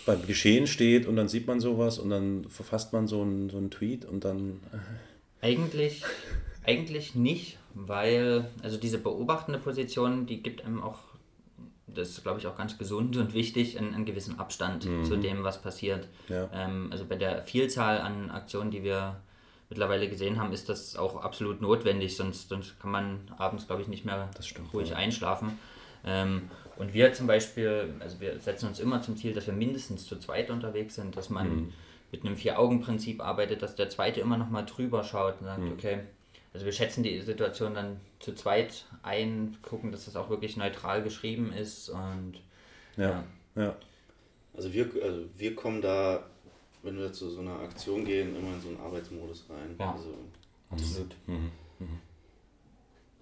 beim 0.06 0.26
Geschehen 0.26 0.66
steht 0.66 1.06
und 1.06 1.14
dann 1.14 1.28
sieht 1.28 1.46
man 1.46 1.60
sowas 1.60 2.00
und 2.00 2.10
dann 2.10 2.46
verfasst 2.48 2.92
man 2.92 3.06
so 3.06 3.22
einen, 3.22 3.48
so 3.48 3.58
einen 3.58 3.70
Tweet 3.70 4.04
und 4.04 4.24
dann. 4.24 4.60
Eigentlich, 5.40 6.02
eigentlich 6.64 7.14
nicht, 7.14 7.58
weil 7.74 8.50
also 8.62 8.76
diese 8.76 8.98
beobachtende 8.98 9.60
Position, 9.60 10.26
die 10.26 10.42
gibt 10.42 10.64
einem 10.64 10.82
auch, 10.82 10.98
das 11.86 12.08
ist 12.08 12.22
glaube 12.24 12.40
ich 12.40 12.48
auch 12.48 12.56
ganz 12.56 12.76
gesund 12.76 13.16
und 13.16 13.34
wichtig, 13.34 13.78
einen, 13.78 13.94
einen 13.94 14.04
gewissen 14.04 14.38
Abstand 14.40 14.82
zu 15.04 15.16
dem, 15.16 15.44
was 15.44 15.62
passiert. 15.62 16.08
Ja. 16.28 16.50
Ähm, 16.52 16.88
also 16.90 17.04
bei 17.04 17.14
der 17.16 17.44
Vielzahl 17.44 18.00
an 18.00 18.32
Aktionen, 18.32 18.72
die 18.72 18.82
wir 18.82 19.20
mittlerweile 19.68 20.08
gesehen 20.08 20.40
haben, 20.40 20.52
ist 20.52 20.68
das 20.68 20.96
auch 20.96 21.22
absolut 21.22 21.60
notwendig, 21.60 22.16
sonst, 22.16 22.48
sonst 22.48 22.80
kann 22.80 22.90
man 22.90 23.20
abends 23.38 23.68
glaube 23.68 23.82
ich 23.82 23.88
nicht 23.88 24.04
mehr 24.04 24.28
stimmt, 24.40 24.74
ruhig 24.74 24.90
ja. 24.90 24.96
einschlafen. 24.96 25.56
Ähm, 26.06 26.50
und 26.76 26.92
wir 26.92 27.12
zum 27.12 27.26
Beispiel, 27.26 27.94
also 28.00 28.20
wir 28.20 28.38
setzen 28.40 28.66
uns 28.68 28.80
immer 28.80 29.00
zum 29.02 29.16
Ziel, 29.16 29.32
dass 29.32 29.46
wir 29.46 29.54
mindestens 29.54 30.06
zu 30.06 30.18
zweit 30.18 30.50
unterwegs 30.50 30.96
sind, 30.96 31.16
dass 31.16 31.30
man 31.30 31.48
Mhm. 31.56 31.72
mit 32.12 32.24
einem 32.24 32.36
Vier-Augen-Prinzip 32.36 33.20
arbeitet, 33.22 33.62
dass 33.62 33.74
der 33.76 33.88
Zweite 33.90 34.20
immer 34.20 34.36
noch 34.36 34.50
mal 34.50 34.62
drüber 34.62 35.04
schaut 35.04 35.40
und 35.40 35.46
sagt, 35.46 35.60
Mhm. 35.62 35.72
okay, 35.72 36.00
also 36.52 36.66
wir 36.66 36.72
schätzen 36.72 37.02
die 37.02 37.20
Situation 37.20 37.74
dann 37.74 38.00
zu 38.20 38.34
zweit 38.34 38.84
ein, 39.02 39.56
gucken, 39.62 39.90
dass 39.92 40.04
das 40.04 40.14
auch 40.16 40.30
wirklich 40.30 40.56
neutral 40.56 41.02
geschrieben 41.02 41.52
ist 41.52 41.88
und 41.88 42.34
Ja. 42.96 43.24
ja. 43.56 43.74
Also 44.56 44.72
wir, 44.72 44.88
also 45.02 45.22
wir 45.36 45.54
kommen 45.56 45.82
da, 45.82 46.24
wenn 46.84 46.96
wir 46.98 47.12
zu 47.12 47.28
so 47.30 47.40
einer 47.40 47.58
Aktion 47.60 48.04
gehen, 48.04 48.36
immer 48.36 48.54
in 48.54 48.60
so 48.60 48.68
einen 48.68 48.78
Arbeitsmodus 48.80 49.46
rein. 49.50 49.74
Ja. 49.78 49.92
Also 49.92 50.14
absolut. 50.70 51.14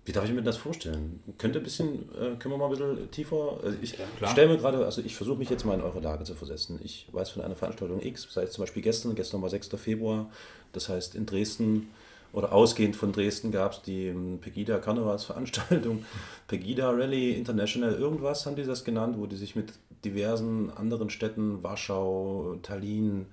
Wie 0.04 0.10
darf 0.12 0.24
ich 0.24 0.32
mir 0.32 0.42
das 0.42 0.56
vorstellen? 0.56 1.22
Könnt 1.38 1.54
ihr 1.54 1.60
ein 1.60 1.64
bisschen, 1.64 2.08
äh, 2.12 2.36
können 2.36 2.54
wir 2.54 2.58
mal 2.58 2.64
ein 2.64 2.70
bisschen 2.70 3.10
tiefer. 3.12 3.60
Also 3.62 3.78
ich 3.80 3.96
klar. 4.18 4.30
stelle 4.30 4.48
mir 4.48 4.58
gerade, 4.58 4.84
also 4.84 5.00
ich 5.00 5.14
versuche 5.14 5.38
mich 5.38 5.48
jetzt 5.48 5.64
mal 5.64 5.74
in 5.74 5.80
eure 5.80 6.00
Lage 6.00 6.24
zu 6.24 6.34
versetzen. 6.34 6.80
Ich 6.82 7.06
weiß 7.12 7.30
von 7.30 7.42
einer 7.42 7.54
Veranstaltung 7.54 8.02
X, 8.02 8.26
sei 8.30 8.42
es 8.42 8.52
zum 8.52 8.62
Beispiel 8.62 8.82
gestern, 8.82 9.14
gestern 9.14 9.42
war 9.42 9.48
6. 9.48 9.68
Februar, 9.76 10.28
das 10.72 10.88
heißt 10.88 11.14
in 11.14 11.24
Dresden 11.24 11.88
oder 12.32 12.52
ausgehend 12.52 12.96
von 12.96 13.12
Dresden 13.12 13.52
gab 13.52 13.72
es 13.72 13.82
die 13.82 14.06
ähm, 14.06 14.38
Pegida 14.40 14.78
Karnevalsveranstaltung, 14.78 16.04
Pegida 16.48 16.90
Rally 16.90 17.32
International, 17.32 17.94
irgendwas 17.94 18.46
haben 18.46 18.56
die 18.56 18.64
das 18.64 18.84
genannt, 18.84 19.16
wo 19.18 19.26
die 19.26 19.36
sich 19.36 19.54
mit 19.54 19.72
diversen 20.04 20.70
anderen 20.70 21.10
Städten, 21.10 21.62
Warschau, 21.62 22.56
Tallinn, 22.62 23.26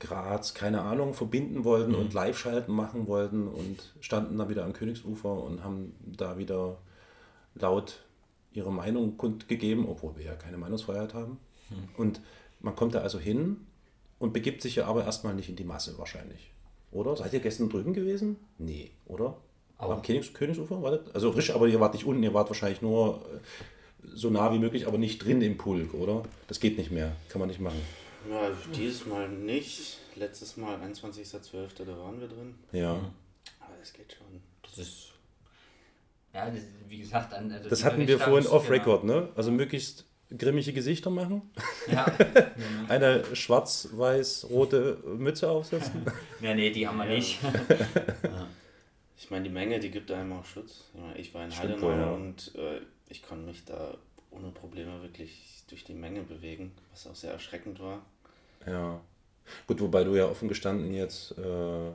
Graz, 0.00 0.54
keine 0.54 0.80
Ahnung, 0.82 1.14
verbinden 1.14 1.64
wollten 1.64 1.94
und 1.94 2.12
Live-Schalten 2.14 2.72
machen 2.72 3.06
wollten 3.06 3.46
und 3.46 3.92
standen 4.00 4.38
da 4.38 4.48
wieder 4.48 4.64
am 4.64 4.72
Königsufer 4.72 5.32
und 5.42 5.62
haben 5.62 5.94
da 6.04 6.38
wieder 6.38 6.78
laut 7.54 8.00
ihre 8.52 8.72
Meinung 8.72 9.16
kundgegeben, 9.16 9.86
obwohl 9.86 10.16
wir 10.16 10.24
ja 10.24 10.34
keine 10.34 10.56
Meinungsfreiheit 10.56 11.14
haben. 11.14 11.38
Und 11.96 12.20
man 12.60 12.74
kommt 12.74 12.94
da 12.94 13.00
also 13.00 13.18
hin 13.18 13.58
und 14.18 14.32
begibt 14.32 14.62
sich 14.62 14.76
ja 14.76 14.86
aber 14.86 15.04
erstmal 15.04 15.34
nicht 15.34 15.48
in 15.48 15.56
die 15.56 15.64
Masse 15.64 15.96
wahrscheinlich. 15.98 16.50
Oder? 16.92 17.16
Seid 17.16 17.32
ihr 17.32 17.40
gestern 17.40 17.68
drüben 17.68 17.92
gewesen? 17.92 18.36
Nee, 18.58 18.90
oder? 19.06 19.36
Auch. 19.78 19.90
Am 19.90 20.02
Königs 20.02 20.32
Königsufer? 20.32 20.82
War 20.82 20.98
das? 20.98 21.14
Also 21.14 21.30
Risch, 21.30 21.54
aber 21.54 21.68
ihr 21.68 21.80
wart 21.80 21.94
nicht 21.94 22.04
unten, 22.04 22.22
ihr 22.22 22.34
wart 22.34 22.50
wahrscheinlich 22.50 22.82
nur 22.82 23.22
äh, 23.24 24.08
so 24.14 24.28
nah 24.30 24.52
wie 24.52 24.58
möglich, 24.58 24.86
aber 24.86 24.98
nicht 24.98 25.24
drin 25.24 25.40
im 25.42 25.56
Pulk, 25.56 25.94
oder? 25.94 26.22
Das 26.48 26.58
geht 26.58 26.76
nicht 26.76 26.90
mehr, 26.90 27.12
kann 27.28 27.38
man 27.38 27.48
nicht 27.48 27.60
machen. 27.60 27.80
Ja, 28.28 28.50
dieses 28.74 29.06
Mal 29.06 29.28
nicht. 29.28 29.98
Letztes 30.16 30.56
Mal, 30.56 30.76
21.12., 30.80 31.84
da 31.84 31.96
waren 31.98 32.20
wir 32.20 32.28
drin. 32.28 32.54
Ja. 32.72 32.92
Aber 33.60 33.74
es 33.82 33.92
geht 33.92 34.12
schon. 34.12 34.42
Das 34.62 34.78
ist. 34.78 35.06
Ja, 36.34 36.48
das, 36.50 36.62
wie 36.88 36.98
gesagt, 36.98 37.32
an. 37.34 37.50
Also 37.50 37.68
Das 37.68 37.84
hatten 37.84 38.06
wir 38.06 38.18
vorhin 38.18 38.46
off-Record, 38.46 39.04
ne? 39.04 39.28
Also 39.34 39.50
möglichst 39.50 40.04
grimmige 40.36 40.72
Gesichter 40.72 41.10
machen, 41.10 41.42
Genau. 41.86 42.04
Ja. 42.06 42.14
eine 42.88 43.24
schwarz-weiß-rote 43.34 44.98
Mütze 45.18 45.50
aufsetzen. 45.50 46.04
ja, 46.40 46.54
nee, 46.54 46.70
die 46.70 46.86
haben 46.86 46.98
wir 46.98 47.06
Ja. 47.06 47.14
nicht. 47.14 47.38
Ich 49.22 49.30
meine, 49.30 49.44
die 49.44 49.50
Menge, 49.50 49.78
die 49.78 49.90
gibt 49.90 50.10
einem 50.10 50.32
auch 50.32 50.44
Schutz. 50.46 50.86
Ich, 50.94 51.00
meine, 51.04 51.18
ich 51.20 51.34
war 51.34 51.44
in 51.44 51.52
Stimmt 51.52 51.74
Heidenau 51.74 51.86
wohl, 51.88 52.00
ja. 52.00 52.10
und 52.10 52.52
äh, 52.56 52.80
ich 53.10 53.22
konnte 53.22 53.44
mich 53.46 53.64
da 53.66 53.94
ohne 54.30 54.50
Probleme 54.50 55.02
wirklich 55.02 55.62
durch 55.68 55.84
die 55.84 55.94
Menge 55.94 56.22
bewegen, 56.22 56.72
was 56.90 57.06
auch 57.06 57.14
sehr 57.14 57.32
erschreckend 57.32 57.80
war. 57.80 58.00
Ja. 58.66 59.00
Gut, 59.66 59.80
wobei 59.80 60.04
du 60.04 60.14
ja 60.14 60.26
offen 60.26 60.48
gestanden 60.48 60.92
jetzt 60.94 61.36
äh, 61.38 61.90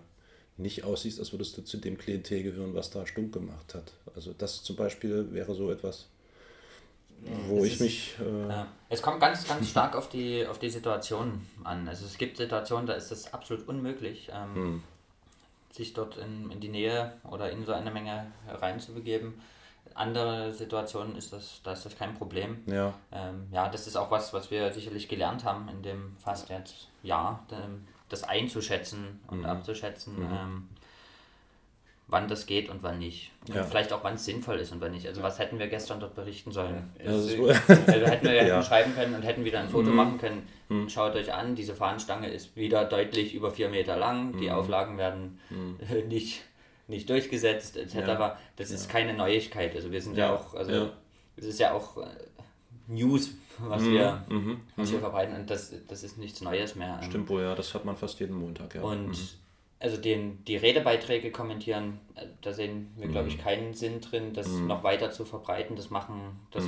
nicht 0.57 0.83
aussiehst, 0.83 1.19
als 1.19 1.31
würdest 1.31 1.57
du 1.57 1.61
zu 1.63 1.77
dem 1.77 1.97
Klientel 1.97 2.43
gehören, 2.43 2.73
was 2.73 2.89
da 2.89 3.05
stunk 3.05 3.33
gemacht 3.33 3.73
hat. 3.75 3.93
Also 4.15 4.33
das 4.37 4.63
zum 4.63 4.75
Beispiel 4.75 5.31
wäre 5.33 5.53
so 5.55 5.71
etwas, 5.71 6.07
wo 7.47 7.59
Es 7.59 7.65
ich 7.65 7.73
ist- 7.73 7.79
mich... 7.81 8.15
Äh, 8.19 8.49
Ja. 8.49 8.67
Es 8.89 9.01
kommt 9.01 9.19
ganz, 9.19 9.47
ganz 9.47 9.69
stark 9.69 9.95
auf 9.95 10.09
die, 10.09 10.45
auf 10.45 10.59
die 10.59 10.69
Situation 10.69 11.45
an. 11.63 11.87
Also 11.87 12.05
es 12.05 12.17
gibt 12.17 12.37
Situationen, 12.37 12.87
da 12.87 12.93
ist 12.93 13.11
es 13.11 13.33
absolut 13.33 13.67
unmöglich, 13.67 14.29
ähm, 14.33 14.55
Hm. 14.55 14.83
sich 15.71 15.93
dort 15.93 16.17
in, 16.17 16.51
in 16.51 16.59
die 16.59 16.69
Nähe 16.69 17.13
oder 17.29 17.51
in 17.51 17.65
so 17.65 17.71
eine 17.73 17.91
Menge 17.91 18.31
reinzubegeben. 18.47 19.33
Andere 19.95 20.53
Situationen 20.53 21.15
ist 21.15 21.31
das, 21.33 21.61
da 21.63 21.71
ist 21.73 21.85
das 21.85 21.97
kein 21.97 22.13
Problem. 22.15 22.57
Ja, 22.67 22.93
Ähm, 23.11 23.47
ja, 23.51 23.69
das 23.69 23.87
ist 23.87 23.95
auch 23.95 24.11
was, 24.11 24.33
was 24.33 24.51
wir 24.51 24.71
sicherlich 24.73 25.07
gelernt 25.07 25.43
haben 25.45 25.67
in 25.69 25.81
dem 25.81 26.15
fast 26.23 26.49
jetzt 26.49 26.89
Jahr, 27.01 27.43
ähm, 27.51 27.87
das 28.09 28.23
einzuschätzen 28.23 29.21
und 29.27 29.39
Mhm. 29.39 29.45
abzuschätzen, 29.45 30.15
ähm, 30.21 30.69
wann 32.07 32.27
das 32.27 32.45
geht 32.45 32.69
und 32.69 32.83
wann 32.83 32.99
nicht. 32.99 33.31
Und 33.47 33.55
Ja. 33.55 33.63
vielleicht 33.63 33.91
auch 33.91 34.03
wann 34.03 34.13
es 34.15 34.25
sinnvoll 34.25 34.57
ist 34.57 34.71
und 34.71 34.79
wann 34.81 34.91
nicht. 34.91 35.07
Also 35.07 35.23
was 35.23 35.39
hätten 35.39 35.57
wir 35.57 35.67
gestern 35.67 35.99
dort 35.99 36.13
berichten 36.13 36.51
sollen? 36.51 36.91
Ja, 36.99 37.05
das 37.05 37.15
ist 37.15 37.25
deswegen- 37.31 37.43
wohl- 37.43 37.49
Also 37.87 38.05
hätten 38.05 38.25
wir 38.25 38.33
ja 38.35 38.43
Ja. 38.47 38.57
Mhm. 38.59 38.63
schreiben 38.63 38.93
können 38.95 39.15
und 39.15 39.23
hätten 39.23 39.43
wieder 39.45 39.59
ein 39.59 39.69
Foto 39.69 39.89
machen 39.89 40.17
können. 40.19 40.47
Schaut 40.89 41.15
euch 41.15 41.33
an, 41.33 41.55
diese 41.55 41.73
Fahnenstange 41.73 42.27
ist 42.29 42.55
wieder 42.55 42.85
deutlich 42.85 43.33
über 43.33 43.49
vier 43.49 43.69
Meter 43.69 43.97
lang. 43.97 44.37
Die 44.37 44.49
Mhm. 44.49 44.55
Auflagen 44.55 44.97
werden 44.97 45.39
äh, 45.89 46.03
nicht, 46.03 46.43
nicht 46.87 47.09
durchgesetzt, 47.09 47.77
etc. 47.77 47.95
Ja. 47.95 48.37
Das 48.57 48.71
ist 48.71 48.89
keine 48.89 49.13
Neuigkeit. 49.13 49.75
Also 49.75 49.91
wir 49.91 50.01
sind 50.01 50.17
ja, 50.17 50.33
auch, 50.33 50.53
also 50.53 50.91
es 51.37 51.45
ist 51.45 51.59
ja 51.59 51.73
auch 51.73 51.97
äh, 51.97 52.05
News, 52.87 53.31
was 53.57 53.81
Mhm. 53.83 53.91
wir, 53.91 54.25
was 54.75 54.91
wir 54.91 54.99
verbreiten 54.99 55.35
und 55.35 55.49
das, 55.49 55.73
das 55.87 56.03
ist 56.03 56.17
nichts 56.17 56.41
Neues 56.41 56.75
mehr. 56.75 57.01
Stimmt 57.03 57.29
wohl, 57.29 57.41
ja, 57.41 57.55
das 57.55 57.73
hat 57.73 57.85
man 57.85 57.95
fast 57.97 58.19
jeden 58.19 58.35
Montag, 58.35 58.75
ja. 58.75 58.81
Und 58.81 59.07
Mhm. 59.07 59.15
also 59.79 59.97
den, 59.97 60.43
die 60.45 60.57
Redebeiträge 60.57 61.31
kommentieren, 61.31 61.99
äh, 62.15 62.27
da 62.41 62.53
sehen 62.53 62.91
wir, 62.97 63.07
glaube 63.07 63.29
Mhm. 63.29 63.35
ich, 63.35 63.37
keinen 63.41 63.73
Sinn 63.73 64.01
drin, 64.01 64.33
das 64.33 64.47
noch 64.47 64.83
weiter 64.83 65.11
zu 65.11 65.25
verbreiten. 65.25 65.75
Das 65.75 65.89
machen, 65.89 66.39
das 66.51 66.65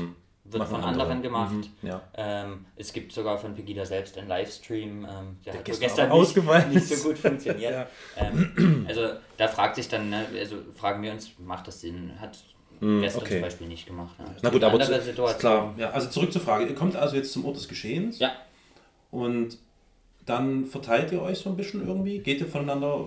wird. 0.51 0.60
Machen 0.60 0.75
von 0.75 0.83
andere. 0.83 1.03
anderen 1.03 1.21
gemacht. 1.21 1.53
Mhm, 1.53 1.88
ja. 1.88 2.01
Ähm, 2.15 2.65
es 2.75 2.93
gibt 2.93 3.12
sogar 3.12 3.38
von 3.38 3.53
Pegida 3.53 3.86
selbst 3.86 4.17
einen 4.17 4.27
Livestream, 4.27 5.05
ähm, 5.05 5.38
der, 5.45 5.53
hat 5.53 5.65
gestern 5.65 6.10
gestern 6.10 6.69
nicht, 6.69 6.73
nicht 6.73 6.88
so 6.88 7.07
gut 7.10 7.17
funktioniert. 7.17 7.57
Ja. 7.67 7.88
ähm, 8.17 8.86
also 8.88 9.10
da 9.38 9.47
fragt 9.47 9.75
sich 9.75 9.89
dann, 9.89 10.10
ne, 10.10 10.25
also 10.38 10.57
fragen 10.75 11.01
wir 11.01 11.12
uns, 11.12 11.31
macht 11.39 11.67
das 11.67 11.81
Sinn? 11.81 12.13
Hat 12.19 12.38
gestern 12.79 13.21
okay. 13.21 13.33
zum 13.33 13.41
Beispiel 13.41 13.67
nicht 13.67 13.86
gemacht. 13.86 14.15
Es 14.36 14.43
Na 14.43 14.49
gut, 14.49 14.63
aber 14.63 14.79
andere 14.79 15.01
zu, 15.01 15.23
klar. 15.39 15.73
Ja, 15.77 15.89
also 15.89 16.10
zurück 16.10 16.31
zur 16.31 16.41
Frage. 16.41 16.65
Ihr 16.65 16.75
kommt 16.75 16.95
also 16.95 17.15
jetzt 17.15 17.33
zum 17.33 17.45
Ort 17.45 17.57
des 17.57 17.67
Geschehens 17.67 18.19
Ja, 18.19 18.31
und 19.12 19.57
dann 20.27 20.65
verteilt 20.65 21.11
ihr 21.11 21.21
euch 21.21 21.39
so 21.39 21.49
ein 21.49 21.55
bisschen 21.57 21.87
irgendwie? 21.87 22.19
Geht 22.19 22.41
ihr 22.41 22.47
voneinander, 22.47 23.05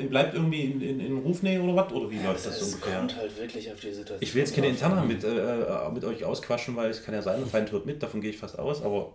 äh, 0.00 0.04
bleibt 0.06 0.32
irgendwie 0.34 0.62
in, 0.62 0.80
in, 0.80 1.00
in 1.00 1.18
Rufnähe 1.18 1.60
oder 1.60 1.76
was? 1.76 1.92
Oder 1.92 2.08
wie 2.10 2.18
läuft 2.18 2.46
das 2.46 2.58
so 2.60 2.64
es 2.66 2.74
ungefähr? 2.74 2.98
kommt 3.00 3.16
halt 3.16 3.36
wirklich 3.38 3.70
auf 3.70 3.80
die 3.80 3.88
Situation. 3.92 4.18
Ich 4.22 4.34
will 4.34 4.40
jetzt 4.42 4.54
keine. 4.54 4.68
Interna 4.68 5.02
mit, 5.04 5.22
äh, 5.24 5.90
mit 5.92 6.04
euch 6.04 6.24
ausquatschen, 6.24 6.74
weil 6.76 6.90
es 6.90 7.04
kann 7.04 7.14
ja 7.14 7.20
sein, 7.20 7.42
ein 7.42 7.46
Feind 7.46 7.70
hört 7.72 7.84
mit, 7.84 8.02
davon 8.02 8.20
gehe 8.20 8.30
ich 8.30 8.38
fast 8.38 8.58
aus, 8.58 8.82
aber 8.82 9.12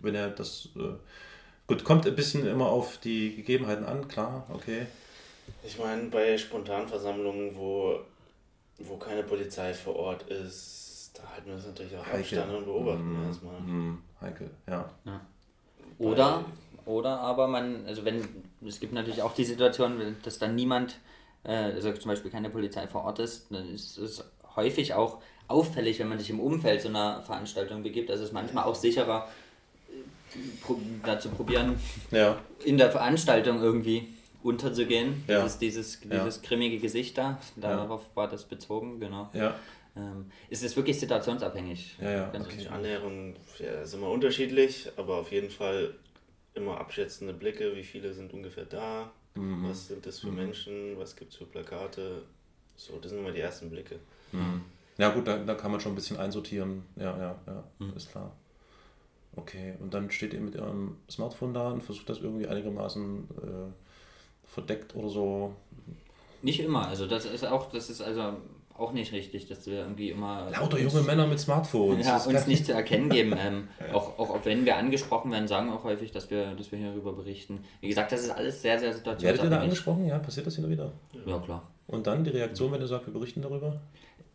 wenn 0.00 0.14
er 0.14 0.30
das. 0.30 0.70
Äh, 0.76 0.94
gut, 1.66 1.84
kommt 1.84 2.06
ein 2.06 2.16
bisschen 2.16 2.46
immer 2.46 2.66
auf 2.68 2.98
die 2.98 3.36
Gegebenheiten 3.36 3.84
an, 3.84 4.08
klar, 4.08 4.46
okay. 4.52 4.86
Ich 5.64 5.78
meine, 5.78 6.04
bei 6.08 6.36
Spontanversammlungen, 6.38 7.54
wo, 7.56 8.00
wo 8.78 8.96
keine 8.96 9.22
Polizei 9.22 9.74
vor 9.74 9.96
Ort 9.96 10.22
ist, 10.30 11.10
da 11.14 11.22
halten 11.30 11.46
wir 11.48 11.54
uns 11.56 11.66
natürlich 11.66 11.94
auch 11.96 12.06
Heikel. 12.06 12.38
Abstand 12.38 12.54
und 12.58 12.64
beobachten 12.64 13.20
Mhm. 13.20 13.26
erstmal. 13.28 13.58
Hm, 13.58 13.98
heikel, 14.20 14.50
ja. 14.68 14.90
Oder, 15.98 16.44
oder 16.86 17.20
aber 17.20 17.46
man, 17.48 17.84
also 17.86 18.04
wenn, 18.04 18.26
es 18.66 18.80
gibt 18.80 18.92
natürlich 18.94 19.20
auch 19.22 19.34
die 19.34 19.44
Situation, 19.44 19.98
wenn- 19.98 20.16
dass 20.22 20.38
dann 20.38 20.54
niemand, 20.54 20.96
äh, 21.44 21.52
also 21.52 21.92
zum 21.92 22.08
Beispiel 22.10 22.30
keine 22.30 22.48
Polizei 22.48 22.86
vor 22.86 23.04
Ort 23.04 23.18
ist, 23.18 23.48
dann 23.50 23.68
ist 23.74 23.98
es 23.98 24.24
häufig 24.54 24.94
auch 24.94 25.18
auffällig, 25.48 25.98
wenn 25.98 26.08
man 26.08 26.18
sich 26.18 26.30
im 26.30 26.40
Umfeld 26.40 26.80
so 26.82 26.88
einer 26.88 27.22
Veranstaltung 27.22 27.82
begibt. 27.82 28.10
Also 28.10 28.22
es 28.22 28.30
ist 28.30 28.34
manchmal 28.34 28.64
auch 28.64 28.74
sicherer, 28.74 29.28
äh, 29.90 30.38
pro- 30.62 30.80
da 31.04 31.18
zu 31.18 31.28
probieren, 31.28 31.78
Ja, 32.10 32.38
in 32.64 32.78
der 32.78 32.90
Veranstaltung 32.90 33.60
irgendwie 33.62 34.08
unterzugehen. 34.42 35.24
Ja. 35.28 35.42
Dieses, 35.42 35.58
dieses, 35.58 36.00
Ja. 36.04 36.10
dieses 36.24 36.40
grimmige 36.42 36.78
Gesicht 36.78 37.18
da, 37.18 37.38
darauf 37.56 38.02
war 38.14 38.28
das 38.28 38.44
bezogen, 38.44 39.00
genau. 39.00 39.28
ja, 39.34 39.54
Ähm, 39.96 40.30
es 40.50 40.62
ist 40.62 40.76
wirklich 40.76 41.00
situationsabhängig. 41.00 41.96
Ja, 42.00 42.10
ja, 42.10 42.28
okay. 42.28 42.58
Die 42.60 42.68
Annäherung 42.68 43.34
ja, 43.58 43.80
ist 43.80 43.94
immer 43.94 44.10
unterschiedlich, 44.10 44.90
aber 44.96 45.16
auf 45.16 45.32
jeden 45.32 45.48
Fall 45.50 45.94
immer 46.56 46.78
abschätzende 46.80 47.32
Blicke, 47.34 47.74
wie 47.76 47.84
viele 47.84 48.12
sind 48.12 48.32
ungefähr 48.32 48.64
da, 48.64 49.12
Mhm. 49.34 49.68
was 49.68 49.88
sind 49.88 50.06
das 50.06 50.20
für 50.20 50.28
Menschen, 50.32 50.98
was 50.98 51.14
gibt 51.14 51.32
es 51.32 51.38
für 51.38 51.44
Plakate. 51.44 52.22
So, 52.74 52.98
das 52.98 53.10
sind 53.10 53.20
immer 53.20 53.32
die 53.32 53.40
ersten 53.40 53.68
Blicke. 53.70 53.98
Ja 54.98 55.10
gut, 55.10 55.26
da, 55.28 55.36
da 55.36 55.54
kann 55.54 55.70
man 55.70 55.80
schon 55.80 55.92
ein 55.92 55.94
bisschen 55.94 56.16
einsortieren. 56.16 56.84
Ja, 56.96 57.16
ja, 57.18 57.38
ja, 57.46 57.64
ist 57.94 58.10
klar. 58.10 58.32
Okay, 59.34 59.74
und 59.80 59.92
dann 59.92 60.10
steht 60.10 60.32
ihr 60.32 60.40
mit 60.40 60.56
eurem 60.56 60.96
Smartphone 61.10 61.52
da 61.52 61.70
und 61.70 61.82
versucht 61.82 62.08
das 62.08 62.20
irgendwie 62.20 62.46
einigermaßen 62.46 63.28
äh, 63.42 64.48
verdeckt 64.48 64.94
oder 64.96 65.10
so. 65.10 65.54
Nicht 66.40 66.60
immer, 66.60 66.88
also 66.88 67.06
das 67.06 67.26
ist 67.26 67.44
auch, 67.44 67.70
das 67.70 67.90
ist 67.90 68.00
also 68.00 68.38
auch 68.78 68.92
nicht 68.92 69.12
richtig, 69.12 69.46
dass 69.48 69.66
wir 69.66 69.78
irgendwie 69.80 70.10
immer 70.10 70.48
Lauter 70.50 70.78
junge 70.78 71.02
Männer 71.02 71.26
mit 71.26 71.38
Smartphones. 71.40 72.06
ja, 72.06 72.16
uns 72.18 72.46
nicht 72.46 72.66
zu 72.66 72.72
erkennen 72.72 73.08
geben. 73.10 73.34
Ähm, 73.38 73.68
auch, 73.92 74.18
auch, 74.18 74.44
wenn 74.44 74.64
wir 74.64 74.76
angesprochen 74.76 75.30
werden, 75.32 75.48
sagen 75.48 75.70
auch 75.70 75.84
häufig, 75.84 76.12
dass 76.12 76.30
wir, 76.30 76.54
dass 76.54 76.70
wir 76.72 76.78
hierüber 76.78 77.12
berichten. 77.12 77.64
Wie 77.80 77.88
gesagt, 77.88 78.12
das 78.12 78.22
ist 78.22 78.30
alles 78.30 78.62
sehr, 78.62 78.78
sehr 78.78 78.88
Werdet 78.90 79.06
ihr 79.06 79.12
da 79.12 79.18
situationsabhängig. 79.18 79.62
angesprochen? 79.64 80.06
Ja, 80.06 80.18
passiert 80.18 80.46
das 80.46 80.58
und 80.58 80.68
wieder? 80.70 80.92
Ja, 81.26 81.38
klar. 81.38 81.62
Und 81.86 82.06
dann 82.06 82.24
die 82.24 82.30
Reaktion, 82.30 82.72
wenn 82.72 82.80
ihr 82.80 82.86
sagt, 82.86 83.06
wir 83.06 83.12
berichten 83.14 83.42
darüber? 83.42 83.80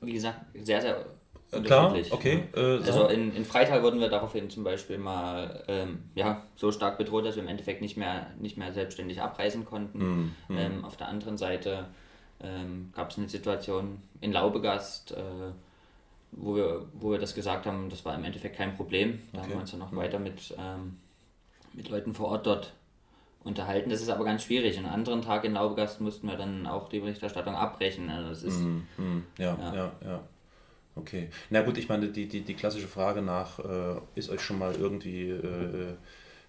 Wie 0.02 0.14
gesagt, 0.14 0.40
sehr, 0.64 0.82
sehr 0.82 1.06
Äh, 1.54 1.60
Klar, 1.60 1.94
okay. 2.12 2.44
Äh, 2.56 2.78
so. 2.78 2.84
Also 2.86 3.08
in, 3.08 3.36
in 3.36 3.44
Freital 3.44 3.84
wurden 3.84 4.00
wir 4.00 4.08
daraufhin 4.08 4.50
zum 4.50 4.64
Beispiel 4.64 4.98
mal 4.98 5.62
ähm, 5.68 6.04
ja, 6.16 6.44
so 6.56 6.72
stark 6.72 6.98
bedroht, 6.98 7.26
dass 7.26 7.36
wir 7.36 7.44
im 7.44 7.50
Endeffekt 7.50 7.82
nicht 7.82 7.98
mehr, 7.98 8.28
nicht 8.40 8.56
mehr 8.58 8.72
selbstständig 8.72 9.22
abreisen 9.22 9.66
konnten. 9.66 10.00
Hm, 10.48 10.58
Ähm, 10.58 10.86
auf 10.86 10.96
der 10.96 11.10
anderen 11.10 11.38
Seite 11.38 11.88
ähm, 12.44 12.92
gab 12.96 13.12
es 13.12 13.18
eine 13.18 13.30
Situation 13.30 14.02
in 14.22 14.32
Laubegast, 14.34 15.12
äh, 15.12 15.24
wo, 16.32 16.56
wir, 16.56 16.86
wo 16.94 17.12
wir 17.12 17.20
das 17.20 17.36
gesagt 17.36 17.66
haben, 17.66 17.90
das 17.90 18.06
war 18.06 18.16
im 18.16 18.24
Endeffekt 18.24 18.56
kein 18.58 18.76
Problem. 18.76 19.22
Da 19.34 19.42
haben 19.42 19.48
Okay. 19.48 19.56
wir 19.56 19.62
uns 19.62 19.72
dann 19.72 19.80
noch 19.80 19.96
weiter 19.96 20.20
mit, 20.20 20.56
ähm, 20.58 20.98
mit 21.74 21.90
Leuten 21.90 22.14
vor 22.14 22.30
Ort 22.30 22.48
dort 22.48 22.74
unterhalten. 23.44 23.90
Das 23.90 24.02
ist 24.02 24.10
aber 24.10 24.26
ganz 24.26 24.44
schwierig. 24.44 24.78
An 24.78 24.86
einem 24.86 24.96
anderen 24.96 25.22
Tag 25.24 25.46
in 25.46 25.54
Laubegast 25.54 26.02
mussten 26.02 26.28
wir 26.28 26.38
dann 26.38 26.68
auch 26.68 26.90
die 26.90 27.00
Berichterstattung 27.00 27.56
abbrechen. 27.56 28.10
Also 28.10 28.30
das 28.30 28.44
ist, 28.44 28.58
Hm, 28.58 28.88
hm, 28.98 29.26
ja, 29.38 29.58
Ja. 29.60 29.74
ja, 29.74 29.92
ja, 30.06 30.24
Okay. 30.96 31.30
Na 31.50 31.62
gut, 31.62 31.78
ich 31.78 31.88
meine, 31.90 32.10
die, 32.10 32.28
die, 32.28 32.42
die 32.42 32.54
klassische 32.54 32.88
Frage 32.88 33.22
nach, 33.22 33.60
äh, 33.60 33.96
ist 34.16 34.30
euch 34.30 34.42
schon 34.42 34.60
mal 34.60 34.76
irgendwie 34.76 35.30
äh, 35.30 35.94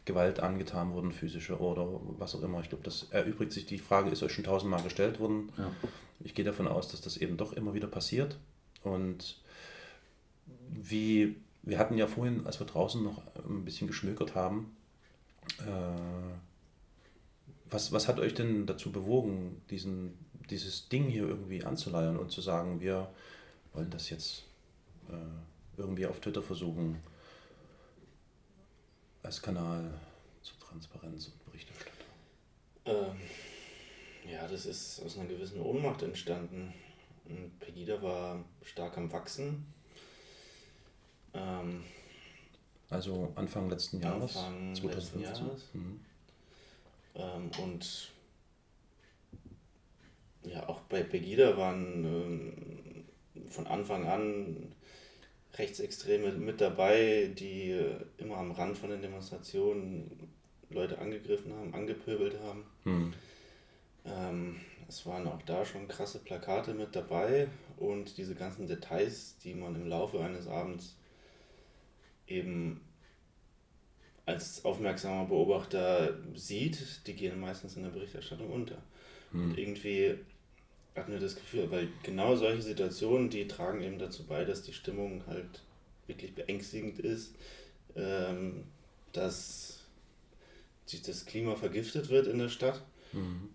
Gewalt 0.05 0.41
angetan 0.41 0.93
wurden, 0.93 1.13
physische 1.13 1.59
oder 1.59 1.89
was 2.19 2.35
auch 2.35 2.43
immer. 2.43 2.61
Ich 2.61 2.69
glaube, 2.69 2.85
das 2.85 3.07
erübrigt 3.11 3.53
sich. 3.53 3.67
Die 3.67 3.79
Frage 3.79 4.11
ist 4.11 4.23
euch 4.23 4.33
schon 4.33 4.45
tausendmal 4.45 4.83
gestellt 4.83 5.21
worden. 5.21 5.53
Ja. 5.57 5.71
Ich 6.21 6.35
gehe 6.35 6.45
davon 6.45 6.67
aus, 6.67 6.89
dass 6.89 7.01
das 7.01 7.17
eben 7.17 7.37
doch 7.37 7.53
immer 7.53 7.75
wieder 7.75 7.87
passiert. 7.87 8.39
Und 8.83 9.41
wie, 10.69 11.37
wir 11.63 11.79
hatten 11.79 11.99
ja 11.99 12.07
vorhin, 12.07 12.47
als 12.47 12.59
wir 12.59 12.67
draußen 12.67 13.03
noch 13.03 13.23
ein 13.49 13.65
bisschen 13.65 13.87
geschmökert 13.87 14.35
haben, 14.35 14.77
äh, 15.61 16.35
was, 17.71 17.93
was 17.93 18.09
hat 18.09 18.19
euch 18.19 18.35
denn 18.35 18.67
dazu 18.67 18.93
bewogen, 18.93 19.63
diesen, 19.71 20.19
dieses 20.51 20.89
Ding 20.89 21.05
hier 21.05 21.29
irgendwie 21.29 21.65
anzuleiern 21.65 22.19
und 22.19 22.31
zu 22.31 22.41
sagen, 22.41 22.81
wir 22.81 23.09
wollen 23.73 23.91
das 23.91 24.11
jetzt 24.11 24.45
äh, 25.09 25.79
irgendwie 25.81 26.07
auf 26.07 26.21
Twitter 26.21 26.43
versuchen, 26.43 26.97
als 29.23 29.41
Kanal 29.41 29.93
zur 30.43 30.59
Transparenz 30.59 31.29
und 31.29 31.45
Berichterstattung? 31.45 31.93
Ähm, 32.85 33.21
ja, 34.31 34.47
das 34.49 34.67
ist 34.67 35.01
aus 35.05 35.19
einer 35.19 35.29
gewissen 35.29 35.61
Ohnmacht 35.61 36.03
entstanden. 36.03 36.73
Und 37.25 37.59
Pegida 37.61 38.03
war 38.03 38.45
stark 38.63 38.97
am 38.99 39.11
Wachsen. 39.13 39.67
Ähm, 41.35 41.85
Also 42.91 43.33
Anfang 43.37 43.71
letzten 43.71 44.01
Jahres? 44.01 44.37
Anfang 44.37 44.75
2015. 44.75 45.21
letzten 45.21 45.45
Jahres. 45.47 45.63
Mhm. 45.73 46.01
Ähm, 47.15 47.51
und 47.63 48.11
ja, 50.45 50.69
auch 50.69 50.81
bei 50.83 51.03
Pegida 51.05 51.57
waren 51.57 52.05
ähm, 52.05 53.49
von 53.49 53.67
Anfang 53.67 54.07
an 54.07 54.75
Rechtsextreme 55.55 56.33
mit 56.33 56.61
dabei, 56.61 57.31
die 57.39 57.79
immer 58.19 58.39
am 58.39 58.53
Rand 58.53 58.79
von 58.79 58.91
den 58.91 59.03
Demonstrationen 59.03 60.31
Leute 60.71 60.99
angegriffen 60.99 61.53
haben, 61.53 61.75
angepöbelt 61.75 62.39
haben. 62.41 62.65
Mhm. 62.85 63.13
Ähm, 64.05 64.57
es 64.89 65.07
waren 65.07 65.27
auch 65.27 65.43
da 65.43 65.65
schon 65.65 65.89
krasse 65.89 66.19
Plakate 66.19 66.75
mit 66.75 66.97
dabei 66.97 67.49
und 67.77 68.17
diese 68.19 68.35
ganzen 68.35 68.67
Details, 68.67 69.37
die 69.39 69.55
man 69.55 69.75
im 69.75 69.89
Laufe 69.89 70.21
eines 70.21 70.47
Abends 70.47 70.97
eben 72.27 72.81
als 74.25 74.65
aufmerksamer 74.65 75.27
Beobachter 75.27 76.17
sieht, 76.35 77.07
die 77.07 77.15
gehen 77.15 77.41
meistens 77.41 77.77
in 77.77 77.83
der 77.83 77.91
Berichterstattung 77.91 78.51
unter. 78.51 78.79
Und 79.33 79.57
irgendwie 79.59 80.19
hatten 80.95 81.13
wir 81.13 81.21
das 81.21 81.37
Gefühl, 81.37 81.71
weil 81.71 81.89
genau 82.03 82.37
solche 82.37 82.63
Situationen, 82.63 83.31
die 83.31 83.49
tragen 83.49 83.83
eben 83.83 83.99
dazu 83.99 84.25
bei, 84.27 84.45
dass 84.45 84.63
die 84.63 84.73
Stimmung 84.73 85.27
halt 85.27 85.63
wirklich 86.07 86.35
beängstigend 86.35 86.99
ist, 86.99 87.35
ähm, 87.97 88.65
dass 89.13 89.81
sich 90.87 91.03
das 91.03 91.25
Klima 91.25 91.57
vergiftet 91.57 92.11
wird 92.11 92.27
in 92.27 92.39
der 92.39 92.49
Stadt. 92.49 92.83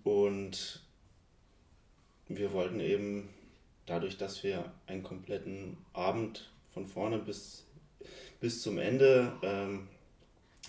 Und 0.04 0.82
wir 2.28 2.52
wollten 2.54 2.80
eben 2.80 3.30
dadurch, 3.86 4.18
dass 4.18 4.44
wir 4.44 4.72
einen 4.86 5.04
kompletten 5.04 5.78
Abend 5.94 6.52
von 6.74 6.86
vorne 6.86 7.20
bis, 7.20 7.66
bis 8.40 8.62
zum 8.62 8.78
Ende 8.78 9.34
ähm, 9.44 9.88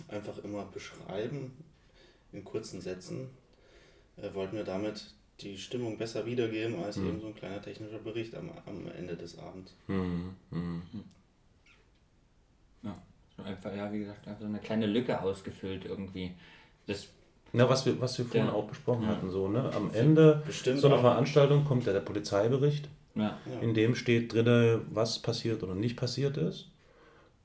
einfach 0.09 0.39
immer 0.39 0.65
beschreiben, 0.67 1.53
in 2.33 2.45
kurzen 2.45 2.81
Sätzen, 2.81 3.31
äh, 4.17 4.33
wollten 4.35 4.57
wir 4.57 4.65
damit 4.65 5.15
die 5.40 5.57
Stimmung 5.57 5.96
besser 5.98 6.27
wiedergeben 6.27 6.83
als 6.83 6.96
eben 6.96 7.20
so 7.20 7.29
ein 7.29 7.35
kleiner 7.35 7.62
technischer 7.62 7.98
Bericht 7.98 8.35
am, 8.35 8.51
am 8.66 8.88
Ende 8.96 9.16
des 9.16 9.38
Abends. 9.38 9.74
Mhm. 9.87 10.35
Mhm. 10.51 10.83
Ja, 12.83 12.96
so 13.37 13.42
einfach, 13.42 13.74
ja, 13.74 13.92
wie 13.92 14.01
gesagt, 14.01 14.27
einfach 14.27 14.40
so 14.40 14.46
eine 14.46 14.59
kleine 14.59 14.87
Lücke 14.87 15.20
ausgefüllt 15.20 15.85
irgendwie. 15.85 16.33
Das, 16.87 17.09
Na, 17.53 17.68
was 17.68 17.87
wir, 17.87 18.01
was 18.01 18.18
wir 18.18 18.24
vorhin 18.27 18.48
Ja. 18.48 18.53
auch 18.53 18.66
besprochen 18.66 19.05
Ja. 19.05 19.09
hatten, 19.11 19.31
so, 19.31 19.48
ne? 19.48 19.70
Am 19.74 19.90
Ende 19.94 20.42
Bestimmt 20.46 20.81
so 20.81 20.88
einer. 20.88 20.98
Veranstaltung 20.98 21.64
kommt 21.64 21.87
ja 21.87 21.92
der 21.92 22.01
Polizeibericht, 22.01 22.88
ja, 23.14 23.38
Ja. 23.51 23.61
in 23.61 23.74
dem 23.74 23.94
steht 23.94 24.33
drin, 24.33 24.83
was 24.90 25.20
passiert 25.20 25.62
oder 25.62 25.74
nicht 25.74 25.96
passiert 25.96 26.37
ist. 26.37 26.70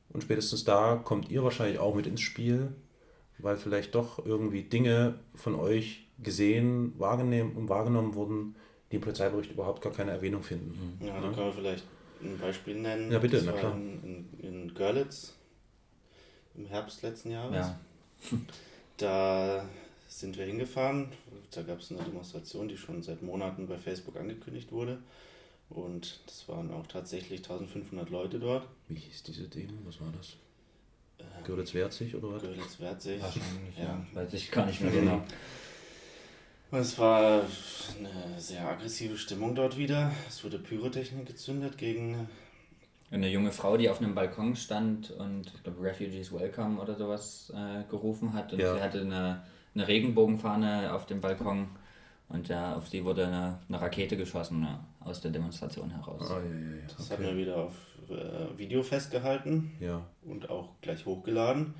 Und 0.09 0.21
spätestens 0.21 0.63
da 0.63 0.95
kommt 0.95 1.29
ihr 1.31 1.43
wahrscheinlich 1.43 1.79
auch 1.79 1.95
mit 1.95 2.05
ins 2.05 2.21
Spiel, 2.21 2.69
weil 3.39 3.57
vielleicht 3.57 3.95
doch 3.95 4.23
irgendwie 4.25 4.63
Dinge 4.63 5.15
von 5.35 5.55
euch 5.55 6.07
gesehen, 6.21 6.93
wahrgenommen 6.99 7.55
und 7.55 7.69
wahrgenommen 7.69 8.13
wurden, 8.13 8.55
die 8.91 8.97
im 8.97 9.01
Polizeibericht 9.01 9.51
überhaupt 9.51 9.81
gar 9.81 9.91
keine 9.91 10.11
Erwähnung 10.11 10.43
finden. 10.43 10.99
Ja, 11.03 11.13
da 11.19 11.29
können 11.31 11.47
wir 11.47 11.53
vielleicht 11.53 11.83
ein 12.21 12.37
Beispiel 12.37 12.75
nennen. 12.75 13.11
Ja, 13.11 13.19
bitte, 13.19 13.37
das 13.37 13.45
na 13.45 13.51
war 13.53 13.59
klar. 13.59 13.75
In, 13.75 14.27
in, 14.39 14.39
in 14.39 14.73
Görlitz 14.73 15.33
im 16.55 16.65
Herbst 16.67 17.01
letzten 17.01 17.31
Jahres. 17.31 17.55
ja. 17.55 17.79
Da 18.97 19.67
sind 20.07 20.37
wir 20.37 20.45
hingefahren. 20.45 21.07
Da 21.51 21.63
gab 21.63 21.79
es 21.79 21.91
eine 21.91 22.03
Demonstration, 22.03 22.67
die 22.67 22.77
schon 22.77 23.01
seit 23.01 23.23
Monaten 23.23 23.67
bei 23.67 23.77
Facebook 23.79 24.15
angekündigt 24.17 24.71
wurde. 24.71 24.99
Und 25.71 26.19
das 26.27 26.47
waren 26.47 26.71
auch 26.71 26.85
tatsächlich 26.85 27.39
1500 27.39 28.11
Leute 28.11 28.39
dort. 28.39 28.67
Wie 28.89 28.99
hieß 28.99 29.23
diese 29.23 29.47
Demo? 29.47 29.73
Was 29.85 29.99
war 29.99 30.13
das? 30.15 30.37
Äh, 31.17 31.43
Görlitz-Werzig 31.45 32.15
oder 32.15 32.33
was? 32.33 32.43
Görlitz-Wertzig. 32.43 33.21
Wahrscheinlich, 33.21 33.77
Ja. 33.77 33.83
ja. 33.83 34.05
Weiß 34.13 34.31
ich 34.33 34.51
gar 34.51 34.67
nicht 34.67 34.79
mehr 34.81 34.91
genau. 34.91 35.23
Es 36.75 36.97
war 36.97 37.43
eine 37.99 38.39
sehr 38.39 38.67
aggressive 38.67 39.15
Stimmung 39.15 39.53
dort 39.53 39.77
wieder. 39.77 40.11
Es 40.27 40.43
wurde 40.43 40.57
Pyrotechnik 40.57 41.27
gezündet 41.27 41.77
gegen 41.77 42.27
Eine 43.11 43.29
junge 43.29 43.51
Frau, 43.51 43.77
die 43.77 43.89
auf 43.91 44.01
einem 44.01 44.15
Balkon 44.15 44.55
stand 44.55 45.11
und 45.11 45.51
ich 45.55 45.61
glaube 45.63 45.83
Refugees 45.83 46.33
Welcome 46.33 46.81
oder 46.81 46.95
sowas 46.95 47.53
äh, 47.55 47.83
gerufen 47.89 48.33
hat. 48.33 48.53
Und 48.53 48.59
Ja. 48.59 48.73
sie 48.75 48.81
hatte 48.81 49.01
eine, 49.01 49.43
eine 49.75 49.87
Regenbogenfahne 49.87 50.91
auf 50.95 51.05
dem 51.05 51.21
Balkon 51.21 51.67
und 52.29 52.47
ja, 52.47 52.75
auf 52.75 52.89
die 52.89 53.05
wurde 53.05 53.27
eine, 53.27 53.59
eine 53.69 53.79
Rakete 53.79 54.17
geschossen 54.17 54.63
ja, 54.63 54.83
aus 55.01 55.21
der 55.21 55.29
Demonstration 55.29 55.91
heraus. 55.91 56.31
Ah, 56.31 56.39
ja, 56.39 56.45
ja, 56.45 56.75
ja. 56.77 56.87
Das 56.97 57.11
hatten 57.11 57.23
wir 57.23 57.37
wieder 57.37 57.57
auf 57.57 57.75
äh, 58.09 58.57
Video 58.57 58.81
festgehalten 58.81 59.73
Ja. 59.79 60.01
und 60.23 60.49
auch 60.49 60.69
gleich 60.81 61.05
hochgeladen. 61.05 61.75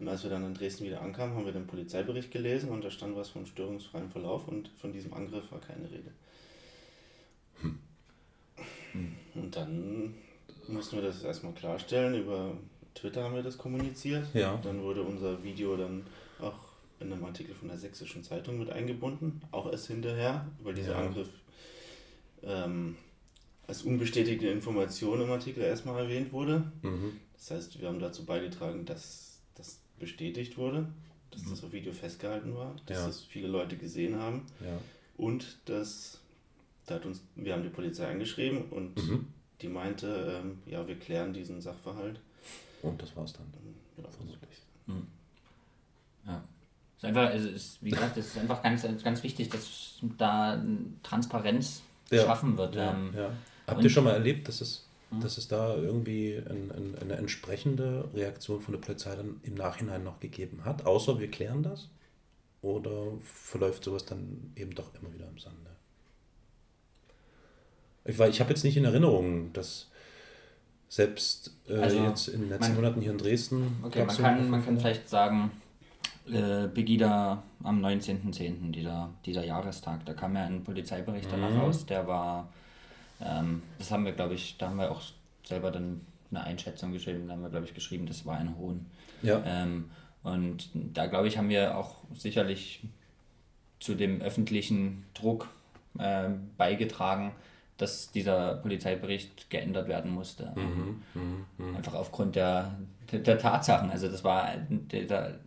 Und 0.00 0.08
als 0.08 0.22
wir 0.22 0.30
dann 0.30 0.44
in 0.46 0.54
Dresden 0.54 0.84
wieder 0.86 1.02
ankamen, 1.02 1.36
haben 1.36 1.44
wir 1.44 1.52
den 1.52 1.66
Polizeibericht 1.66 2.30
gelesen 2.30 2.70
und 2.70 2.82
da 2.82 2.90
stand 2.90 3.14
was 3.16 3.28
von 3.28 3.44
störungsfreiem 3.44 4.10
Verlauf 4.10 4.48
und 4.48 4.70
von 4.80 4.92
diesem 4.92 5.12
Angriff 5.12 5.52
war 5.52 5.60
keine 5.60 5.90
Rede. 5.90 6.10
Und 9.34 9.54
dann 9.54 10.14
mussten 10.68 10.96
wir 10.96 11.02
das 11.02 11.22
erstmal 11.22 11.52
klarstellen. 11.52 12.14
Über 12.14 12.56
Twitter 12.94 13.24
haben 13.24 13.34
wir 13.34 13.42
das 13.42 13.58
kommuniziert. 13.58 14.26
Ja. 14.34 14.58
Dann 14.62 14.82
wurde 14.82 15.02
unser 15.02 15.42
Video 15.44 15.76
dann 15.76 16.06
auch 16.40 16.56
in 16.98 17.12
einem 17.12 17.24
Artikel 17.24 17.54
von 17.54 17.68
der 17.68 17.78
Sächsischen 17.78 18.24
Zeitung 18.24 18.58
mit 18.58 18.70
eingebunden, 18.70 19.42
auch 19.50 19.70
erst 19.70 19.86
hinterher, 19.86 20.46
weil 20.62 20.74
dieser 20.74 20.92
Ja. 20.92 20.98
Angriff 21.06 21.28
ähm, 22.42 22.96
als 23.66 23.82
unbestätigte 23.82 24.48
Information 24.48 25.20
im 25.20 25.30
Artikel 25.30 25.62
erstmal 25.62 26.02
erwähnt 26.02 26.32
wurde. 26.32 26.72
Mhm. 26.82 27.20
Das 27.34 27.50
heißt, 27.50 27.80
wir 27.80 27.88
haben 27.88 28.00
dazu 28.00 28.24
beigetragen, 28.24 28.84
dass 28.84 29.40
das 29.54 29.80
bestätigt 30.00 30.58
wurde, 30.58 30.88
dass 31.30 31.44
das 31.44 31.62
auf 31.62 31.72
Video 31.72 31.92
festgehalten 31.92 32.54
war, 32.56 32.74
dass 32.86 32.98
Ja. 32.98 33.06
das 33.06 33.22
viele 33.22 33.46
Leute 33.46 33.76
gesehen 33.76 34.16
haben 34.18 34.46
ja. 34.60 34.76
und 35.16 35.58
dass 35.66 36.18
da 36.86 36.96
hat 36.96 37.06
uns, 37.06 37.22
wir 37.36 37.52
haben 37.52 37.62
die 37.62 37.68
Polizei 37.68 38.08
angeschrieben 38.10 38.64
und 38.70 38.96
Mhm. 38.96 39.28
die 39.60 39.68
meinte, 39.68 40.40
ähm, 40.42 40.58
ja, 40.66 40.84
wir 40.88 40.98
klären 40.98 41.32
diesen 41.32 41.60
Sachverhalt. 41.60 42.18
Und 42.82 43.00
das 43.00 43.14
war's 43.14 43.32
dann. 43.34 43.46
Ja, 43.96 44.10
Vermutlich. 44.10 44.58
Ja. 46.26 46.42
Es 46.96 47.02
ist 47.02 47.04
einfach, 47.04 47.30
es 47.34 47.44
ist, 47.44 47.78
wie 47.84 47.90
gesagt, 47.90 48.16
es 48.16 48.26
ist 48.26 48.38
einfach 48.38 48.62
ganz, 48.62 48.82
ganz 49.04 49.22
wichtig, 49.22 49.48
dass 49.50 49.98
da 50.18 50.60
Transparenz 51.02 51.82
Ja. 52.10 52.18
geschaffen 52.22 52.56
wird. 52.58 52.74
Ja, 52.74 52.92
Ähm, 52.92 53.12
ja. 53.16 53.32
Habt 53.66 53.82
ihr 53.84 53.90
schon 53.90 54.04
mal 54.04 54.12
erlebt, 54.14 54.48
dass 54.48 54.60
es, 54.60 54.84
dass 55.20 55.38
es 55.38 55.48
da 55.48 55.74
irgendwie 55.76 56.36
ein, 56.36 56.70
ein, 56.70 56.94
eine 57.00 57.14
entsprechende 57.16 58.08
Reaktion 58.14 58.60
von 58.60 58.72
der 58.72 58.80
Polizei 58.80 59.16
dann 59.16 59.40
im 59.42 59.54
Nachhinein 59.54 60.04
noch 60.04 60.20
gegeben 60.20 60.64
hat? 60.64 60.86
Außer 60.86 61.18
wir 61.18 61.28
klären 61.30 61.62
das? 61.64 61.88
Oder 62.62 63.06
verläuft 63.24 63.82
sowas 63.84 64.04
dann 64.04 64.52
eben 64.54 64.72
doch 64.74 64.94
immer 65.00 65.12
wieder 65.12 65.26
im 65.28 65.38
Sande? 65.38 65.70
Ich, 68.04 68.18
weil 68.18 68.30
ich 68.30 68.40
habe 68.40 68.50
jetzt 68.50 68.64
nicht 68.64 68.76
in 68.76 68.84
Erinnerung, 68.84 69.52
dass 69.52 69.88
selbst 70.88 71.54
äh, 71.68 71.74
Also, 71.74 71.98
jetzt 71.98 72.28
in 72.28 72.40
den 72.40 72.48
letzten 72.50 72.72
man- 72.72 72.76
Monaten 72.76 73.00
hier 73.00 73.12
in 73.12 73.18
Dresden. 73.18 73.76
Okay, 73.82 74.04
man 74.04 74.16
kann, 74.16 74.50
man 74.50 74.64
kann 74.64 74.78
vielleicht 74.78 75.08
sagen, 75.08 75.50
äh, 76.26 76.68
Pegida 76.68 77.42
am 77.62 77.84
19.10., 77.84 78.72
dieser, 78.72 79.10
dieser 79.26 79.44
Jahrestag, 79.44 80.04
da 80.06 80.14
kam 80.14 80.34
ja 80.36 80.44
ein 80.44 80.64
Polizeibericht 80.64 81.30
danach 81.30 81.50
Mhm. 81.50 81.60
raus, 81.60 81.86
der 81.86 82.06
war, 82.06 82.52
ähm, 83.22 83.62
das 83.78 83.90
haben 83.90 84.04
wir, 84.04 84.12
glaube 84.12 84.34
ich, 84.34 84.56
da 84.58 84.68
haben 84.68 84.78
wir 84.78 84.90
auch 84.90 85.02
selber 85.44 85.70
dann 85.70 86.00
eine 86.30 86.44
Einschätzung 86.44 86.92
geschrieben, 86.92 87.26
da 87.26 87.34
haben 87.34 87.42
wir, 87.42 87.50
glaube 87.50 87.66
ich, 87.66 87.74
geschrieben, 87.74 88.06
das 88.06 88.24
war 88.24 88.38
ein 88.38 88.56
Hohn. 88.56 88.86
Ja. 89.22 89.42
Ähm, 89.44 89.90
und 90.22 90.70
da, 90.74 91.06
glaube 91.06 91.28
ich, 91.28 91.38
haben 91.38 91.48
wir 91.48 91.76
auch 91.76 91.96
sicherlich 92.14 92.84
zu 93.80 93.94
dem 93.94 94.20
öffentlichen 94.20 95.04
Druck 95.14 95.48
ähm, 95.98 96.50
beigetragen, 96.56 97.32
dass 97.78 98.12
dieser 98.12 98.56
Polizeibericht 98.56 99.48
geändert 99.48 99.88
werden 99.88 100.12
musste. 100.12 100.52
Mhm, 100.54 101.02
mhm, 101.14 101.46
mhm. 101.56 101.76
Einfach 101.76 101.94
aufgrund 101.94 102.36
der, 102.36 102.76
der, 103.10 103.20
der 103.20 103.38
Tatsachen. 103.38 103.90
Also 103.90 104.08
das 104.08 104.22
war, 104.22 104.48
der 104.68 105.38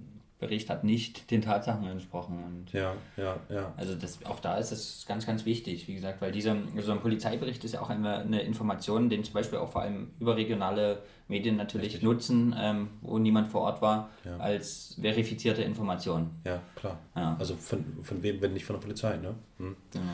Bericht 0.43 0.69
hat 0.69 0.83
nicht 0.83 1.29
den 1.31 1.41
Tatsachen 1.41 1.87
entsprochen. 1.87 2.43
Und 2.43 2.73
Ja, 2.73 2.95
ja, 3.17 3.37
ja. 3.49 3.73
also 3.77 3.95
das, 3.95 4.23
auch 4.25 4.39
da 4.39 4.57
ist 4.57 4.71
es 4.71 5.05
ganz, 5.07 5.25
ganz 5.25 5.45
wichtig, 5.45 5.87
wie 5.87 5.95
gesagt, 5.95 6.21
weil 6.21 6.31
dieser 6.31 6.55
so 6.79 6.91
ein 6.91 6.99
Polizeibericht 6.99 7.63
ist 7.63 7.73
ja 7.73 7.81
auch 7.81 7.89
eine, 7.89 8.17
eine 8.19 8.41
Information, 8.41 9.09
den 9.09 9.23
zum 9.23 9.33
Beispiel 9.33 9.59
auch 9.59 9.71
vor 9.71 9.81
allem 9.81 10.11
überregionale 10.19 11.01
Medien 11.27 11.55
natürlich 11.55 12.01
nutzen, 12.01 12.55
ähm, 12.59 12.89
wo 13.01 13.17
niemand 13.17 13.47
vor 13.47 13.61
Ort 13.61 13.81
war, 13.81 14.09
Ja. 14.25 14.37
als 14.37 14.97
verifizierte 15.01 15.61
Information. 15.63 16.31
Ja, 16.45 16.61
klar. 16.75 16.99
Ja. 17.15 17.35
Also 17.39 17.55
von, 17.55 17.83
von 18.03 18.21
wem, 18.23 18.41
wenn 18.41 18.53
nicht 18.53 18.65
von 18.65 18.75
der 18.75 18.81
Polizei, 18.81 19.17
ne? 19.17 19.33
Hm. 19.57 19.75
Genau. 19.91 20.05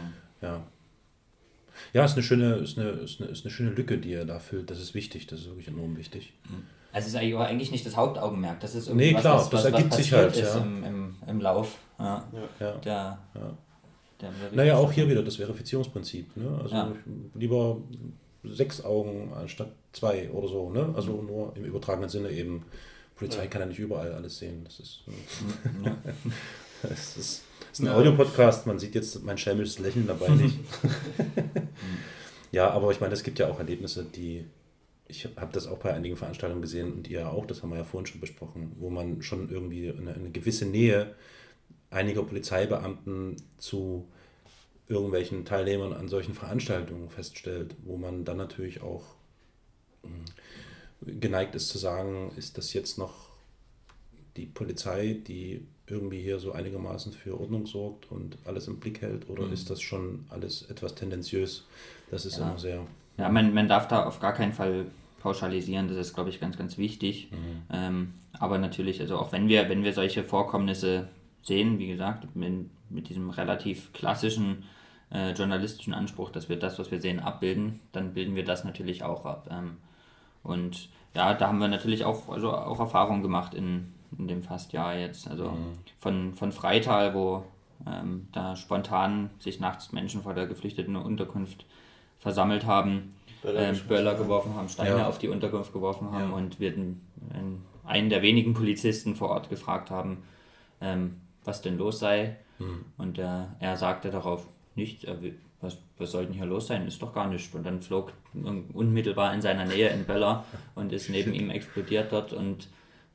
Ja. 0.41 0.61
Ja, 1.93 2.03
ist 2.05 2.13
eine 2.13 2.23
schöne, 2.23 2.55
ist 2.55 2.77
eine, 2.77 2.89
ist 2.89 3.21
eine, 3.21 3.29
ist 3.31 3.45
eine 3.45 3.51
schöne 3.51 3.69
Lücke, 3.71 3.97
die 3.97 4.13
er 4.13 4.25
da 4.25 4.39
füllt. 4.39 4.69
Das 4.69 4.79
ist 4.79 4.93
wichtig, 4.93 5.27
das 5.27 5.39
ist 5.41 5.45
wirklich 5.47 5.69
enorm 5.69 5.97
wichtig. 5.97 6.33
Also 6.91 7.07
es 7.07 7.13
ist 7.13 7.37
eigentlich, 7.37 7.71
nicht 7.71 7.85
das 7.85 7.95
Hauptaugenmerk, 7.95 8.59
das 8.61 8.73
ist 8.73 8.91
Nee, 8.93 9.13
was, 9.13 9.21
klar, 9.21 9.35
was, 9.37 9.49
das 9.49 9.53
was, 9.53 9.65
was 9.65 9.71
ergibt 9.73 9.93
sich 9.93 10.11
passiert 10.11 10.33
halt, 10.33 10.43
ist 10.43 10.55
ja. 10.55 10.61
im, 10.61 10.83
im, 10.83 11.15
im 11.27 11.41
Lauf. 11.41 11.77
Ja. 11.99 12.27
Ja. 12.59 12.71
Der, 12.77 13.19
der 14.21 14.31
Naja, 14.51 14.77
auch 14.77 14.91
hier 14.91 15.07
wieder 15.07 15.21
das 15.23 15.35
Verifizierungsprinzip. 15.35 16.35
Ne? 16.35 16.59
Also 16.61 16.75
Ja. 16.75 16.91
lieber 17.35 17.77
sechs 18.43 18.83
Augen 18.83 19.31
anstatt 19.33 19.71
zwei 19.93 20.29
oder 20.31 20.47
so. 20.47 20.69
Ne? 20.69 20.93
Also 20.95 21.21
nur 21.21 21.55
im 21.55 21.65
übertragenen 21.65 22.09
Sinne 22.09 22.29
eben. 22.31 22.65
Polizei 23.15 23.47
kann 23.47 23.61
ja 23.61 23.67
nicht 23.67 23.79
überall 23.79 24.13
alles 24.13 24.37
sehen. 24.37 24.61
Das 24.63 24.79
ist, 24.79 25.01
ja. 25.83 25.95
das 26.81 27.17
ist, 27.17 27.17
das 27.17 27.43
ist 27.73 27.79
ein 27.81 27.89
Audiopodcast. 27.89 28.65
Man 28.65 28.79
sieht 28.79 28.95
jetzt 28.95 29.21
mein 29.23 29.37
schelmisches 29.37 29.79
Lächeln 29.79 30.07
dabei 30.07 30.29
nicht. 30.29 30.57
ja, 32.53 32.69
aber 32.69 32.91
ich 32.91 33.01
meine, 33.01 33.13
es 33.13 33.23
gibt 33.23 33.37
ja 33.39 33.49
auch 33.49 33.59
Erlebnisse, 33.59 34.05
die. 34.05 34.45
Ich 35.09 35.25
habe 35.25 35.51
das 35.51 35.67
auch 35.67 35.79
bei 35.79 35.93
einigen 35.93 36.15
Veranstaltungen 36.15 36.61
gesehen 36.61 36.93
und 36.93 37.09
ihr 37.09 37.29
auch, 37.29 37.45
das 37.47 37.61
haben 37.63 37.71
wir 37.71 37.77
ja 37.77 37.83
vorhin 37.83 38.05
schon 38.05 38.21
besprochen, 38.21 38.73
wo 38.79 38.89
man 38.89 39.21
schon 39.23 39.49
irgendwie 39.49 39.89
eine, 39.91 40.13
eine 40.13 40.29
gewisse 40.29 40.65
Nähe 40.65 41.15
einiger 41.89 42.23
Polizeibeamten 42.23 43.37
zu 43.57 44.07
irgendwelchen 44.87 45.45
Teilnehmern 45.45 45.93
an 45.93 46.07
solchen 46.09 46.33
Veranstaltungen 46.35 47.09
feststellt, 47.09 47.75
wo 47.83 47.97
man 47.97 48.23
dann 48.25 48.37
natürlich 48.37 48.81
auch 48.81 49.03
mh, 50.03 51.13
geneigt 51.19 51.55
ist 51.55 51.69
zu 51.69 51.77
sagen, 51.79 52.31
ist 52.37 52.57
das 52.57 52.73
jetzt 52.73 52.97
noch 52.97 53.29
die 54.37 54.45
Polizei, 54.45 55.17
die 55.27 55.65
irgendwie 55.87 56.21
hier 56.21 56.39
so 56.39 56.51
einigermaßen 56.51 57.13
für 57.13 57.39
Ordnung 57.39 57.65
sorgt 57.65 58.11
und 58.11 58.37
alles 58.45 58.67
im 58.67 58.79
Blick 58.79 59.01
hält, 59.01 59.29
oder 59.29 59.51
ist 59.51 59.69
das 59.69 59.81
schon 59.81 60.25
alles 60.29 60.63
etwas 60.69 60.95
tendenziös? 60.95 61.65
Das 62.11 62.25
ist 62.25 62.37
Ja. 62.37 62.49
immer 62.49 62.59
sehr. 62.59 62.87
Ja, 63.19 63.29
man, 63.29 63.53
man 63.53 63.67
darf 63.67 63.87
da 63.87 64.05
auf 64.05 64.19
gar 64.19 64.33
keinen 64.33 64.53
Fall 64.53 64.85
pauschalisieren, 65.19 65.87
das 65.89 65.97
ist, 65.97 66.13
glaube 66.13 66.29
ich, 66.29 66.39
ganz, 66.39 66.57
ganz 66.57 66.77
wichtig. 66.77 67.29
Ähm, 67.71 68.13
aber 68.39 68.57
natürlich, 68.57 69.01
also 69.01 69.17
auch 69.17 69.31
wenn 69.31 69.49
wir, 69.49 69.69
wenn 69.69 69.83
wir 69.83 69.93
solche 69.93 70.23
Vorkommnisse 70.23 71.09
sehen, 71.41 71.77
wie 71.77 71.87
gesagt, 71.87 72.35
mit, 72.35 72.69
mit 72.89 73.09
diesem 73.09 73.29
relativ 73.29 73.91
klassischen 73.93 74.63
äh, 75.11 75.31
journalistischen 75.31 75.93
Anspruch, 75.93 76.31
dass 76.31 76.49
wir 76.49 76.57
das, 76.57 76.79
was 76.79 76.91
wir 76.91 77.01
sehen, 77.01 77.19
abbilden, 77.19 77.81
dann 77.91 78.13
bilden 78.13 78.35
wir 78.35 78.45
das 78.45 78.63
natürlich 78.63 79.03
auch 79.03 79.25
ab. 79.25 79.49
Ähm, 79.51 79.77
und 80.43 80.89
ja, 81.13 81.33
da 81.33 81.47
haben 81.47 81.59
wir 81.59 81.67
natürlich 81.67 82.05
auch, 82.05 82.29
also 82.29 82.53
auch 82.53 82.79
Erfahrungen 82.79 83.21
gemacht 83.21 83.53
in, 83.53 83.93
in 84.17 84.27
dem 84.27 84.43
fast 84.43 84.71
Jahr 84.73 84.95
jetzt. 84.95 85.27
Also 85.27 85.57
von, 85.99 86.35
von 86.35 86.51
Freital, 86.51 87.13
wo 87.13 87.43
ähm, 87.87 88.27
da 88.31 88.55
spontan 88.55 89.29
sich 89.39 89.59
nachts 89.59 89.91
Menschen 89.91 90.21
vor 90.21 90.33
der 90.33 90.47
geflüchteten 90.47 90.95
Unterkunft 90.95 91.65
versammelt 92.19 92.65
haben, 92.65 93.15
Böller 93.41 93.69
ähm, 93.69 93.79
Böller 93.87 94.15
geworfen 94.15 94.53
haben, 94.55 94.69
Steine 94.69 94.97
Ja. 94.99 95.07
auf 95.07 95.17
die 95.17 95.29
Unterkunft 95.29 95.71
geworfen 95.73 96.11
haben 96.11 96.29
Ja. 96.31 96.35
und 96.35 96.59
wir 96.59 96.71
den, 96.71 97.01
einen- 97.33 97.63
einen 97.85 98.09
der 98.09 98.21
wenigen 98.21 98.53
Polizisten 98.53 99.15
vor 99.15 99.29
Ort 99.29 99.49
gefragt 99.49 99.89
haben, 99.89 100.19
ähm, 100.81 101.15
was 101.45 101.61
denn 101.61 101.77
los 101.77 101.99
sei. 101.99 102.35
Mhm. 102.59 102.85
Und 102.97 103.17
äh, 103.17 103.43
er 103.59 103.77
sagte 103.77 104.09
darauf, 104.11 104.45
nichts, 104.75 105.03
will- 105.07 105.37
was, 105.61 105.77
was 105.97 106.11
soll 106.11 106.25
denn 106.25 106.33
hier 106.33 106.45
los 106.45 106.67
sein? 106.67 106.87
Ist 106.87 107.01
doch 107.01 107.13
gar 107.13 107.27
nichts. 107.27 107.53
Und 107.53 107.65
dann 107.65 107.81
flog 107.81 108.13
un- 108.33 108.65
unmittelbar 108.73 109.33
in 109.33 109.41
seiner 109.41 109.65
Nähe 109.65 109.89
ein 109.91 110.05
Böller 110.05 110.45
und 110.75 110.91
ist 110.93 111.09
neben 111.09 111.33
ihm 111.33 111.49
explodiert 111.49 112.11
dort 112.11 112.31
und 112.33 112.67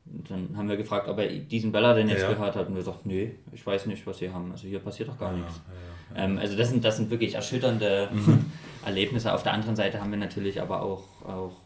dann 0.06 0.54
haben 0.54 0.68
wir 0.68 0.76
gefragt, 0.76 1.08
ob 1.08 1.18
er 1.18 1.28
diesen 1.28 1.72
Böller 1.72 1.94
denn 1.94 2.08
jetzt 2.10 2.20
Ja. 2.22 2.28
gehört 2.28 2.54
hat 2.56 2.68
und 2.68 2.74
wir 2.74 2.82
sagten, 2.82 3.08
nee, 3.08 3.32
ich 3.52 3.66
weiß 3.66 3.86
nicht, 3.86 4.06
was 4.06 4.18
sie 4.18 4.30
haben. 4.30 4.50
Also 4.52 4.66
hier 4.68 4.78
passiert 4.80 5.08
doch 5.08 5.18
gar 5.18 5.32
nichts. 5.32 5.62
Ähm, 6.14 6.36
also 6.36 6.56
das 6.58 6.68
sind, 6.68 6.84
das 6.84 6.98
sind 6.98 7.08
wirklich 7.10 7.34
erschütternde 7.34 8.08
Mhm. 8.12 8.44
Erlebnisse. 8.84 9.32
Auf 9.32 9.42
der 9.42 9.52
anderen 9.52 9.76
Seite 9.76 10.00
haben 10.00 10.10
wir 10.10 10.18
natürlich 10.18 10.60
aber 10.60 10.82
auch, 10.82 11.04
auch 11.24 11.56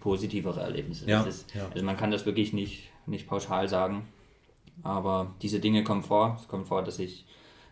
positivere 0.00 0.60
Erlebnisse. 0.60 1.08
Ja, 1.08 1.22
ist, 1.22 1.54
ja. 1.54 1.68
Also 1.72 1.84
man 1.84 1.96
kann 1.96 2.10
das 2.10 2.26
wirklich 2.26 2.52
nicht, 2.52 2.90
nicht 3.06 3.26
pauschal 3.26 3.68
sagen. 3.68 4.08
Aber 4.82 5.34
diese 5.42 5.60
Dinge 5.60 5.84
kommen 5.84 6.02
vor. 6.02 6.38
Es 6.40 6.48
kommt 6.48 6.68
vor, 6.68 6.82
dass 6.82 6.96
sich 6.96 7.26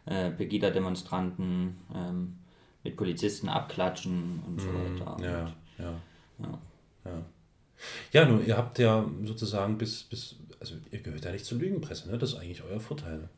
äh, 0.07 0.31
Pegida-Demonstranten 0.31 1.79
ähm, 1.95 2.39
mit 2.85 2.97
Polizisten 2.97 3.49
abklatschen 3.49 4.43
und 4.47 4.61
so 4.61 4.69
weiter. 4.69 5.17
Mhm. 5.19 5.25
Ja, 5.25 5.41
Und, 5.41 5.55
ja. 5.79 5.95
ja. 6.41 6.59
Ja. 7.05 7.23
Ja, 8.13 8.25
nun, 8.25 8.45
ihr 8.45 8.57
habt 8.57 8.79
ja 8.79 9.05
sozusagen 9.25 9.79
bis, 9.79 10.03
bis, 10.03 10.37
also 10.61 10.75
ihr 10.91 11.01
gehört 11.01 11.25
ja 11.25 11.33
nicht 11.33 11.45
zur 11.45 11.59
Lügenpresse, 11.59 12.11
ne? 12.11 12.19
Das 12.19 12.33
ist 12.33 12.39
eigentlich 12.39 12.63
euer 12.65 12.81
Vorteil. 12.81 13.29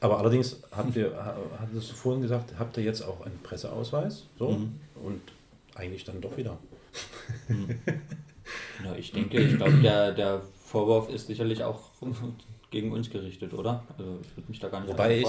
Aber 0.00 0.18
allerdings 0.18 0.56
habt 0.72 0.96
ihr, 0.96 1.14
ha- 1.14 1.36
hattest 1.58 1.90
du 1.90 1.94
vorhin 1.94 2.22
gesagt, 2.22 2.54
habt 2.58 2.76
ihr 2.78 2.82
jetzt 2.84 3.02
auch 3.02 3.20
einen 3.26 3.38
Presseausweis, 3.42 4.24
so, 4.38 4.48
und 5.04 5.20
eigentlich 5.74 6.04
dann 6.04 6.20
doch 6.20 6.36
wieder. 6.36 6.58
Ja, 8.84 8.94
ich 8.96 9.12
denke, 9.12 9.38
ich 9.40 9.56
glaube, 9.56 9.74
der, 9.82 10.12
der 10.12 10.42
Vorwurf 10.64 11.08
ist 11.10 11.26
sicherlich 11.26 11.62
auch 11.62 11.90
gegen 12.70 12.92
uns 12.92 13.10
gerichtet, 13.10 13.52
oder? 13.52 13.84
Also 13.98 14.18
ich 14.22 14.36
würde 14.36 14.48
mich 14.50 14.58
da 14.58 14.68
gar 14.68 14.80
nicht 14.80 14.90
Wobei 14.90 15.18
ich, 15.18 15.26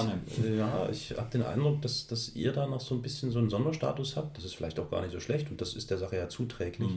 ja, 0.57 0.89
ich 0.89 1.11
habe 1.17 1.29
den 1.31 1.43
Eindruck, 1.43 1.81
dass, 1.81 2.07
dass 2.07 2.33
ihr 2.35 2.51
da 2.53 2.65
noch 2.67 2.81
so 2.81 2.95
ein 2.95 3.01
bisschen 3.01 3.31
so 3.31 3.39
einen 3.39 3.49
Sonderstatus 3.49 4.15
habt. 4.15 4.37
Das 4.37 4.45
ist 4.45 4.55
vielleicht 4.55 4.79
auch 4.79 4.89
gar 4.89 5.01
nicht 5.01 5.11
so 5.11 5.19
schlecht 5.19 5.51
und 5.51 5.59
das 5.61 5.73
ist 5.75 5.91
der 5.91 5.97
Sache 5.97 6.15
ja 6.15 6.29
zuträglich, 6.29 6.89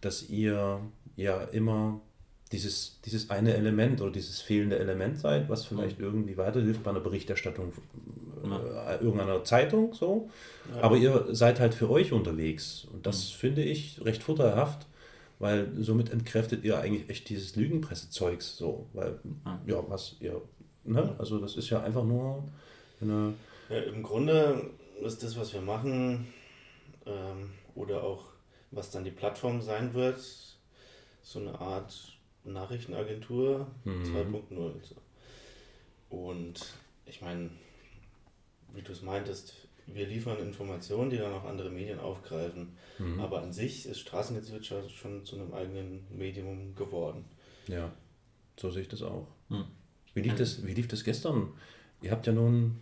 dass 0.00 0.28
ihr 0.30 0.80
ja 1.16 1.42
immer 1.44 2.00
dieses, 2.52 3.00
dieses 3.04 3.30
eine 3.30 3.54
Element 3.54 4.00
oder 4.00 4.12
dieses 4.12 4.40
fehlende 4.40 4.78
Element 4.78 5.18
seid, 5.18 5.48
was 5.48 5.64
vielleicht 5.64 5.98
irgendwie 5.98 6.36
weiterhilft 6.36 6.82
bei 6.84 6.90
einer 6.90 7.00
Berichterstattung 7.00 7.72
äh, 8.44 8.94
irgendeiner 9.02 9.42
Zeitung 9.44 9.92
so. 9.94 10.30
Aber 10.80 10.96
ihr 10.96 11.26
seid 11.30 11.58
halt 11.58 11.74
für 11.74 11.90
euch 11.90 12.12
unterwegs. 12.12 12.86
Und 12.92 13.06
das 13.06 13.24
finde 13.24 13.62
ich 13.62 14.04
recht 14.04 14.22
vorteilhaft, 14.22 14.86
weil 15.38 15.68
somit 15.80 16.10
entkräftet 16.10 16.64
ihr 16.64 16.78
eigentlich 16.78 17.10
echt 17.10 17.28
dieses 17.28 17.56
Lügenpressezeugs 17.56 18.56
so, 18.56 18.86
weil 18.92 19.18
ja, 19.66 19.82
was 19.88 20.16
ihr, 20.20 20.40
ne? 20.84 21.14
Also 21.18 21.38
das 21.38 21.56
ist 21.56 21.68
ja 21.70 21.82
einfach 21.82 22.04
nur 22.04 22.44
eine, 23.00 23.34
Ja, 23.68 23.78
Im 23.78 24.02
Grunde 24.02 24.70
ist 25.02 25.22
das, 25.22 25.36
was 25.36 25.52
wir 25.52 25.60
machen, 25.60 26.28
ähm, 27.06 27.50
oder 27.74 28.02
auch 28.02 28.24
was 28.70 28.90
dann 28.90 29.04
die 29.04 29.10
Plattform 29.10 29.60
sein 29.60 29.94
wird, 29.94 30.20
so 31.22 31.40
eine 31.40 31.60
Art 31.60 32.15
Nachrichtenagentur 32.52 33.66
2.0. 33.84 34.72
So. 34.82 34.96
Und 36.08 36.74
ich 37.04 37.20
meine, 37.22 37.50
wie 38.74 38.82
du 38.82 38.92
es 38.92 39.02
meintest, 39.02 39.68
wir 39.86 40.06
liefern 40.06 40.38
Informationen, 40.38 41.10
die 41.10 41.18
dann 41.18 41.32
auch 41.32 41.44
andere 41.44 41.70
Medien 41.70 42.00
aufgreifen. 42.00 42.76
Aber 43.18 43.42
an 43.42 43.52
sich 43.52 43.86
ist 43.86 44.00
Straßengezwitscher 44.00 44.88
schon 44.88 45.24
zu 45.24 45.36
einem 45.36 45.52
eigenen 45.52 46.06
Medium 46.10 46.74
geworden. 46.74 47.24
ja, 47.66 47.92
so 48.56 48.70
sehe 48.70 48.82
ich 48.82 48.88
das 48.88 49.02
auch. 49.02 49.28
Hm. 49.50 49.64
Wie 50.14 50.22
lief 50.22 50.34
das, 50.34 50.66
wie 50.66 50.72
lief 50.72 50.88
das 50.88 51.04
gestern? 51.04 51.52
Ihr 52.00 52.10
habt 52.10 52.26
ja 52.26 52.32
nun 52.32 52.80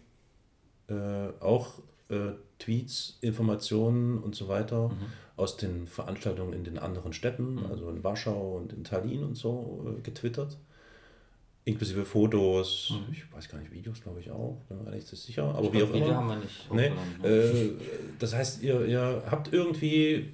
äh, 0.89 1.29
auch 1.41 1.81
äh, 2.09 2.33
Tweets, 2.65 3.19
Informationen 3.21 4.19
und 4.19 4.35
so 4.35 4.49
weiter 4.49 4.91
aus 5.37 5.57
den 5.57 5.87
Veranstaltungen 5.87 6.53
in 6.53 6.65
den 6.65 6.79
anderen 6.79 7.13
Städten, 7.13 7.59
also 7.71 7.91
in 7.91 8.03
Warschau 8.03 8.57
und 8.57 8.73
in 8.73 8.85
Tallinn 8.85 9.23
und 9.23 9.37
so, 9.37 9.85
äh, 9.99 10.01
getwittert. 10.01 10.57
Inklusive 11.67 12.05
Fotos, 12.05 12.93
ich 13.11 13.25
weiß 13.33 13.49
gar 13.49 13.59
nicht, 13.59 13.73
Videos 13.73 14.03
glaube 14.03 14.21
ich 14.21 14.31
auch, 14.31 14.59
bin 14.69 14.85
mir 14.85 14.91
nicht 14.91 15.07
sicher, 15.07 15.45
aber 15.45 15.73
wie 15.73 15.83
auch 15.83 15.89
Video 15.93 16.07
immer. 16.09 16.17
haben 16.17 16.29
wir 16.29 16.37
nicht 16.37 16.73
Nee, 16.73 16.91
ne? 17.23 17.29
äh, 17.29 17.71
das 18.19 18.35
heißt, 18.35 18.63
ihr, 18.63 18.85
ihr 18.87 19.23
habt 19.31 19.53
irgendwie 19.53 20.31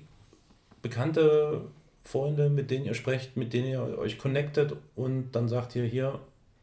bekannte 0.82 1.62
Freunde, 2.02 2.50
mit 2.50 2.70
denen 2.70 2.84
ihr 2.84 2.94
sprecht, 2.94 3.36
mit 3.36 3.52
denen 3.52 3.68
ihr 3.68 3.98
euch 3.98 4.18
connectet 4.18 4.76
und 4.96 5.30
dann 5.32 5.48
sagt 5.48 5.76
ihr 5.76 5.84
hier, 5.84 6.18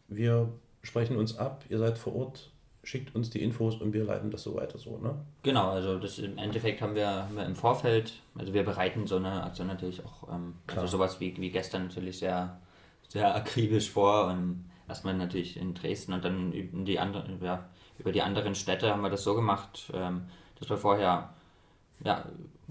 wir 0.09 0.49
sprechen 0.83 1.15
uns 1.15 1.37
ab, 1.37 1.63
ihr 1.69 1.77
seid 1.77 1.97
vor 1.97 2.15
Ort, 2.15 2.51
schickt 2.87 3.13
uns 3.15 3.29
die 3.29 3.43
Infos 3.43 3.75
und 3.81 3.91
wir 3.91 4.05
leiten 4.05 4.31
das 4.31 4.43
so 4.43 4.55
weiter 4.55 4.77
so, 4.77 4.97
ne? 4.97 5.13
Genau, 5.43 5.71
also 5.71 5.99
das 5.99 6.19
im 6.19 6.37
Endeffekt 6.37 6.81
haben 6.81 6.95
wir, 6.95 7.09
haben 7.09 7.35
wir 7.35 7.45
im 7.45 7.55
Vorfeld, 7.57 8.13
also 8.37 8.53
wir 8.53 8.63
bereiten 8.63 9.05
so 9.07 9.17
eine 9.17 9.43
Aktion 9.43 9.67
natürlich 9.67 10.01
auch, 10.05 10.33
ähm, 10.33 10.53
also 10.73 10.87
sowas 10.87 11.19
wie, 11.19 11.35
wie 11.35 11.49
gestern 11.49 11.87
natürlich 11.87 12.19
sehr, 12.19 12.57
sehr 13.09 13.35
akribisch 13.35 13.91
vor. 13.91 14.31
Ähm, 14.31 14.63
erstmal 14.87 15.15
natürlich 15.15 15.57
in 15.57 15.73
Dresden 15.73 16.13
und 16.13 16.23
dann 16.23 16.53
über 16.53 16.85
die, 16.85 16.97
anderen, 16.97 17.43
ja, 17.43 17.65
über 17.99 18.13
die 18.13 18.21
anderen 18.21 18.55
Städte 18.55 18.89
haben 18.89 19.01
wir 19.01 19.09
das 19.09 19.23
so 19.25 19.35
gemacht, 19.35 19.91
ähm, 19.93 20.21
dass 20.57 20.69
wir 20.69 20.77
vorher 20.77 21.33
ja, 22.05 22.23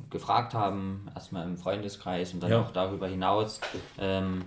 gefragt 0.09 0.55
haben, 0.55 1.11
erstmal 1.15 1.47
im 1.47 1.59
Freundeskreis 1.59 2.33
und 2.33 2.41
dann 2.43 2.53
Ja. 2.53 2.63
auch 2.63 2.71
darüber 2.71 3.07
hinaus. 3.07 3.61
Ähm, 3.99 4.47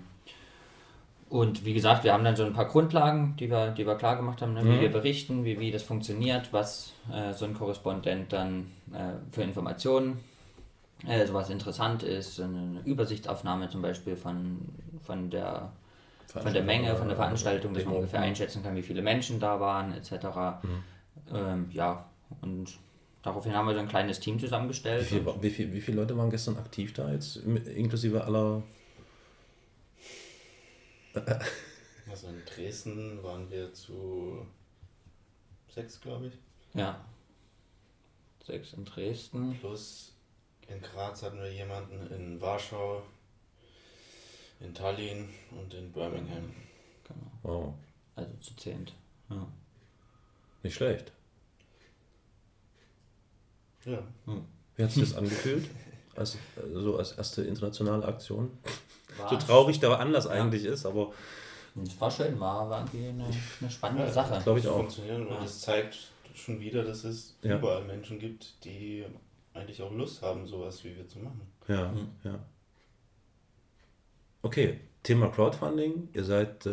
Und 1.30 1.63
wie 1.63 1.73
gesagt, 1.75 2.03
wir 2.03 2.11
haben 2.13 2.23
dann 2.23 2.36
so 2.36 2.43
ein 2.43 2.53
paar 2.53 2.65
Grundlagen, 2.65 3.36
die 3.38 3.49
wir, 3.51 3.69
die 3.69 3.86
wir 3.86 3.95
klar 3.95 4.15
gemacht 4.15 4.41
haben, 4.41 4.53
ne? 4.55 4.63
wie 4.63 4.69
Mhm. 4.77 4.80
wir 4.82 4.91
berichten, 4.91 5.45
wie, 5.45 5.59
wie 5.59 5.69
das 5.71 5.84
funktioniert, 5.84 6.51
was 6.51 6.91
äh, 7.13 7.34
so 7.34 7.45
ein 7.45 7.53
Korrespondent 7.53 8.34
dann 8.34 8.71
äh, 8.91 9.13
für 9.32 9.43
Informationen, 9.43 10.19
äh, 11.07 11.25
sowas 11.27 11.51
interessant 11.51 12.01
ist, 12.01 12.39
eine, 12.41 12.82
Übersichtsaufnahme 12.84 13.69
zum 13.69 13.82
Beispiel 13.84 14.15
von, 14.15 14.57
von, 15.03 15.30
der, 15.30 15.71
von 16.27 16.51
der 16.51 16.63
Menge, 16.63 16.95
von 16.95 17.07
der 17.07 17.15
Veranstaltung, 17.15 17.73
dass 17.75 17.86
man 17.86 17.95
ungefähr 17.95 18.21
einschätzen 18.21 18.63
kann, 18.63 18.75
wie 18.75 18.82
viele 18.82 19.03
Menschen 19.03 19.39
da 19.39 19.59
waren, 19.59 19.93
etc. 19.93 20.11
Mhm. 20.63 20.84
Ähm, 21.36 21.65
ja, 21.71 22.05
und 22.41 22.71
daraufhin 23.21 23.53
haben 23.53 23.67
wir 23.67 23.75
so 23.75 23.80
ein 23.82 23.88
kleines 23.88 24.19
Team 24.19 24.38
Wie, 24.38 24.39
zusammengestellt. 24.41 25.05
viel, 25.05 25.19
und- 25.19 25.43
wie, 25.43 25.51
viel, 25.51 25.71
wie 25.73 25.82
viele 25.82 25.97
Leute 26.01 26.17
waren 26.17 26.32
gestern 26.32 26.57
aktiv 26.57 26.91
da 26.93 27.11
jetzt, 27.11 27.36
inklusive 27.38 28.23
aller? 28.23 28.63
Also 32.10 32.28
in 32.28 32.43
Dresden 32.45 33.22
waren 33.24 33.49
wir 33.51 33.74
zu 33.74 34.45
sechs, 35.68 35.99
glaube 36.01 36.28
ich. 36.28 36.34
Ja. 36.74 37.05
Sechs 38.45 38.74
in 38.74 38.86
Dresden. 38.86 39.57
Plus 39.60 40.14
in 40.68 40.82
Graz 40.82 41.22
hatten 41.24 41.39
wir 41.39 41.51
jemanden, 41.53 42.07
in 42.12 42.41
Warschau, 42.41 43.03
in 44.60 44.74
Tallinn 44.74 45.30
und 45.51 45.74
in 45.74 45.91
Birmingham. 45.91 46.53
Genau. 47.07 47.32
Wow, 47.43 47.74
Also 48.16 48.32
zu 48.39 48.55
zehnt. 48.55 48.93
Ja. 49.30 49.47
nicht 50.64 50.76
schlecht. 50.76 51.12
Ja. 53.86 54.03
Wie 54.76 54.84
hat 54.84 54.91
sich 54.91 55.10
das 55.10 55.18
angefühlt? 55.18 55.70
Als, 56.16 56.38
so 56.74 56.97
als 56.97 57.14
erste 57.14 57.43
internationale 57.43 58.05
Aktion? 58.05 58.51
So 59.30 59.38
traurig 59.38 59.80
der 59.80 59.99
Anlass 59.99 60.28
eigentlich 60.28 60.65
ist, 60.65 60.86
aber 60.86 61.11
es 61.84 61.99
war 61.99 62.11
schön, 62.11 62.39
war, 62.39 62.70
war 62.70 62.80
irgendwie 62.82 63.07
eine, 63.09 63.26
eine 63.61 63.70
spannende 63.70 64.11
Sache. 64.11 64.39
glaube 64.43 64.59
ich 64.59 64.65
zu 64.65 64.72
auch. 64.72 64.78
funktionieren 64.78 65.28
und 65.28 65.34
Ja. 65.36 65.41
das 65.41 65.61
zeigt 65.61 65.97
schon 66.36 66.59
wieder, 66.59 66.84
dass 66.84 67.03
es 67.03 67.36
Ja. 67.41 67.57
überall 67.57 67.84
Menschen 67.86 68.20
gibt, 68.20 68.63
die 68.63 69.05
eigentlich 69.53 69.82
auch 69.82 69.91
Lust 69.91 70.22
haben, 70.22 70.45
sowas 70.45 70.84
wie 70.84 70.95
wir 70.95 71.07
zu 71.07 71.20
machen. 71.20 71.41
Ja, 71.67 71.93
ja. 72.24 72.39
Okay, 74.41 74.80
Thema 75.03 75.28
Crowdfunding. 75.30 76.09
Ihr 76.13 76.24
seid 76.24 76.65
äh, 76.65 76.72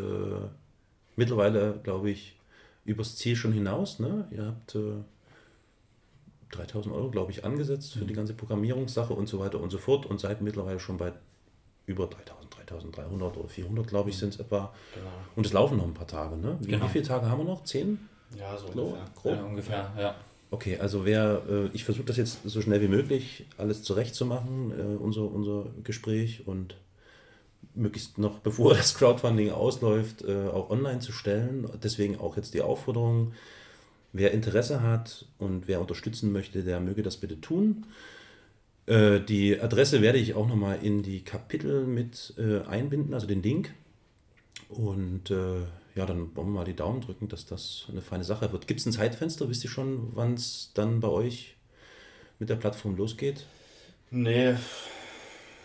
mittlerweile, 1.16 1.80
glaube 1.82 2.10
ich, 2.10 2.38
übers 2.84 3.16
Ziel 3.16 3.34
schon 3.36 3.52
hinaus. 3.52 3.98
Ne? 3.98 4.28
Ihr 4.30 4.46
habt 4.46 4.74
äh, 4.76 5.02
3000 6.50 6.94
Euro, 6.94 7.10
glaube 7.10 7.32
ich, 7.32 7.44
angesetzt 7.44 7.94
für 7.94 8.04
die 8.04 8.14
ganze 8.14 8.34
Programmierungssache 8.34 9.12
und 9.12 9.26
so 9.28 9.40
weiter 9.40 9.60
und 9.60 9.70
so 9.70 9.78
fort 9.78 10.06
und 10.06 10.20
seid 10.20 10.42
mittlerweile 10.42 10.78
schon 10.78 10.96
bei 10.96 11.12
über 11.86 12.06
3000, 12.06 12.54
3300 12.54 13.36
oder 13.36 13.48
400, 13.48 13.86
glaube 13.86 14.10
ich, 14.10 14.18
sind 14.18 14.34
es 14.34 14.40
etwa. 14.40 14.72
Genau. 14.94 15.06
Und 15.36 15.46
es 15.46 15.52
laufen 15.52 15.78
noch 15.78 15.84
ein 15.84 15.94
paar 15.94 16.06
Tage. 16.06 16.36
Ne? 16.36 16.56
Wie, 16.60 16.68
Genau. 16.72 16.84
wie 16.86 16.88
viele 16.90 17.04
Tage 17.04 17.28
haben 17.30 17.38
wir 17.38 17.44
noch? 17.44 17.64
Zehn? 17.64 17.98
Ja, 18.36 18.56
so 18.56 18.66
So, 18.72 18.82
ungefähr. 18.82 19.04
grob? 19.14 19.34
Ja, 19.36 19.44
ungefähr, 19.44 19.92
ja. 19.98 20.14
Okay, 20.50 20.78
also 20.78 21.04
wer, 21.04 21.42
äh, 21.48 21.66
ich 21.72 21.84
versuche 21.84 22.06
das 22.06 22.16
jetzt 22.16 22.38
so 22.44 22.60
schnell 22.60 22.80
wie 22.80 22.88
möglich 22.88 23.46
alles 23.58 23.82
zurechtzumachen, 23.82 24.70
äh, 24.72 24.96
unser, 24.96 25.22
unser 25.30 25.66
Gespräch 25.84 26.46
und 26.46 26.76
möglichst 27.74 28.18
noch 28.18 28.38
bevor 28.40 28.74
das 28.74 28.94
Crowdfunding 28.96 29.50
ausläuft, 29.50 30.22
äh, 30.22 30.48
auch 30.48 30.70
online 30.70 31.00
zu 31.00 31.12
stellen. 31.12 31.68
Deswegen 31.82 32.18
auch 32.18 32.36
jetzt 32.36 32.54
die 32.54 32.62
Aufforderung, 32.62 33.32
wer 34.12 34.32
Interesse 34.32 34.82
hat 34.82 35.26
und 35.38 35.68
wer 35.68 35.80
unterstützen 35.80 36.32
möchte, 36.32 36.62
der 36.62 36.80
möge 36.80 37.02
das 37.02 37.16
bitte 37.16 37.40
tun. 37.40 37.84
Äh, 38.86 39.20
die 39.20 39.60
Adresse 39.60 40.00
werde 40.00 40.18
ich 40.18 40.34
auch 40.34 40.46
nochmal 40.46 40.78
in 40.82 41.02
die 41.02 41.22
Kapitel 41.24 41.84
mit 41.84 42.34
äh, 42.38 42.60
einbinden, 42.62 43.14
also 43.14 43.26
den 43.26 43.42
Link. 43.42 43.74
Und 44.68 45.30
äh, 45.30 45.60
ja, 45.94 46.06
dann 46.06 46.34
wollen 46.36 46.48
wir 46.48 46.60
mal 46.60 46.64
die 46.64 46.76
Daumen 46.76 47.00
drücken, 47.00 47.28
dass 47.28 47.46
das 47.46 47.86
eine 47.90 48.02
feine 48.02 48.24
Sache 48.24 48.52
wird. 48.52 48.66
Gibt 48.66 48.80
es 48.80 48.86
ein 48.86 48.92
Zeitfenster? 48.92 49.48
Wisst 49.48 49.64
ihr 49.64 49.70
schon, 49.70 50.14
wann 50.14 50.34
es 50.34 50.70
dann 50.74 51.00
bei 51.00 51.08
euch 51.08 51.56
mit 52.38 52.48
der 52.48 52.56
Plattform 52.56 52.96
losgeht? 52.96 53.46
Nee, 54.10 54.54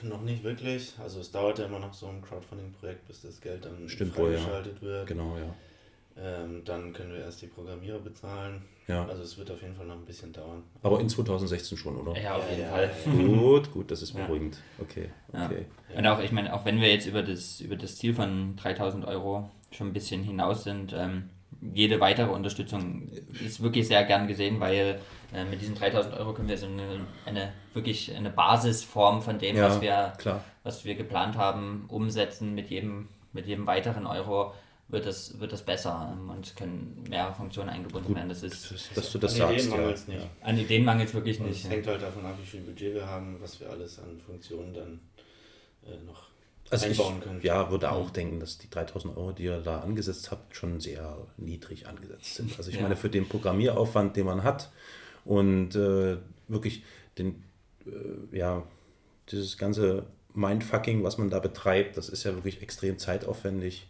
noch 0.01 0.21
nicht 0.21 0.43
wirklich. 0.43 0.93
Also 0.99 1.19
es 1.19 1.31
dauert 1.31 1.59
ja 1.59 1.65
immer 1.65 1.79
noch 1.79 1.93
so 1.93 2.07
ein 2.07 2.21
Crowdfunding-Projekt, 2.21 3.07
bis 3.07 3.21
das 3.21 3.39
Geld 3.41 3.65
dann 3.65 3.87
Stimmt 3.87 4.17
wohl, 4.17 4.31
ja. 4.31 4.39
freigeschaltet 4.39 4.81
wird. 4.81 5.07
Genau, 5.07 5.37
ja. 5.37 5.53
Ähm, 6.17 6.63
dann 6.65 6.93
können 6.93 7.13
wir 7.13 7.19
erst 7.19 7.41
die 7.41 7.47
Programmierer 7.47 7.99
bezahlen. 7.99 8.63
Ja. 8.91 9.05
Also 9.07 9.23
es 9.23 9.37
wird 9.37 9.49
auf 9.51 9.61
jeden 9.61 9.75
Fall 9.75 9.85
noch 9.85 9.95
ein 9.95 10.05
bisschen 10.05 10.31
dauern. 10.33 10.63
Aber 10.83 10.99
in 10.99 11.09
2016 11.09 11.77
schon, 11.77 11.95
oder? 11.97 12.19
Ja, 12.19 12.35
auf 12.35 12.43
Ja, 12.45 12.55
jeden 12.55 12.61
ja, 12.63 12.69
Fall. 12.69 12.91
Gut, 13.39 13.71
gut, 13.71 13.91
das 13.91 14.01
ist 14.01 14.13
Ja. 14.15 14.25
beruhigend. 14.25 14.57
Okay, 14.79 15.09
Ja. 15.33 15.45
okay. 15.45 15.65
Und 15.95 16.05
auch, 16.07 16.19
ich 16.19 16.31
meine, 16.31 16.53
auch 16.53 16.65
wenn 16.65 16.79
wir 16.79 16.89
jetzt 16.91 17.05
über 17.07 17.23
das, 17.23 17.59
über 17.61 17.75
das 17.75 17.97
Ziel 17.97 18.13
von 18.13 18.55
3000 18.57 19.05
Euro 19.05 19.49
schon 19.71 19.87
ein 19.87 19.93
bisschen 19.93 20.23
hinaus 20.23 20.63
sind, 20.63 20.93
ähm, 20.93 21.29
jede 21.73 21.99
weitere 21.99 22.31
Unterstützung 22.31 23.09
ist 23.45 23.61
wirklich 23.61 23.87
sehr 23.87 24.03
gern 24.05 24.27
gesehen, 24.27 24.59
weil 24.59 24.99
äh, 25.33 25.43
mit 25.45 25.61
diesen 25.61 25.75
3000 25.75 26.15
Euro 26.17 26.33
können 26.33 26.47
wir 26.49 26.57
so 26.57 26.65
eine, 26.65 27.01
eine 27.25 27.51
wirklich 27.73 28.15
eine 28.15 28.29
Basisform 28.31 29.21
von 29.21 29.37
dem, 29.37 29.55
Ja, 29.55 29.67
was, 29.67 29.81
wir, 29.81 30.13
klar. 30.17 30.43
was 30.63 30.85
wir 30.85 30.95
geplant 30.95 31.37
haben, 31.37 31.85
umsetzen. 31.87 32.55
Mit 32.55 32.69
jedem, 32.69 33.09
mit 33.33 33.45
jedem 33.47 33.67
weiteren 33.67 34.05
Euro 34.07 34.53
wird 34.91 35.05
es, 35.05 35.39
wird 35.39 35.53
es 35.53 35.61
besser 35.61 36.17
und 36.29 36.45
es 36.45 36.55
können 36.55 37.03
mehr 37.09 37.33
Funktionen 37.33 37.69
eingebunden 37.69 38.13
werden. 38.15 38.29
Das 38.29 38.43
ist, 38.43 38.71
Dass, 38.71 38.89
dass 38.93 39.11
du 39.11 39.17
das 39.17 39.39
An 39.39 39.51
Ideen 39.53 39.59
sagst. 39.59 39.71
Ja. 39.71 39.77
mangelt's 39.77 40.07
nicht. 40.07 40.27
an 40.41 40.57
Ideen 40.57 40.85
mangelt 40.85 41.07
es 41.09 41.13
wirklich 41.15 41.39
Und 41.39 41.47
nicht. 41.47 41.63
es 41.63 41.69
hängt 41.69 41.87
halt 41.87 42.01
davon 42.01 42.25
ab, 42.25 42.35
wie 42.41 42.45
viel 42.45 42.61
Budget 42.61 42.93
wir 42.93 43.07
haben, 43.07 43.37
was 43.41 43.59
wir 43.59 43.69
alles 43.69 43.99
an 43.99 44.19
Funktionen 44.25 44.73
dann 44.73 44.99
äh, 45.85 45.97
noch 46.05 46.27
Also 46.69 46.87
ich 46.87 46.99
einbauen 46.99 47.19
können. 47.21 47.39
ja, 47.41 47.71
würde 47.71 47.91
auch 47.91 48.09
denken, 48.11 48.39
dass 48.39 48.57
die 48.57 48.69
3000 48.69 49.15
Euro, 49.17 49.31
die 49.31 49.43
ihr 49.45 49.61
da 49.61 49.79
angesetzt 49.79 50.29
habt, 50.31 50.55
schon 50.55 50.79
sehr 50.79 51.17
niedrig 51.37 51.87
angesetzt 51.87 52.35
sind. 52.35 52.57
Also 52.57 52.69
ich 52.69 52.75
Ja. 52.77 52.83
meine, 52.83 52.95
für 52.95 53.09
den 53.09 53.27
Programmieraufwand, 53.27 54.15
den 54.17 54.25
man 54.25 54.43
hat 54.43 54.71
und 55.25 55.75
äh, 55.75 56.17
wirklich 56.47 56.83
den, 57.17 57.43
äh, 57.85 58.37
ja, 58.37 58.63
dieses 59.31 59.57
ganze 59.57 60.05
Mindfucking, 60.33 61.03
was 61.03 61.17
man 61.17 61.29
da 61.29 61.39
betreibt, 61.39 61.95
das 61.97 62.09
ist 62.09 62.23
ja 62.23 62.33
wirklich 62.35 62.61
extrem 62.61 62.97
zeitaufwendig 62.97 63.87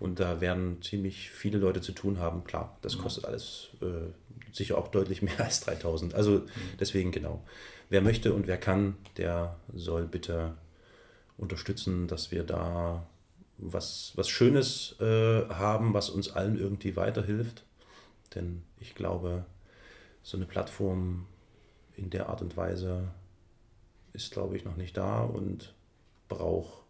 und 0.00 0.18
da 0.18 0.40
werden 0.40 0.80
ziemlich 0.82 1.30
viele 1.30 1.58
Leute 1.58 1.82
zu 1.82 1.92
tun 1.92 2.18
haben. 2.18 2.42
Klar, 2.44 2.78
das 2.80 2.96
kostet 2.96 3.26
alles 3.26 3.68
äh, 3.82 4.10
sicher 4.50 4.78
auch 4.78 4.88
deutlich 4.88 5.20
mehr 5.20 5.38
als 5.44 5.60
3000. 5.60 6.14
Also 6.14 6.46
deswegen 6.80 7.12
genau. 7.12 7.44
Wer 7.90 8.00
möchte 8.00 8.32
und 8.32 8.46
wer 8.46 8.56
kann, 8.56 8.96
der 9.18 9.56
soll 9.74 10.06
bitte 10.06 10.56
unterstützen, 11.36 12.08
dass 12.08 12.30
wir 12.30 12.44
da 12.44 13.06
was, 13.58 14.12
was 14.14 14.30
Schönes 14.30 14.96
äh, 15.00 15.46
haben, 15.50 15.92
was 15.92 16.08
uns 16.08 16.30
allen 16.30 16.58
irgendwie 16.58 16.96
weiterhilft. 16.96 17.64
Denn 18.34 18.62
ich 18.78 18.94
glaube, 18.94 19.44
so 20.22 20.38
eine 20.38 20.46
Plattform 20.46 21.26
in 21.94 22.08
der 22.08 22.30
Art 22.30 22.40
und 22.40 22.56
Weise 22.56 23.08
ist, 24.14 24.32
glaube 24.32 24.56
ich, 24.56 24.64
noch 24.64 24.76
nicht 24.76 24.96
da 24.96 25.22
und 25.22 25.74
braucht, 26.28 26.84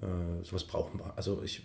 äh, 0.00 0.42
sowas 0.42 0.64
brauchen 0.64 1.00
wir. 1.00 1.12
Also 1.16 1.42
ich, 1.42 1.62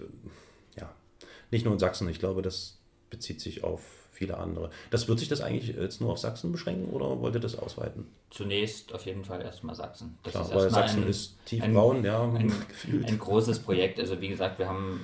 nicht 1.52 1.66
nur 1.66 1.74
in 1.74 1.80
Sachsen, 1.80 2.08
ich 2.10 2.20
glaube, 2.20 2.42
das 2.42 2.78
bezieht 3.10 3.42
sich 3.42 3.64
auf 3.64 3.82
viele 4.12 4.38
andere. 4.38 4.70
Das 4.92 5.08
wird 5.08 5.20
sich 5.20 5.30
das 5.30 5.40
eigentlich 5.42 5.76
jetzt 5.76 6.02
nur 6.02 6.12
auf 6.12 6.20
Sachsen 6.20 6.52
beschränken 6.52 6.90
oder 6.92 7.20
wollt 7.22 7.36
ihr 7.36 7.40
das 7.42 7.58
ausweiten? 7.58 8.06
Zunächst 8.30 8.94
auf 8.94 9.06
jeden 9.06 9.24
Fall 9.24 9.42
erstmal 9.42 9.76
Sachsen. 9.76 10.18
Das 10.24 10.34
Klar, 10.34 10.46
ist 10.46 10.56
weil 10.56 10.70
Sachsen 10.70 11.04
ein- 11.04 11.10
ist 11.10 11.38
tief 11.46 11.64
ein- 11.64 11.74
ja, 12.04 12.24
ein, 12.24 12.48
gefühlt. 12.68 13.08
ein 13.08 13.18
großes 13.18 13.60
Projekt. 13.60 14.00
Also 14.00 14.20
wie 14.22 14.28
gesagt, 14.28 14.60
wir 14.60 14.68
haben 14.68 15.00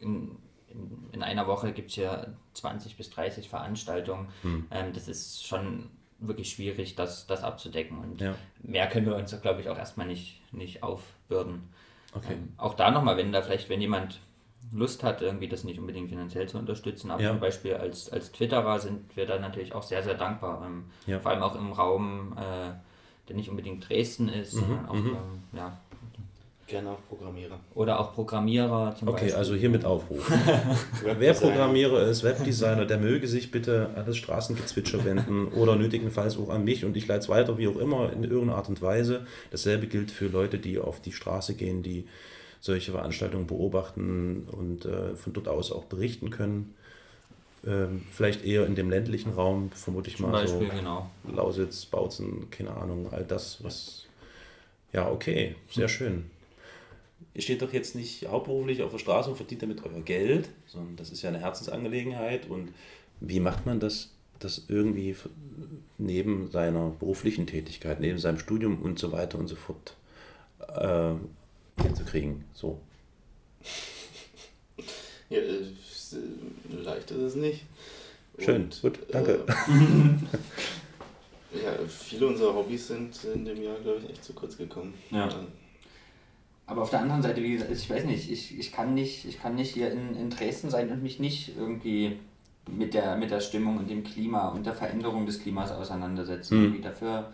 in, 0.00 0.38
in 1.12 1.22
einer 1.22 1.46
Woche 1.46 1.72
gibt 1.72 1.90
es 1.90 1.96
ja 1.96 2.26
20 2.54 2.96
bis 2.96 3.10
30 3.10 3.48
Veranstaltungen. 3.48 4.28
Hm. 4.42 4.66
Ähm, 4.70 4.92
das 4.94 5.08
ist 5.08 5.46
schon 5.46 5.90
wirklich 6.20 6.50
schwierig, 6.50 6.94
das, 6.94 7.26
das 7.26 7.42
abzudecken. 7.42 7.98
Und 7.98 8.20
Ja. 8.20 8.34
mehr 8.62 8.86
können 8.88 9.06
wir 9.06 9.16
uns, 9.16 9.38
glaube 9.42 9.60
ich, 9.60 9.68
auch 9.68 9.76
erstmal 9.76 10.06
nicht, 10.06 10.40
nicht 10.52 10.82
aufbürden. 10.84 11.68
Okay. 12.14 12.34
Ähm, 12.34 12.52
auch 12.58 12.74
da 12.74 12.90
nochmal, 12.92 13.16
wenn 13.16 13.32
da 13.32 13.42
vielleicht, 13.42 13.68
wenn 13.68 13.80
jemand 13.80 14.20
Lust 14.74 15.02
hat, 15.02 15.20
irgendwie 15.22 15.48
das 15.48 15.64
nicht 15.64 15.78
unbedingt 15.78 16.08
finanziell 16.08 16.48
zu 16.48 16.58
unterstützen, 16.58 17.10
aber 17.10 17.22
Ja. 17.22 17.30
zum 17.30 17.40
Beispiel 17.40 17.74
als, 17.74 18.10
als 18.10 18.32
Twitterer 18.32 18.78
sind 18.80 19.14
wir 19.16 19.26
da 19.26 19.38
natürlich 19.38 19.74
auch 19.74 19.82
sehr, 19.82 20.02
sehr 20.02 20.14
dankbar. 20.14 20.62
Ähm, 20.66 20.84
Ja. 21.06 21.20
Vor 21.20 21.30
allem 21.30 21.42
auch 21.42 21.54
im 21.56 21.72
Raum, 21.72 22.34
äh, 22.38 22.72
der 23.28 23.36
nicht 23.36 23.48
unbedingt 23.50 23.88
Dresden 23.88 24.28
ist, 24.28 24.52
sondern 24.52 24.86
auch, 24.88 24.94
mhm. 24.94 25.08
ähm, 25.10 25.42
ja, 25.58 25.78
Gerne 26.68 26.90
auch 26.92 26.98
Programmierer. 27.08 27.58
oder 27.74 28.00
auch 28.00 28.14
Programmierer 28.14 28.94
zum 28.96 29.08
Okay, 29.08 29.22
Beispiel. 29.24 29.34
also 29.38 29.54
hiermit 29.54 29.84
Aufruf. 29.84 30.30
Wer. 31.18 31.34
Programmierer 31.34 32.04
ist, 32.04 32.22
Webdesigner, 32.22 32.86
der 32.86 32.96
möge 32.98 33.26
sich 33.28 33.50
bitte 33.50 33.90
an 33.94 34.06
das 34.06 34.16
Straßengezwitscher 34.16 35.04
wenden 35.04 35.48
oder 35.48 35.76
nötigenfalls 35.76 36.38
auch 36.38 36.48
an 36.48 36.64
mich 36.64 36.84
und 36.86 36.96
ich 36.96 37.06
leite 37.06 37.20
es 37.20 37.28
weiter, 37.28 37.58
wie 37.58 37.68
auch 37.68 37.76
immer, 37.76 38.10
in 38.12 38.22
irgendeiner 38.24 38.56
Art 38.56 38.68
und 38.70 38.80
Weise. 38.80 39.26
Dasselbe 39.50 39.86
gilt 39.86 40.10
für 40.10 40.28
Leute, 40.28 40.58
die 40.58 40.78
auf 40.78 41.00
die 41.00 41.12
Straße 41.12 41.54
gehen, 41.56 41.82
die 41.82 42.06
solche 42.62 42.92
Veranstaltungen 42.92 43.48
beobachten 43.48 44.48
und 44.52 44.84
äh, 44.84 45.16
von 45.16 45.32
dort 45.32 45.48
aus 45.48 45.72
auch 45.72 45.84
berichten 45.84 46.30
können. 46.30 46.74
Ähm, 47.66 48.06
vielleicht 48.10 48.44
eher 48.44 48.66
in 48.66 48.76
dem 48.76 48.88
ländlichen 48.88 49.32
Raum, 49.32 49.70
vermute 49.72 50.08
ich 50.08 50.16
Zum 50.16 50.30
mal 50.30 50.42
Beispiel, 50.42 50.68
so. 50.68 50.76
genau. 50.76 51.10
Lausitz, 51.28 51.84
Bautzen, 51.86 52.48
keine 52.50 52.70
Ahnung, 52.70 53.08
all 53.12 53.24
das, 53.24 53.62
was. 53.64 54.06
Ja, 54.92 55.10
okay, 55.10 55.56
sehr 55.70 55.88
schön. 55.88 56.30
ihr 57.34 57.42
steht 57.42 57.62
doch 57.62 57.72
jetzt 57.72 57.96
nicht 57.96 58.28
hauptberuflich 58.28 58.82
auf 58.82 58.92
der 58.92 58.98
Straße 58.98 59.30
und 59.30 59.36
verdient 59.36 59.62
damit 59.62 59.84
euer 59.84 60.00
Geld, 60.02 60.48
sondern 60.66 60.94
das 60.96 61.10
ist 61.10 61.22
ja 61.22 61.30
eine 61.30 61.40
Herzensangelegenheit. 61.40 62.48
Und 62.48 62.72
wie 63.20 63.40
macht 63.40 63.66
man 63.66 63.80
das, 63.80 64.10
das 64.38 64.66
irgendwie 64.68 65.16
neben 65.98 66.50
seiner 66.52 66.90
beruflichen 66.90 67.46
Tätigkeit, 67.48 68.00
neben 68.00 68.18
seinem 68.18 68.38
Studium 68.38 68.80
und 68.82 69.00
so 69.00 69.10
weiter 69.10 69.38
und 69.38 69.48
so 69.48 69.56
fort 69.56 69.96
äh, 70.76 71.14
hinzukriegen? 71.80 72.44
So. 72.52 72.80
Ja, 75.28 75.38
äh, 75.38 75.64
leicht 76.70 77.10
ist 77.10 77.18
es 77.18 77.34
nicht. 77.36 77.64
Schön, 78.38 78.64
Und, 78.64 78.82
gut, 78.82 78.98
danke. 79.10 79.44
Äh, 79.46 79.46
ja, 81.64 81.72
viele 81.86 82.28
unserer 82.28 82.54
Hobbys 82.54 82.88
sind 82.88 83.24
in 83.24 83.44
dem 83.44 83.62
Jahr, 83.62 83.76
glaube 83.76 84.00
ich, 84.02 84.10
echt 84.10 84.24
zu 84.24 84.32
kurz 84.32 84.56
gekommen. 84.56 84.94
Ja. 85.10 85.28
Aber 86.66 86.82
auf 86.82 86.90
der 86.90 87.00
anderen 87.00 87.22
Seite, 87.22 87.42
wie 87.42 87.52
gesagt, 87.52 87.70
ich 87.70 87.90
weiß 87.90 88.04
nicht, 88.04 88.30
ich, 88.30 88.58
ich, 88.58 88.72
kann, 88.72 88.94
nicht, 88.94 89.24
ich 89.26 89.40
kann 89.40 89.54
nicht 89.54 89.74
hier 89.74 89.90
in, 89.90 90.16
in 90.16 90.30
Dresden 90.30 90.70
sein 90.70 90.90
und 90.90 91.02
mich 91.02 91.18
nicht 91.18 91.56
irgendwie 91.56 92.18
mit 92.70 92.94
der, 92.94 93.16
mit 93.16 93.30
der 93.30 93.40
Stimmung 93.40 93.78
und 93.78 93.90
dem 93.90 94.04
Klima 94.04 94.48
und 94.48 94.64
der 94.64 94.74
Veränderung 94.74 95.26
des 95.26 95.40
Klimas 95.40 95.72
auseinandersetzen. 95.72 96.62
Irgendwie 96.62 96.82
dafür, 96.82 97.32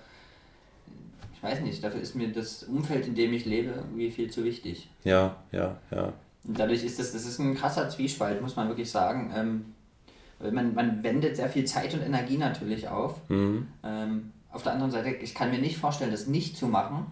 ich 1.39 1.43
weiß 1.45 1.61
nicht, 1.61 1.85
dafür 1.85 2.01
ist 2.01 2.17
mir 2.17 2.33
das 2.33 2.65
Umfeld, 2.65 3.07
in 3.07 3.15
dem 3.15 3.33
ich 3.33 3.45
lebe, 3.45 3.71
irgendwie 3.71 4.11
viel 4.11 4.29
zu 4.29 4.43
wichtig. 4.43 4.89
Ja, 5.05 5.37
ja, 5.53 5.77
ja. 5.93 6.13
Und 6.43 6.59
dadurch 6.59 6.83
ist 6.83 6.99
das, 6.99 7.13
das 7.13 7.25
ist 7.25 7.39
ein 7.39 7.55
krasser 7.55 7.89
Zwiespalt, 7.91 8.43
muss 8.43 8.57
man 8.57 8.67
wirklich 8.67 8.91
sagen. 8.91 9.33
Ähm, 9.37 10.53
man, 10.53 10.75
man 10.75 11.05
wendet 11.05 11.37
sehr 11.37 11.49
viel 11.49 11.65
Zeit 11.65 11.95
und 11.95 12.03
Energie 12.03 12.39
natürlich 12.39 12.89
auf. 12.89 13.21
Mhm. 13.29 13.69
Ähm, 13.85 14.33
auf 14.51 14.65
der 14.65 14.73
anderen 14.73 14.91
Seite, 14.91 15.11
ich 15.11 15.33
kann 15.33 15.53
mir 15.53 15.61
nicht 15.61 15.79
vorstellen, 15.79 16.11
das 16.11 16.27
nicht 16.27 16.57
zu 16.57 16.67
machen. 16.67 17.07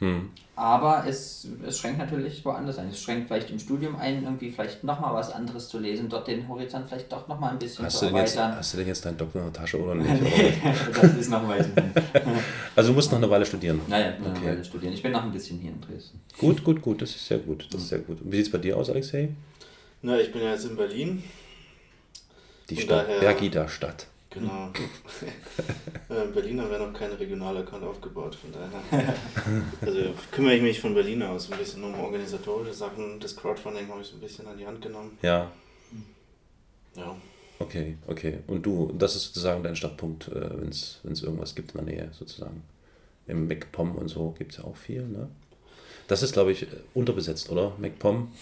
Mhm. 0.00 0.30
Aber 0.56 1.04
es, 1.06 1.46
es 1.66 1.78
schränkt 1.78 1.98
natürlich 1.98 2.44
woanders 2.44 2.76
ein. 2.78 2.88
Es 2.90 3.00
schränkt 3.02 3.28
vielleicht 3.28 3.48
im 3.50 3.58
Studium 3.58 3.96
ein, 3.96 4.22
irgendwie 4.24 4.50
vielleicht 4.50 4.84
nochmal 4.84 5.14
was 5.14 5.30
anderes 5.32 5.68
zu 5.70 5.78
lesen, 5.78 6.08
dort 6.10 6.28
den 6.28 6.46
Horizont 6.48 6.86
vielleicht 6.88 7.10
doch 7.10 7.26
nochmal 7.28 7.52
ein 7.52 7.58
bisschen 7.58 7.84
Hast 7.86 7.98
zu 7.98 8.04
du, 8.06 8.10
denn 8.12 8.20
jetzt, 8.20 8.36
erweitern. 8.36 8.58
hast 8.58 8.72
du 8.74 8.76
denn 8.78 8.86
jetzt 8.88 9.04
deinen 9.06 9.16
Doktor 9.16 9.38
in 9.40 9.52
der 9.52 9.62
Tasche 9.62 9.80
oder 9.82 9.94
nicht? 9.96 10.22
das 11.00 11.14
ist 11.16 11.30
noch 11.30 11.46
weit. 11.48 11.66
Also 12.76 12.90
du 12.90 12.94
musst 12.94 13.10
noch 13.10 13.18
eine 13.18 13.28
Weile 13.28 13.44
studieren. 13.44 13.80
Naja, 13.88 14.12
ich 14.20 14.26
Okay. 14.26 14.52
okay. 14.52 14.64
studieren. 14.64 14.92
Ich 14.94 15.02
bin 15.02 15.12
noch 15.12 15.22
ein 15.24 15.32
bisschen 15.32 15.58
hier 15.58 15.70
in 15.70 15.80
Dresden. 15.80 16.20
Gut, 16.38 16.62
gut, 16.62 16.80
gut, 16.80 17.02
das 17.02 17.10
ist 17.10 17.26
sehr 17.26 17.38
gut. 17.38 17.66
Das 17.70 17.82
ist 17.82 17.88
sehr 17.88 17.98
gut. 17.98 18.20
Und 18.22 18.30
wie 18.30 18.36
sieht 18.36 18.46
es 18.46 18.52
bei 18.52 18.58
dir 18.58 18.76
aus, 18.76 18.88
Alexei? 18.90 19.30
Na, 20.02 20.18
ich 20.18 20.32
bin 20.32 20.40
ja 20.42 20.50
jetzt 20.52 20.64
in 20.66 20.76
Berlin. 20.76 21.22
Die 22.70 22.76
Stadt, 22.80 23.06
daher- 23.08 23.20
Bergida-Stadt. 23.20 24.06
Genau. 24.30 24.70
Äh, 26.08 26.24
in 26.24 26.32
Berlin 26.32 26.60
haben 26.60 26.70
wir 26.72 26.78
noch 26.80 26.92
keinen 26.92 27.12
Regionalaccount 27.12 27.84
aufgebaut, 27.84 28.34
von 28.34 28.50
daher. 28.52 29.14
Also 29.80 30.00
kümmere 30.32 30.54
ich 30.56 30.62
mich 30.62 30.80
von 30.80 30.92
Berlin 30.94 31.22
aus 31.22 31.50
ein 31.52 31.58
bisschen 31.58 31.84
um 31.84 31.94
organisatorische 32.00 32.74
Sachen. 32.74 33.20
Das 33.20 33.36
Crowdfunding 33.36 33.88
habe 33.88 34.00
ich 34.00 34.08
so 34.08 34.16
ein 34.16 34.20
bisschen 34.20 34.46
an 34.48 34.58
die 34.58 34.66
Hand 34.66 34.80
genommen. 34.82 35.16
Ja, 35.22 35.52
Ja. 36.96 37.14
okay, 37.60 37.96
okay. 38.08 38.38
Und 38.48 38.66
du, 38.66 38.92
das 38.98 39.14
ist 39.14 39.26
sozusagen 39.26 39.62
dein 39.62 39.76
Startpunkt, 39.76 40.26
äh, 40.28 40.50
wenn 40.60 40.68
es 40.70 40.98
irgendwas 41.22 41.54
gibt 41.54 41.72
in 41.76 41.84
der 41.84 41.94
Nähe, 41.94 42.08
sozusagen. 42.12 42.62
Im 43.28 43.46
MacPom 43.46 43.94
und 43.94 44.08
so 44.08 44.34
gibt 44.36 44.52
es 44.52 44.58
ja 44.58 44.64
auch 44.64 44.76
viel, 44.76 45.02
ne? 45.06 45.28
Das 46.08 46.24
ist, 46.24 46.32
glaube 46.32 46.50
ich, 46.50 46.66
unterbesetzt, 46.94 47.50
oder? 47.50 47.72
MacPom 47.78 48.32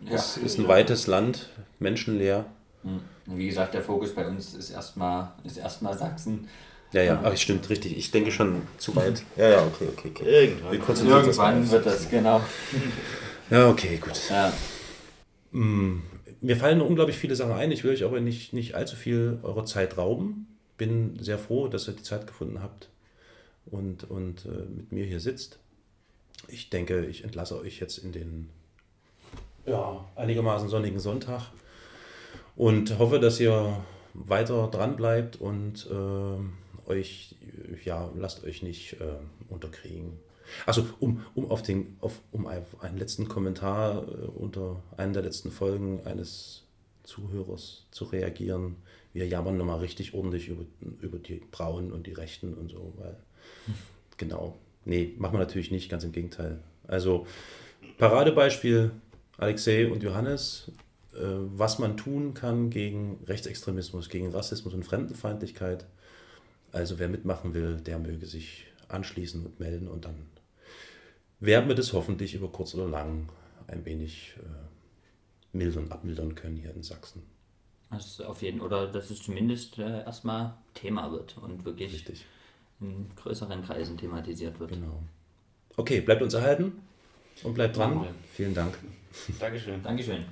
das 0.00 0.36
ist 0.36 0.58
ein 0.58 0.64
Ja. 0.64 0.68
weites 0.68 1.06
Land, 1.06 1.48
menschenleer. 1.78 2.44
Hm. 2.84 3.00
Wie 3.26 3.46
gesagt, 3.48 3.74
der 3.74 3.82
Fokus 3.82 4.14
bei 4.14 4.26
uns 4.26 4.54
ist 4.54 4.70
erstmal 4.70 5.32
ist 5.44 5.56
erstmal 5.56 5.96
Sachsen. 5.96 6.48
Ja, 6.92 7.02
ja, 7.02 7.20
ach, 7.24 7.36
stimmt, 7.36 7.68
richtig. 7.70 7.96
Ich 7.96 8.12
denke 8.12 8.30
schon 8.30 8.62
zu 8.78 8.94
weit. 8.94 9.22
Ja, 9.36 9.48
ja, 9.48 9.66
okay, 9.66 9.88
okay, 9.92 10.08
okay. 10.10 10.24
Wir 10.24 10.42
Irgendwann. 10.42 10.80
konzentrieren 10.80 11.24
uns 11.24 11.36
Irgendwann 11.38 11.64
mal. 11.64 11.70
wird 11.72 11.86
das, 11.86 12.08
genau. 12.08 12.40
Ja, 13.50 13.68
okay, 13.68 13.96
gut. 13.96 14.30
Ja. 14.30 14.52
Mir 15.50 16.56
fallen 16.56 16.80
unglaublich 16.80 17.16
viele 17.16 17.34
Sachen 17.34 17.52
ein. 17.52 17.72
Ich 17.72 17.82
will 17.82 17.92
euch 17.92 18.04
aber 18.04 18.20
nicht, 18.20 18.52
nicht 18.52 18.74
allzu 18.74 18.96
viel 18.96 19.40
eurer 19.42 19.64
Zeit 19.64 19.98
rauben. 19.98 20.46
Bin 20.76 21.18
sehr 21.20 21.38
froh, 21.38 21.68
dass 21.68 21.88
ihr 21.88 21.94
die 21.94 22.02
Zeit 22.02 22.26
gefunden 22.26 22.62
habt 22.62 22.90
und, 23.66 24.04
und 24.10 24.44
äh, 24.44 24.66
mit 24.76 24.92
mir 24.92 25.04
hier 25.04 25.20
sitzt. 25.20 25.58
Ich 26.48 26.70
denke, 26.70 27.06
ich 27.06 27.24
entlasse 27.24 27.58
euch 27.58 27.80
jetzt 27.80 27.98
in 27.98 28.12
den 28.12 28.50
ja, 29.66 30.04
einigermaßen 30.16 30.68
sonnigen 30.68 31.00
Sonntag 31.00 31.50
und 32.56 32.98
hoffe, 32.98 33.18
dass 33.18 33.40
ihr 33.40 33.84
weiter 34.14 34.68
dran 34.70 34.96
bleibt 34.96 35.36
und 35.36 35.88
äh, 35.90 36.88
euch, 36.90 37.34
ja, 37.84 38.10
lasst 38.16 38.44
euch 38.44 38.62
nicht 38.62 38.94
äh, 38.94 39.16
unterkriegen. 39.48 40.12
Also 40.66 40.86
um, 41.00 41.24
um 41.34 41.50
auf 41.50 41.62
den, 41.62 41.96
auf, 42.00 42.20
um 42.30 42.46
einen 42.46 42.98
letzten 42.98 43.28
Kommentar 43.28 44.06
äh, 44.06 44.26
unter 44.26 44.82
einer 44.96 45.14
der 45.14 45.22
letzten 45.22 45.50
Folgen 45.50 46.02
eines 46.04 46.62
Zuhörers 47.02 47.86
zu 47.90 48.04
reagieren. 48.04 48.76
Wir 49.12 49.26
jammern 49.26 49.56
nochmal 49.56 49.80
richtig 49.80 50.14
ordentlich 50.14 50.48
über, 50.48 50.64
über 51.00 51.18
die 51.18 51.40
Brauen 51.50 51.92
und 51.92 52.06
die 52.06 52.12
Rechten 52.12 52.54
und 52.54 52.70
so, 52.70 52.92
weil 52.96 53.16
genau. 54.16 54.56
Nee, 54.84 55.14
machen 55.18 55.34
wir 55.34 55.38
natürlich 55.38 55.70
nicht, 55.70 55.90
ganz 55.90 56.04
im 56.04 56.12
Gegenteil. 56.12 56.60
Also 56.86 57.26
Paradebeispiel 57.96 58.90
Alexei 59.36 59.90
und 59.90 60.02
Johannes, 60.02 60.70
was 61.18 61.78
man 61.78 61.96
tun 61.96 62.34
kann 62.34 62.70
gegen 62.70 63.22
Rechtsextremismus, 63.26 64.08
gegen 64.08 64.30
Rassismus 64.32 64.74
und 64.74 64.84
Fremdenfeindlichkeit. 64.84 65.86
Also 66.72 66.98
wer 66.98 67.08
mitmachen 67.08 67.54
will, 67.54 67.80
der 67.80 67.98
möge 67.98 68.26
sich 68.26 68.66
anschließen 68.88 69.44
und 69.44 69.60
melden 69.60 69.88
und 69.88 70.04
dann 70.04 70.26
werden 71.40 71.68
wir 71.68 71.74
das 71.74 71.92
hoffentlich 71.92 72.34
über 72.34 72.48
kurz 72.48 72.74
oder 72.74 72.88
lang 72.88 73.28
ein 73.66 73.84
wenig 73.84 74.34
äh, 74.38 75.56
mildern, 75.56 75.90
abmildern 75.90 76.34
können 76.34 76.56
hier 76.56 76.74
in 76.74 76.82
Sachsen. 76.82 77.22
Das 77.90 78.06
ist 78.06 78.22
auf 78.22 78.42
jeden 78.42 78.60
oder 78.60 78.86
dass 78.86 79.10
es 79.10 79.22
zumindest 79.22 79.78
äh, 79.78 80.04
erstmal 80.04 80.54
Thema 80.74 81.12
wird 81.12 81.36
und 81.38 81.64
wirklich 81.64 81.92
Richtig. 81.92 82.24
in 82.80 83.08
größeren 83.16 83.62
Kreisen 83.62 83.96
thematisiert 83.96 84.58
wird. 84.58 84.72
Genau. 84.72 85.02
Okay, 85.76 86.00
bleibt 86.00 86.22
uns 86.22 86.34
erhalten 86.34 86.72
und 87.42 87.54
bleibt 87.54 87.76
dran. 87.76 88.06
Vielen 88.32 88.54
Dank. 88.54 88.78
Dankeschön. 89.38 89.82
Dankeschön. 89.82 90.24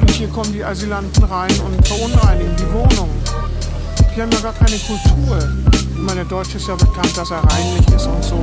Und 0.00 0.10
hier 0.10 0.28
kommen 0.28 0.52
die 0.52 0.64
Asylanten 0.64 1.24
rein 1.24 1.50
und 1.60 1.86
verunreinigen 1.86 2.56
die 2.56 2.72
Wohnung. 2.72 3.10
Die 4.14 4.20
haben 4.20 4.30
ja 4.30 4.40
gar 4.40 4.52
keine 4.52 4.76
Kultur. 4.78 5.38
Ich 5.72 5.98
meine, 5.98 6.16
der 6.16 6.24
Deutsche 6.24 6.58
ist 6.58 6.68
ja 6.68 6.74
bekannt, 6.74 7.16
dass 7.16 7.30
er 7.30 7.38
reinlich 7.38 7.88
ist 7.88 8.06
und 8.06 8.22
so. 8.22 8.36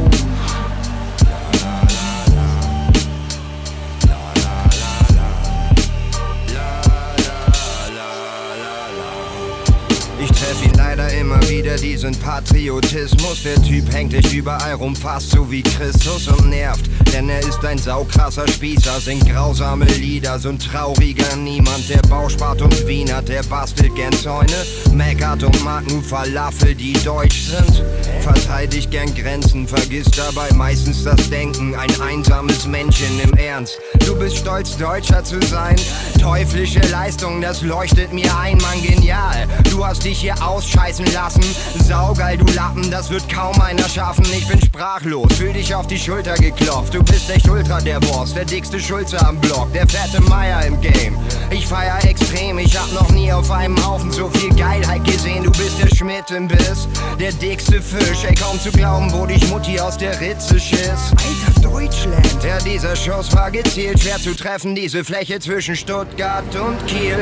Immer 11.30 11.49
wieder, 11.49 11.75
diesen 11.75 12.15
Patriotismus. 12.15 13.43
Der 13.43 13.61
Typ 13.61 13.93
hängt 13.93 14.13
echt 14.15 14.34
überall 14.34 14.73
rum, 14.73 14.95
fast 14.95 15.30
so 15.30 15.49
wie 15.51 15.61
Christus 15.61 16.27
und 16.27 16.49
nervt. 16.49 16.89
Denn 17.13 17.30
er 17.30 17.39
ist 17.39 17.63
ein 17.63 17.77
saukrasser 17.77 18.47
Spießer, 18.47 18.99
singt 18.99 19.30
grausame 19.30 19.86
Lieder, 19.86 20.39
so 20.39 20.49
ein 20.49 20.57
trauriger 20.57 21.36
Niemand. 21.36 21.88
Der 21.88 22.01
Bauspart 22.09 22.61
und 22.63 22.88
Wiener, 22.88 23.21
der 23.21 23.43
bastelt 23.43 23.95
gern 23.95 24.13
Zäune, 24.13 24.65
meckert 24.91 25.43
und 25.43 25.63
mag 25.63 25.88
nur 25.88 26.01
Falafel, 26.01 26.73
die 26.73 26.93
deutsch 26.93 27.41
sind. 27.41 27.84
Verteidigt 28.21 28.89
gern 28.89 29.13
Grenzen, 29.13 29.67
vergisst 29.67 30.17
dabei 30.17 30.51
meistens 30.55 31.03
das 31.03 31.30
Denken. 31.30 31.75
Ein 31.75 32.01
einsames 32.01 32.65
Männchen 32.65 33.19
im 33.19 33.34
Ernst. 33.34 33.80
Du 34.10 34.16
bist 34.16 34.38
stolz, 34.38 34.76
Deutscher 34.76 35.24
zu 35.24 35.39
sein. 35.39 35.76
Teuflische 36.20 36.80
Leistung, 36.89 37.41
das 37.41 37.62
leuchtet 37.62 38.12
mir 38.12 38.36
ein, 38.36 38.57
Mann, 38.57 38.82
genial. 38.82 39.47
Du 39.70 39.86
hast 39.86 40.03
dich 40.03 40.22
hier 40.22 40.34
ausscheißen 40.43 41.05
lassen. 41.14 41.43
Saugeil, 41.88 42.36
du 42.39 42.51
Lappen, 42.53 42.89
das 42.89 43.12
wird 43.12 43.30
kaum 43.30 43.62
einer 43.62 43.88
schaffen. 43.88 44.26
Ich 44.34 44.47
bin 44.47 44.60
sprachlos, 44.60 45.32
fühl 45.34 45.53
dich 45.53 45.76
auf 45.76 45.86
die 45.86 45.99
Schulter 45.99 46.34
geklopft. 46.34 46.95
Du 46.95 47.03
bist 47.03 47.30
echt 47.30 47.47
ultra 47.47 47.80
der 47.82 47.99
Boss, 47.99 48.34
der 48.34 48.45
dickste 48.45 48.80
Schulze 48.80 49.24
am 49.28 49.39
Block, 49.39 49.72
der 49.74 49.88
fette 49.88 50.20
Meier 50.24 50.66
im 50.66 50.82
Game. 50.82 51.16
Ich 51.51 51.68
feier 51.68 52.03
extrem, 52.03 52.57
ich 52.57 52.76
hab 52.76 52.91
noch 52.91 53.12
nie 53.12 53.32
auf 53.32 53.51
einem 53.51 53.78
Haufen 53.86 54.12
so 54.12 54.28
viel 54.30 54.53
Geilheit 54.55 55.05
gesehen. 55.05 55.43
Du 55.43 55.51
bist 55.51 55.80
der 55.82 55.95
Schmidt 55.95 56.32
im 56.32 56.47
Biss, 56.47 56.88
der 57.20 57.32
dickste 57.34 57.80
Fisch. 57.80 58.24
Ey, 58.28 58.34
kaum 58.34 58.60
zu 58.60 58.72
glauben, 58.72 59.14
wo 59.14 59.28
dich 59.28 59.47
Mutti 59.49 59.80
aus 59.80 59.97
der 59.97 60.20
Ritze 60.20 60.60
schiss. 60.60 61.12
Alter 61.12 61.62
Deutschland! 61.62 62.43
Ja, 62.43 62.57
dieser 62.60 62.95
Schuss 62.95 63.32
war 63.36 63.51
gezielt, 63.51 63.99
schwer 64.02 64.20
zu 64.20 64.36
treffen, 64.36 64.76
diese 64.76 65.04
Fläche 65.04 65.39
zwischen 65.39 65.76
Stuttgart 65.76 66.56
und 66.56 66.86
Kiel. 66.88 67.18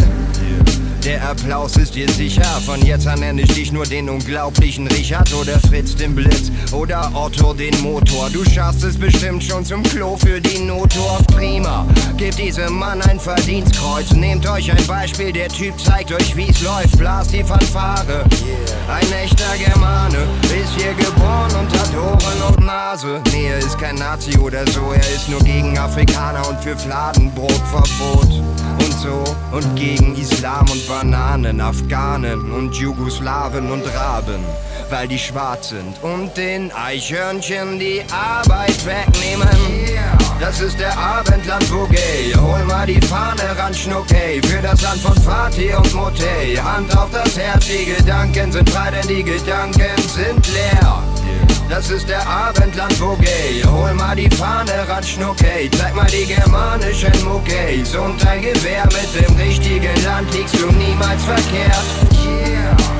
Der 1.04 1.28
Applaus 1.30 1.78
ist 1.78 1.96
dir 1.96 2.10
sicher. 2.10 2.44
Von 2.66 2.82
jetzt 2.86 3.08
an 3.08 3.22
nenne 3.22 3.42
ich 3.42 3.54
dich 3.54 3.72
nur 3.72 3.86
den 3.86 4.10
unglaublichen 4.10 4.88
Richard 4.88 5.34
oder 5.34 5.60
Fritz 5.62 5.96
den 5.96 6.14
Blitz 6.14 6.52
oder 6.74 7.10
Otto 7.14 7.54
den 7.54 7.80
Motor. 7.82 8.30
Du 8.30 8.44
schaffst 8.44 8.84
es 8.84 8.98
bestimmt 8.98 9.44
schon 9.44 9.64
zum 9.64 9.82
Klo 9.84 10.18
für 10.18 10.42
die 10.42 10.60
Notor. 10.60 11.20
Prima, 11.34 11.88
gebt 12.28 12.40
diesem 12.40 12.74
Mann 12.74 13.02
ein 13.04 13.20
Verdienstkreuz. 13.20 14.12
Nehmt 14.12 14.50
euch 14.50 14.70
ein 14.70 14.86
Beispiel, 14.86 15.32
der 15.32 15.48
Typ 15.48 15.80
zeigt 15.80 16.12
euch 16.12 16.36
wie's 16.36 16.62
läuft. 16.62 16.98
Blast 16.98 17.32
die 17.32 17.44
Fanfare. 17.44 18.26
Ein 18.90 19.12
echter 19.14 19.58
Germane 19.58 20.28
ist 20.44 20.74
hier 20.76 20.94
geboren 20.94 21.52
und 21.58 21.80
hat 21.80 21.96
Ohren 21.96 22.42
und 22.50 22.66
Nase. 22.66 23.22
Nee, 23.32 23.48
er 23.48 23.60
ist 23.60 23.78
kein 23.80 23.96
Nazi 23.96 24.38
oder 24.38 24.68
so, 24.68 24.92
er 24.92 25.10
ist 25.16 25.30
nur 25.30 25.40
gegen 25.40 25.78
Afrikaner 25.78 26.48
und 26.50 26.60
für 26.62 26.76
Fladenbrotverbot. 26.78 28.44
Und 28.80 28.94
so 28.94 29.24
und 29.52 29.76
gegen 29.76 30.16
Islam 30.16 30.70
und 30.70 30.86
Bananen, 30.88 31.62
Afghanen 31.62 32.52
und 32.52 32.76
Jugoslawen 32.76 33.72
und 33.72 33.86
Raben, 33.96 34.44
weil 34.90 35.08
die 35.08 35.20
schwarz 35.20 35.70
sind 35.70 36.04
und 36.04 36.36
den 36.36 36.72
Eichhörnchen 36.74 37.80
die 37.80 38.04
Arbeit 38.12 38.86
wegnehmen. 38.86 40.27
Das 40.40 40.62
ist 40.62 40.80
der 40.80 40.96
Abendland 40.98 41.70
Boogie. 41.70 42.34
Hol 42.40 42.64
mal 42.66 42.86
die 42.86 43.02
Fahne 43.02 43.58
ran, 43.58 43.74
Schnuckey. 43.74 44.42
Für 44.46 44.62
das 44.62 44.82
Land 44.82 45.02
von 45.02 45.16
Fatih 45.24 45.76
und 45.76 45.94
Motey. 45.94 46.56
Hand 46.56 46.96
auf 46.96 47.10
das 47.12 47.38
Herz, 47.38 47.66
die 47.66 47.86
Gedanken 47.86 48.52
sind 48.52 48.70
frei, 48.70 48.92
denn 48.92 49.08
die 49.08 49.24
Gedanken 49.24 50.02
sind 50.08 50.48
leer. 50.54 51.04
Das 51.70 51.90
ist 51.90 52.08
der 52.08 52.26
Abendland 52.28 52.98
Boogie. 53.00 53.64
Hol 53.66 53.94
mal 53.94 54.16
die 54.16 54.30
Fahne 54.30 54.88
ran, 54.88 55.04
Schnuckey. 55.04 55.70
Zeig 55.72 55.96
mal 55.96 56.08
die 56.08 56.26
germanischen 56.26 57.26
Muckeys. 57.26 57.96
Und 57.96 58.24
dein 58.24 58.42
Gewehr 58.42 58.86
mit 58.86 59.28
dem 59.28 59.36
richtigen 59.36 60.04
Land 60.04 60.34
liegst 60.34 60.56
du 60.56 60.68
niemals 60.72 61.24
verkehrt. 61.24 61.86
Yeah. 62.24 62.97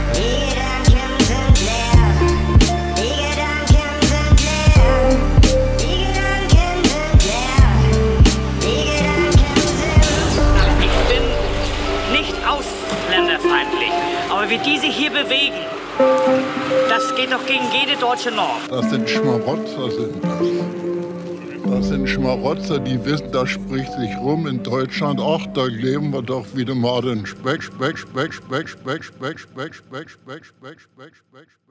Aber 14.48 14.50
wie 14.50 14.58
die 14.70 14.78
sich 14.78 14.96
hier 14.96 15.10
bewegen, 15.10 15.56
das 16.90 17.16
geht 17.16 17.32
doch 17.32 17.46
gegen 17.46 17.66
jede 17.72 18.00
deutsche 18.00 18.32
Norm. 18.32 18.62
Das 18.70 18.90
sind 18.90 19.10
Schmarotzer, 19.10 19.92
sind 19.92 20.24
das. 20.24 21.70
Das 21.70 21.88
sind 21.90 22.08
Schmarotzer, 22.08 22.80
die 22.80 23.04
wissen, 23.04 23.32
das 23.32 23.50
spricht 23.50 23.92
sich 23.94 24.16
rum 24.18 24.48
in 24.48 24.64
Deutschland. 24.64 25.20
Ach, 25.22 25.46
da 25.54 25.66
leben 25.66 26.12
wir 26.12 26.22
doch 26.22 26.46
wieder 26.56 26.76
mal 26.76 27.02
den 27.02 27.26
Speck, 27.26 27.62
Speck, 27.62 27.98
Speck, 27.98 28.34
Speck, 28.34 28.70
Speck, 28.70 29.04
Speck, 29.04 29.40
Speck, 29.40 30.10
Speck, 30.10 30.10
Speck, 30.10 30.46
Speck, 30.46 30.80
Speck, 30.80 30.80
Speck, 30.80 31.48
Speck. 31.66 31.67